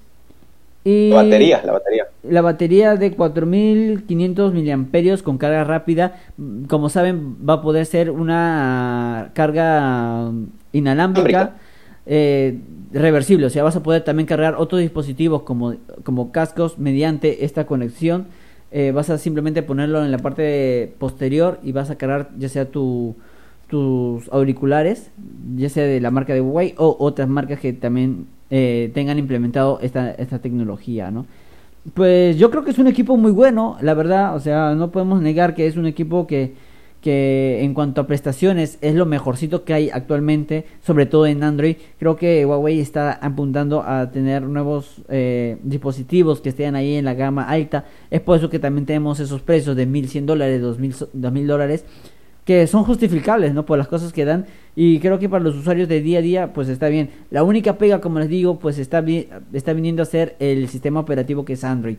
Y 0.83 1.09
La 1.09 1.15
batería, 1.15 1.61
la 1.63 1.71
batería. 1.73 2.03
la 2.23 2.41
batería 2.41 2.95
de 2.95 3.15
4500 3.15 4.53
miliamperios 4.53 5.23
con 5.23 5.37
carga 5.37 5.63
rápida, 5.63 6.15
mm, 6.37 6.65
como 6.65 6.89
saben, 6.89 7.37
va 7.47 7.55
a 7.55 7.61
poder 7.61 7.85
ser 7.85 8.11
una 8.11 9.31
carga 9.33 10.31
inalámbrica 10.73 10.73
Inalámbrica. 10.73 11.57
eh, 12.05 12.59
reversible, 12.91 13.45
o 13.47 13.49
sea, 13.49 13.63
vas 13.63 13.75
a 13.75 13.83
poder 13.83 14.03
también 14.03 14.27
cargar 14.27 14.55
otros 14.57 14.81
dispositivos 14.81 15.43
como, 15.43 15.75
como 16.03 16.31
cascos 16.31 16.77
mediante 16.79 17.45
esta 17.45 17.65
conexión. 17.65 18.27
Eh, 18.71 18.91
vas 18.91 19.09
a 19.09 19.17
simplemente 19.19 19.63
ponerlo 19.63 20.03
en 20.03 20.11
la 20.11 20.17
parte 20.19 20.95
posterior 20.99 21.59
y 21.63 21.71
vas 21.73 21.89
a 21.91 21.97
cargar 21.97 22.31
ya 22.37 22.49
sea 22.49 22.65
tu, 22.71 23.15
tus 23.67 24.27
auriculares, 24.31 25.11
ya 25.55 25.69
sea 25.69 25.83
de 25.85 26.01
la 26.01 26.11
marca 26.11 26.33
de 26.33 26.41
Huawei 26.41 26.73
o 26.77 26.95
otras 26.99 27.27
marcas 27.29 27.59
que 27.59 27.73
también 27.73 28.27
eh, 28.55 28.91
tengan 28.93 29.17
implementado 29.17 29.79
esta, 29.81 30.11
esta 30.11 30.37
tecnología, 30.37 31.09
¿no? 31.09 31.25
Pues 31.95 32.37
yo 32.37 32.51
creo 32.51 32.63
que 32.63 32.69
es 32.69 32.77
un 32.77 32.85
equipo 32.85 33.17
muy 33.17 33.31
bueno, 33.31 33.77
la 33.81 33.95
verdad, 33.95 34.35
o 34.35 34.39
sea, 34.39 34.75
no 34.75 34.91
podemos 34.91 35.23
negar 35.23 35.55
que 35.55 35.65
es 35.65 35.75
un 35.75 35.87
equipo 35.87 36.27
que, 36.27 36.53
que 37.01 37.63
en 37.63 37.73
cuanto 37.73 38.01
a 38.01 38.05
prestaciones 38.05 38.77
es 38.81 38.93
lo 38.93 39.07
mejorcito 39.07 39.63
que 39.63 39.73
hay 39.73 39.89
actualmente, 39.89 40.65
sobre 40.85 41.07
todo 41.07 41.25
en 41.25 41.43
Android. 41.43 41.77
Creo 41.97 42.15
que 42.15 42.45
Huawei 42.45 42.79
está 42.79 43.13
apuntando 43.13 43.81
a 43.81 44.11
tener 44.11 44.43
nuevos 44.43 45.01
eh, 45.09 45.57
dispositivos 45.63 46.39
que 46.39 46.49
estén 46.49 46.75
ahí 46.75 46.93
en 46.93 47.05
la 47.05 47.15
gama 47.15 47.49
alta. 47.49 47.85
Es 48.11 48.21
por 48.21 48.37
eso 48.37 48.51
que 48.51 48.59
también 48.59 48.85
tenemos 48.85 49.19
esos 49.19 49.41
precios 49.41 49.75
de 49.75 49.87
1100 49.87 50.27
dólares, 50.27 50.61
2000 50.61 51.47
dólares 51.47 51.85
que 52.45 52.67
son 52.67 52.83
justificables, 52.83 53.53
¿no? 53.53 53.65
Por 53.65 53.77
las 53.77 53.87
cosas 53.87 54.11
que 54.11 54.25
dan 54.25 54.45
y 54.75 54.99
creo 54.99 55.19
que 55.19 55.29
para 55.29 55.43
los 55.43 55.55
usuarios 55.55 55.87
de 55.87 56.01
día 56.01 56.19
a 56.19 56.21
día 56.21 56.53
pues 56.53 56.67
está 56.67 56.89
bien. 56.89 57.09
La 57.31 57.43
única 57.43 57.77
pega, 57.77 58.01
como 58.01 58.19
les 58.19 58.29
digo, 58.29 58.59
pues 58.59 58.79
está 58.79 59.03
está 59.53 59.73
viniendo 59.73 60.03
a 60.03 60.05
ser 60.05 60.35
el 60.39 60.67
sistema 60.67 60.99
operativo 60.99 61.45
que 61.45 61.53
es 61.53 61.63
Android. 61.63 61.97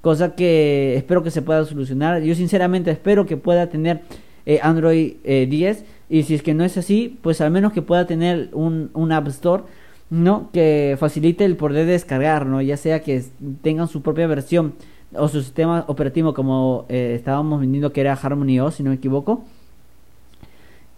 Cosa 0.00 0.34
que 0.34 0.96
espero 0.96 1.22
que 1.22 1.30
se 1.30 1.42
pueda 1.42 1.64
solucionar. 1.64 2.22
Yo 2.22 2.34
sinceramente 2.34 2.90
espero 2.90 3.26
que 3.26 3.36
pueda 3.36 3.68
tener 3.68 4.02
eh, 4.46 4.60
Android 4.62 5.14
10 5.24 5.24
eh, 5.24 5.84
y 6.10 6.22
si 6.22 6.34
es 6.34 6.42
que 6.42 6.54
no 6.54 6.64
es 6.64 6.76
así, 6.76 7.18
pues 7.22 7.40
al 7.40 7.50
menos 7.50 7.72
que 7.72 7.82
pueda 7.82 8.06
tener 8.06 8.50
un, 8.52 8.90
un 8.94 9.12
App 9.12 9.28
Store 9.28 9.64
no 10.10 10.50
que 10.52 10.96
facilite 10.98 11.44
el 11.44 11.56
poder 11.56 11.86
descargar, 11.86 12.46
¿no? 12.46 12.62
Ya 12.62 12.78
sea 12.78 13.00
que 13.00 13.22
tengan 13.62 13.88
su 13.88 14.00
propia 14.00 14.26
versión 14.26 14.74
o 15.14 15.28
su 15.28 15.42
sistema 15.42 15.84
operativo 15.86 16.32
como 16.32 16.86
eh, 16.88 17.12
estábamos 17.14 17.60
vendiendo 17.60 17.92
que 17.92 18.00
era 18.00 18.14
Harmony 18.14 18.60
OS, 18.60 18.76
si 18.76 18.82
no 18.82 18.90
me 18.90 18.96
equivoco 18.96 19.44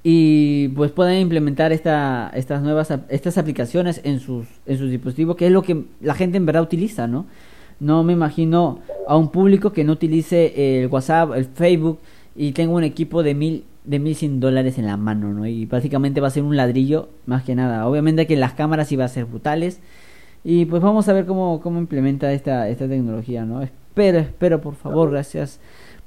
y 0.03 0.69
pues 0.69 0.93
pueden 0.93 1.21
implementar 1.21 1.73
esta, 1.73 2.31
estas 2.35 2.63
nuevas 2.63 2.93
estas 3.09 3.37
aplicaciones 3.37 4.01
en 4.05 4.21
sus 4.21 4.47
en 4.67 4.79
sus 4.79 4.91
dispositivos 4.91 5.37
que 5.37 5.47
es 5.47 5.53
lo 5.53 5.63
que 5.63 5.85
la 6.01 6.15
gente 6.15 6.39
en 6.39 6.47
verdad 6.47 6.63
utiliza 6.63 7.07
no 7.07 7.27
no 7.81 8.03
me 8.03 8.13
imagino 8.13 8.81
a 9.07 9.17
un 9.17 9.31
público 9.31 9.73
que 9.73 9.85
no 9.85 9.93
utilice 9.93 10.83
el 10.83 10.89
WhatsApp 10.89 11.33
el 11.35 11.45
Facebook 11.47 11.99
y 12.35 12.53
tenga 12.53 12.73
un 12.73 12.85
equipo 12.85 13.23
de 13.23 13.35
mil 13.35 13.65
de 13.85 13.99
mil 13.99 14.15
cien 14.15 14.41
dólares 14.41 14.79
en 14.79 14.87
la 14.87 14.97
mano 14.97 15.33
no 15.33 15.47
y 15.47 15.67
básicamente 15.67 16.21
va 16.21 16.29
a 16.29 16.31
ser 16.31 16.43
un 16.43 16.57
ladrillo 16.57 17.09
más 17.27 17.43
que 17.43 17.55
nada. 17.55 17.87
Obviamente 17.87 18.27
que 18.27 18.37
las 18.37 18.53
cámaras 18.53 18.93
iba 18.93 19.05
a 19.05 19.09
ser 19.09 19.25
brutales. 19.25 19.81
Y 20.43 20.65
pues 20.65 20.81
vamos 20.81 21.09
a 21.09 21.13
ver 21.13 21.27
cómo 21.27 21.61
cómo 21.61 21.79
implementa 21.79 22.33
esta 22.33 22.69
esta 22.69 22.89
tecnología 22.89 23.45
no 23.45 23.61
espero 23.61 24.21
espero 24.21 24.61
por 24.63 24.75
favor 24.75 25.11
gracias 25.11 25.61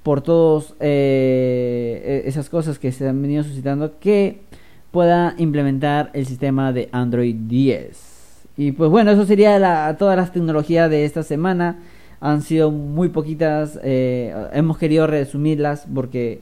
por 0.04 0.22
todas 0.22 0.76
eh, 0.80 2.24
e-, 2.26 2.30
esas 2.30 2.50
cosas 2.50 2.78
que 2.78 2.92
se 2.92 3.08
han 3.08 3.22
venido 3.22 3.44
suscitando 3.44 4.00
que 4.00 4.42
pueda 4.92 5.34
implementar 5.38 6.12
el 6.14 6.28
sistema 6.28 6.72
de 6.72 6.90
Android 6.92 7.36
10. 7.36 8.48
Y 8.58 8.74
pues 8.74 8.92
bueno, 8.92 9.12
eso 9.12 9.26
sería 9.26 9.58
la, 9.58 9.96
todas 9.98 10.16
las 10.16 10.32
tecnologías 10.32 10.90
de 10.90 11.06
esta 11.06 11.24
semana. 11.24 11.80
Han 12.20 12.42
sido 12.42 12.70
muy 12.70 13.10
poquitas, 13.10 13.80
eh, 13.84 14.34
hemos 14.54 14.78
querido 14.78 15.08
resumirlas 15.08 15.88
porque 15.94 16.42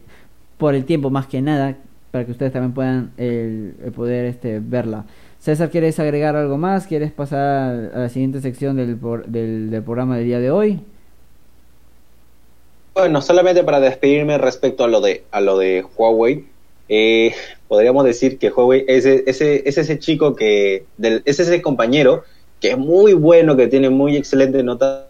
por 0.58 0.76
el 0.76 0.86
tiempo 0.86 1.10
más 1.10 1.28
que 1.28 1.42
nada, 1.42 1.78
para 2.12 2.26
que 2.26 2.32
ustedes 2.32 2.52
también 2.52 2.74
puedan 2.74 3.12
el, 3.18 3.74
poder 3.96 4.26
este, 4.26 4.60
verla. 4.60 5.06
César, 5.40 5.70
¿quieres 5.72 6.00
agregar 6.00 6.36
algo 6.36 6.58
más? 6.58 6.86
¿Quieres 6.86 7.12
pasar 7.12 7.92
a 7.96 8.00
la 8.00 8.10
siguiente 8.10 8.42
sección 8.42 8.76
del, 8.76 9.00
del, 9.28 9.72
del 9.72 9.84
programa 9.84 10.18
del 10.18 10.26
día 10.26 10.40
de 10.40 10.52
hoy? 10.52 10.82
Bueno, 12.94 13.22
solamente 13.22 13.64
para 13.64 13.80
despedirme 13.80 14.38
respecto 14.38 14.84
a 14.84 14.88
lo 14.88 15.02
de, 15.02 15.24
a 15.32 15.42
lo 15.42 15.58
de 15.58 15.86
Huawei, 15.96 16.46
eh, 16.90 17.34
podríamos 17.68 18.04
decir 18.04 18.38
que 18.38 18.50
Huawei 18.50 18.84
es, 18.88 19.06
ese, 19.06 19.64
es 19.68 19.78
ese 19.78 19.98
chico 19.98 20.36
que, 20.36 20.86
del, 20.98 21.22
es 21.26 21.40
ese 21.40 21.62
compañero 21.62 22.24
que 22.60 22.72
es 22.72 22.78
muy 22.78 23.14
bueno, 23.14 23.56
que 23.56 23.68
tiene 23.68 23.90
muy 23.90 24.16
excelentes 24.16 24.64
notas, 24.64 25.06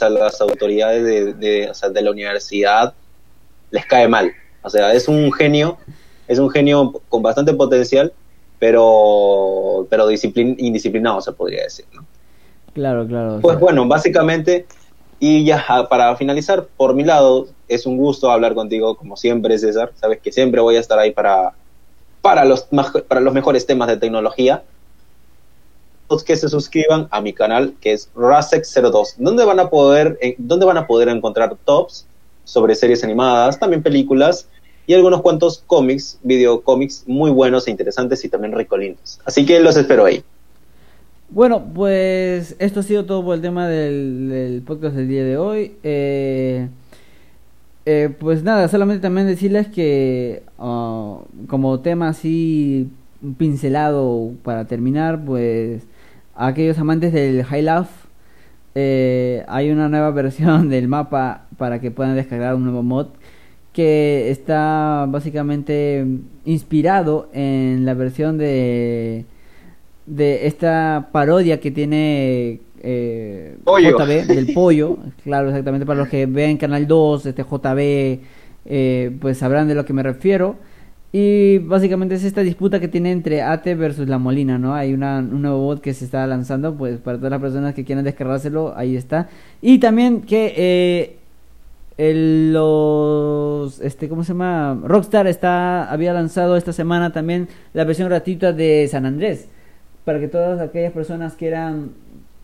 a 0.00 0.08
las 0.08 0.40
autoridades 0.40 1.04
de, 1.04 1.34
de, 1.34 1.70
o 1.70 1.74
sea, 1.74 1.88
de 1.88 2.02
la 2.02 2.10
universidad 2.10 2.94
les 3.70 3.84
cae 3.86 4.06
mal. 4.08 4.32
O 4.62 4.70
sea, 4.70 4.94
es 4.94 5.08
un 5.08 5.32
genio, 5.32 5.76
es 6.28 6.38
un 6.38 6.48
genio 6.50 7.02
con 7.08 7.22
bastante 7.22 7.52
potencial, 7.52 8.12
pero, 8.58 9.86
pero 9.90 10.08
indisciplinado, 10.10 11.20
se 11.20 11.32
podría 11.32 11.64
decir. 11.64 11.84
¿no? 11.92 12.06
Claro, 12.72 13.06
claro. 13.06 13.40
Pues 13.42 13.58
bueno, 13.58 13.86
básicamente 13.86 14.66
y 15.26 15.42
ya 15.42 15.64
para 15.88 16.14
finalizar, 16.16 16.66
por 16.76 16.94
mi 16.94 17.02
lado, 17.02 17.48
es 17.66 17.86
un 17.86 17.96
gusto 17.96 18.30
hablar 18.30 18.54
contigo, 18.54 18.94
como 18.94 19.16
siempre, 19.16 19.58
César. 19.58 19.90
Sabes 19.98 20.20
que 20.20 20.30
siempre 20.30 20.60
voy 20.60 20.76
a 20.76 20.80
estar 20.80 20.98
ahí 20.98 21.12
para, 21.12 21.54
para, 22.20 22.44
los, 22.44 22.68
para 23.08 23.22
los 23.22 23.32
mejores 23.32 23.64
temas 23.64 23.88
de 23.88 23.96
tecnología. 23.96 24.64
Que 26.26 26.36
se 26.36 26.50
suscriban 26.50 27.08
a 27.10 27.22
mi 27.22 27.32
canal, 27.32 27.74
que 27.80 27.92
es 27.94 28.12
Rasex02, 28.14 29.14
donde 29.16 29.46
van 29.46 29.60
a 29.60 29.70
poder, 29.70 30.18
eh, 30.20 30.34
donde 30.36 30.66
van 30.66 30.76
a 30.76 30.86
poder 30.86 31.08
encontrar 31.08 31.56
tops 31.64 32.06
sobre 32.44 32.74
series 32.74 33.02
animadas, 33.02 33.58
también 33.58 33.82
películas 33.82 34.46
y 34.86 34.92
algunos 34.92 35.22
cuantos 35.22 35.64
cómics, 35.66 36.18
videocómics 36.22 37.04
muy 37.06 37.30
buenos 37.30 37.66
e 37.66 37.70
interesantes 37.70 38.22
y 38.24 38.28
también 38.28 38.52
ricolinos. 38.52 39.18
Así 39.24 39.46
que 39.46 39.58
los 39.58 39.76
espero 39.76 40.04
ahí. 40.04 40.22
Bueno, 41.30 41.64
pues 41.74 42.54
esto 42.58 42.80
ha 42.80 42.82
sido 42.82 43.06
todo 43.06 43.24
por 43.24 43.34
el 43.34 43.42
tema 43.42 43.66
del, 43.68 44.62
podcast 44.66 44.94
del 44.94 45.08
día 45.08 45.24
de 45.24 45.36
hoy. 45.36 45.72
Eh, 45.82 46.68
eh, 47.86 48.14
pues 48.18 48.42
nada, 48.42 48.68
solamente 48.68 49.02
también 49.02 49.26
decirles 49.26 49.68
que 49.68 50.42
ah, 50.58 51.18
como 51.48 51.80
tema 51.80 52.08
así 52.08 52.88
pincelado 53.38 54.32
para 54.42 54.66
terminar, 54.66 55.24
pues 55.24 55.82
aquellos 56.34 56.78
amantes 56.78 57.12
del 57.12 57.44
High 57.44 57.62
Life, 57.62 57.90
eh, 58.74 59.44
hay 59.48 59.70
una 59.70 59.88
nueva 59.88 60.10
versión 60.12 60.68
del 60.68 60.88
mapa 60.88 61.46
para 61.58 61.80
que 61.80 61.90
puedan 61.90 62.16
descargar 62.16 62.54
un 62.54 62.64
nuevo 62.64 62.82
mod 62.82 63.08
que 63.72 64.30
está 64.30 65.06
básicamente 65.08 66.06
inspirado 66.44 67.28
en 67.32 67.84
la 67.84 67.94
versión 67.94 68.38
de 68.38 69.26
de 70.06 70.46
esta 70.46 71.08
parodia 71.12 71.60
que 71.60 71.70
tiene 71.70 72.60
eh, 72.82 73.56
JB 73.64 74.26
del 74.26 74.52
pollo, 74.52 74.98
claro, 75.24 75.48
exactamente 75.48 75.86
para 75.86 76.00
los 76.00 76.08
que 76.08 76.26
ven 76.26 76.58
Canal 76.58 76.86
2, 76.86 77.26
este 77.26 77.42
JB, 77.42 78.20
eh, 78.66 79.16
pues 79.20 79.38
sabrán 79.38 79.68
de 79.68 79.74
lo 79.74 79.84
que 79.84 79.92
me 79.92 80.02
refiero. 80.02 80.56
Y 81.16 81.58
básicamente 81.58 82.16
es 82.16 82.24
esta 82.24 82.40
disputa 82.40 82.80
que 82.80 82.88
tiene 82.88 83.12
entre 83.12 83.40
Ate 83.40 83.76
versus 83.76 84.08
La 84.08 84.18
Molina, 84.18 84.58
¿no? 84.58 84.74
Hay 84.74 84.92
una, 84.92 85.18
un 85.18 85.42
nuevo 85.42 85.58
bot 85.58 85.80
que 85.80 85.94
se 85.94 86.04
está 86.04 86.26
lanzando, 86.26 86.74
pues 86.74 86.98
para 86.98 87.18
todas 87.18 87.30
las 87.30 87.40
personas 87.40 87.72
que 87.72 87.84
quieran 87.84 88.04
descargárselo, 88.04 88.76
ahí 88.76 88.96
está. 88.96 89.28
Y 89.62 89.78
también 89.78 90.22
que 90.22 91.16
eh, 91.96 92.52
los, 92.52 93.80
este, 93.80 94.08
¿cómo 94.08 94.24
se 94.24 94.32
llama? 94.32 94.76
Rockstar 94.82 95.28
está, 95.28 95.88
había 95.88 96.12
lanzado 96.12 96.56
esta 96.56 96.72
semana 96.72 97.12
también 97.12 97.48
la 97.74 97.84
versión 97.84 98.08
gratuita 98.08 98.52
de 98.52 98.88
San 98.90 99.06
Andrés 99.06 99.48
para 100.04 100.20
que 100.20 100.28
todas 100.28 100.60
aquellas 100.60 100.92
personas 100.92 101.34
quieran, 101.34 101.92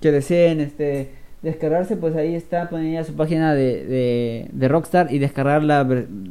que 0.00 0.10
deseen 0.10 0.60
este 0.60 1.10
descargarse, 1.42 1.96
pues 1.96 2.16
ahí 2.16 2.34
está, 2.34 2.68
ponen 2.68 2.92
ya 2.92 3.04
su 3.04 3.14
página 3.14 3.54
de, 3.54 4.48
de, 4.52 4.68
Rockstar 4.68 5.12
y 5.12 5.18
descargar 5.18 5.62
la, 5.62 5.86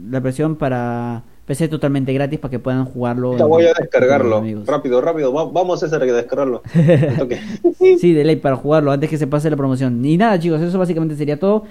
la, 0.10 0.20
versión 0.20 0.56
para 0.56 1.24
PC 1.46 1.68
totalmente 1.68 2.14
gratis 2.14 2.40
para 2.40 2.52
que 2.52 2.60
puedan 2.60 2.86
jugarlo. 2.86 3.36
Ya 3.38 3.46
voy 3.46 3.66
a 3.66 3.74
descargarlo. 3.74 4.44
Rápido, 4.66 5.02
rápido. 5.02 5.32
vamos 5.32 5.82
a 5.82 5.88
hacer 5.88 6.00
que 6.02 6.14
descargarlo. 6.14 6.62
sí, 8.00 8.14
de 8.14 8.24
ley 8.24 8.36
para 8.36 8.56
jugarlo 8.56 8.92
antes 8.92 9.10
que 9.10 9.18
se 9.18 9.26
pase 9.26 9.50
la 9.50 9.58
promoción. 9.58 10.04
Y 10.06 10.18
nada, 10.18 10.38
chicos, 10.38 10.62
eso 10.62 10.78
básicamente 10.78 11.16
sería 11.16 11.40
todo. 11.40 11.64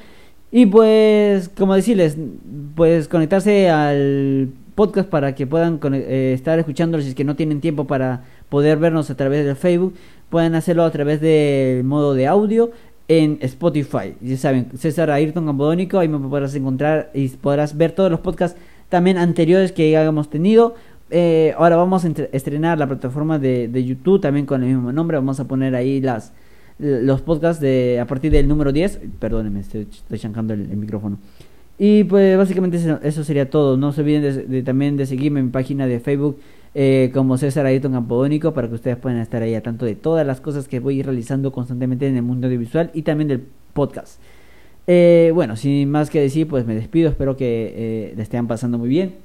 Y 0.51 0.67
pues, 0.67 1.49
como 1.51 1.75
decirles, 1.75 2.17
pues 2.75 3.07
conectarse 3.07 3.69
al 3.71 4.49
podcast 4.75 5.09
para 5.09 5.35
que 5.35 5.47
puedan 5.47 5.79
eh, 5.93 6.33
estar 6.35 6.59
escuchándolo 6.59 7.03
si 7.03 7.11
es 7.11 7.15
que 7.15 7.25
no 7.25 7.37
tienen 7.37 7.61
tiempo 7.61 7.87
para 7.87 8.25
poder 8.49 8.79
vernos 8.79 9.11
a 9.11 9.17
través 9.17 9.45
del 9.45 9.57
Facebook, 9.57 9.95
pueden 10.31 10.55
hacerlo 10.55 10.85
a 10.85 10.91
través 10.91 11.21
del 11.21 11.85
modo 11.85 12.15
de 12.15 12.27
audio 12.27 12.71
en 13.09 13.39
Spotify. 13.41 14.15
Ya 14.21 14.37
saben, 14.37 14.69
César 14.77 15.11
Ayrton 15.11 15.47
Campodónico, 15.47 15.99
ahí 15.99 16.09
me 16.09 16.19
podrás 16.19 16.55
encontrar 16.55 17.11
y 17.15 17.29
podrás 17.29 17.77
ver 17.77 17.93
todos 17.93 18.11
los 18.11 18.21
podcasts 18.21 18.59
también 18.89 19.19
anteriores 19.19 19.73
que 19.73 19.97
hayamos 19.97 20.31
tenido. 20.31 20.75
Eh, 21.11 21.55
ahora 21.57 21.77
vamos 21.77 22.05
a 22.05 22.09
estrenar 22.33 22.79
la 22.79 22.87
plataforma 22.87 23.39
de, 23.39 23.85
YouTube 23.85 24.21
también 24.21 24.47
con 24.47 24.63
el 24.63 24.69
mismo 24.69 24.93
nombre. 24.93 25.17
Vamos 25.17 25.41
a 25.41 25.47
poner 25.47 25.75
ahí 25.75 26.01
las 26.01 26.33
los 26.79 27.23
podcasts 27.23 27.61
de 27.61 27.99
a 28.01 28.07
partir 28.07 28.31
del 28.31 28.47
número 28.47 28.73
10. 28.73 29.01
Perdónenme, 29.19 29.61
estoy, 29.61 29.89
chancando 30.19 30.55
el 30.55 30.77
micrófono. 30.77 31.19
Y 31.79 32.05
pues 32.05 32.37
básicamente 32.37 32.81
eso, 33.03 33.25
sería 33.25 33.49
todo. 33.49 33.77
No 33.77 33.93
se 33.93 34.01
olviden 34.01 34.51
de, 34.51 34.63
también 34.63 34.97
de 34.97 35.07
seguirme 35.07 35.39
en 35.41 35.47
mi 35.47 35.53
página 35.53 35.87
de 35.87 36.01
Facebook 36.01 36.41
eh, 36.75 37.11
como 37.15 37.39
César 37.39 37.67
Ayrton 37.67 37.93
Campodónico 37.93 38.55
para 38.55 38.69
que 38.69 38.75
ustedes 38.75 38.97
puedan 38.97 39.19
estar 39.19 39.43
ahí 39.43 39.55
a 39.55 39.63
tanto 39.63 39.87
de 39.87 39.95
todas 39.95 40.27
las 40.27 40.41
cosas 40.41 40.69
que 40.69 40.81
voy 40.81 41.03
realizando 41.03 41.53
constantemente 41.53 42.07
en 42.07 42.17
el 42.17 42.23
mundo 42.23 42.47
audiovisual 42.47 42.91
y 42.95 43.03
también 43.03 43.29
del 43.29 43.45
podcast. 43.73 44.21
Eh, 44.87 45.33
bueno, 45.35 45.55
sin 45.57 45.91
más 45.91 46.09
que 46.09 46.21
decir, 46.21 46.49
pues 46.49 46.67
me 46.67 46.75
despido. 46.75 47.11
Espero 47.11 47.37
que 47.37 47.75
eh, 47.77 48.15
le 48.17 48.23
estén 48.23 48.47
pasando 48.47 48.79
muy 48.79 48.89
bien. 48.89 49.17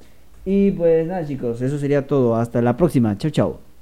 Y 0.44 0.72
pues 0.72 1.06
nada 1.06 1.26
chicos, 1.26 1.62
eso 1.62 1.78
sería 1.78 2.06
todo. 2.06 2.36
Hasta 2.36 2.60
la 2.62 2.76
próxima. 2.76 3.16
Chau 3.16 3.30
chau. 3.30 3.73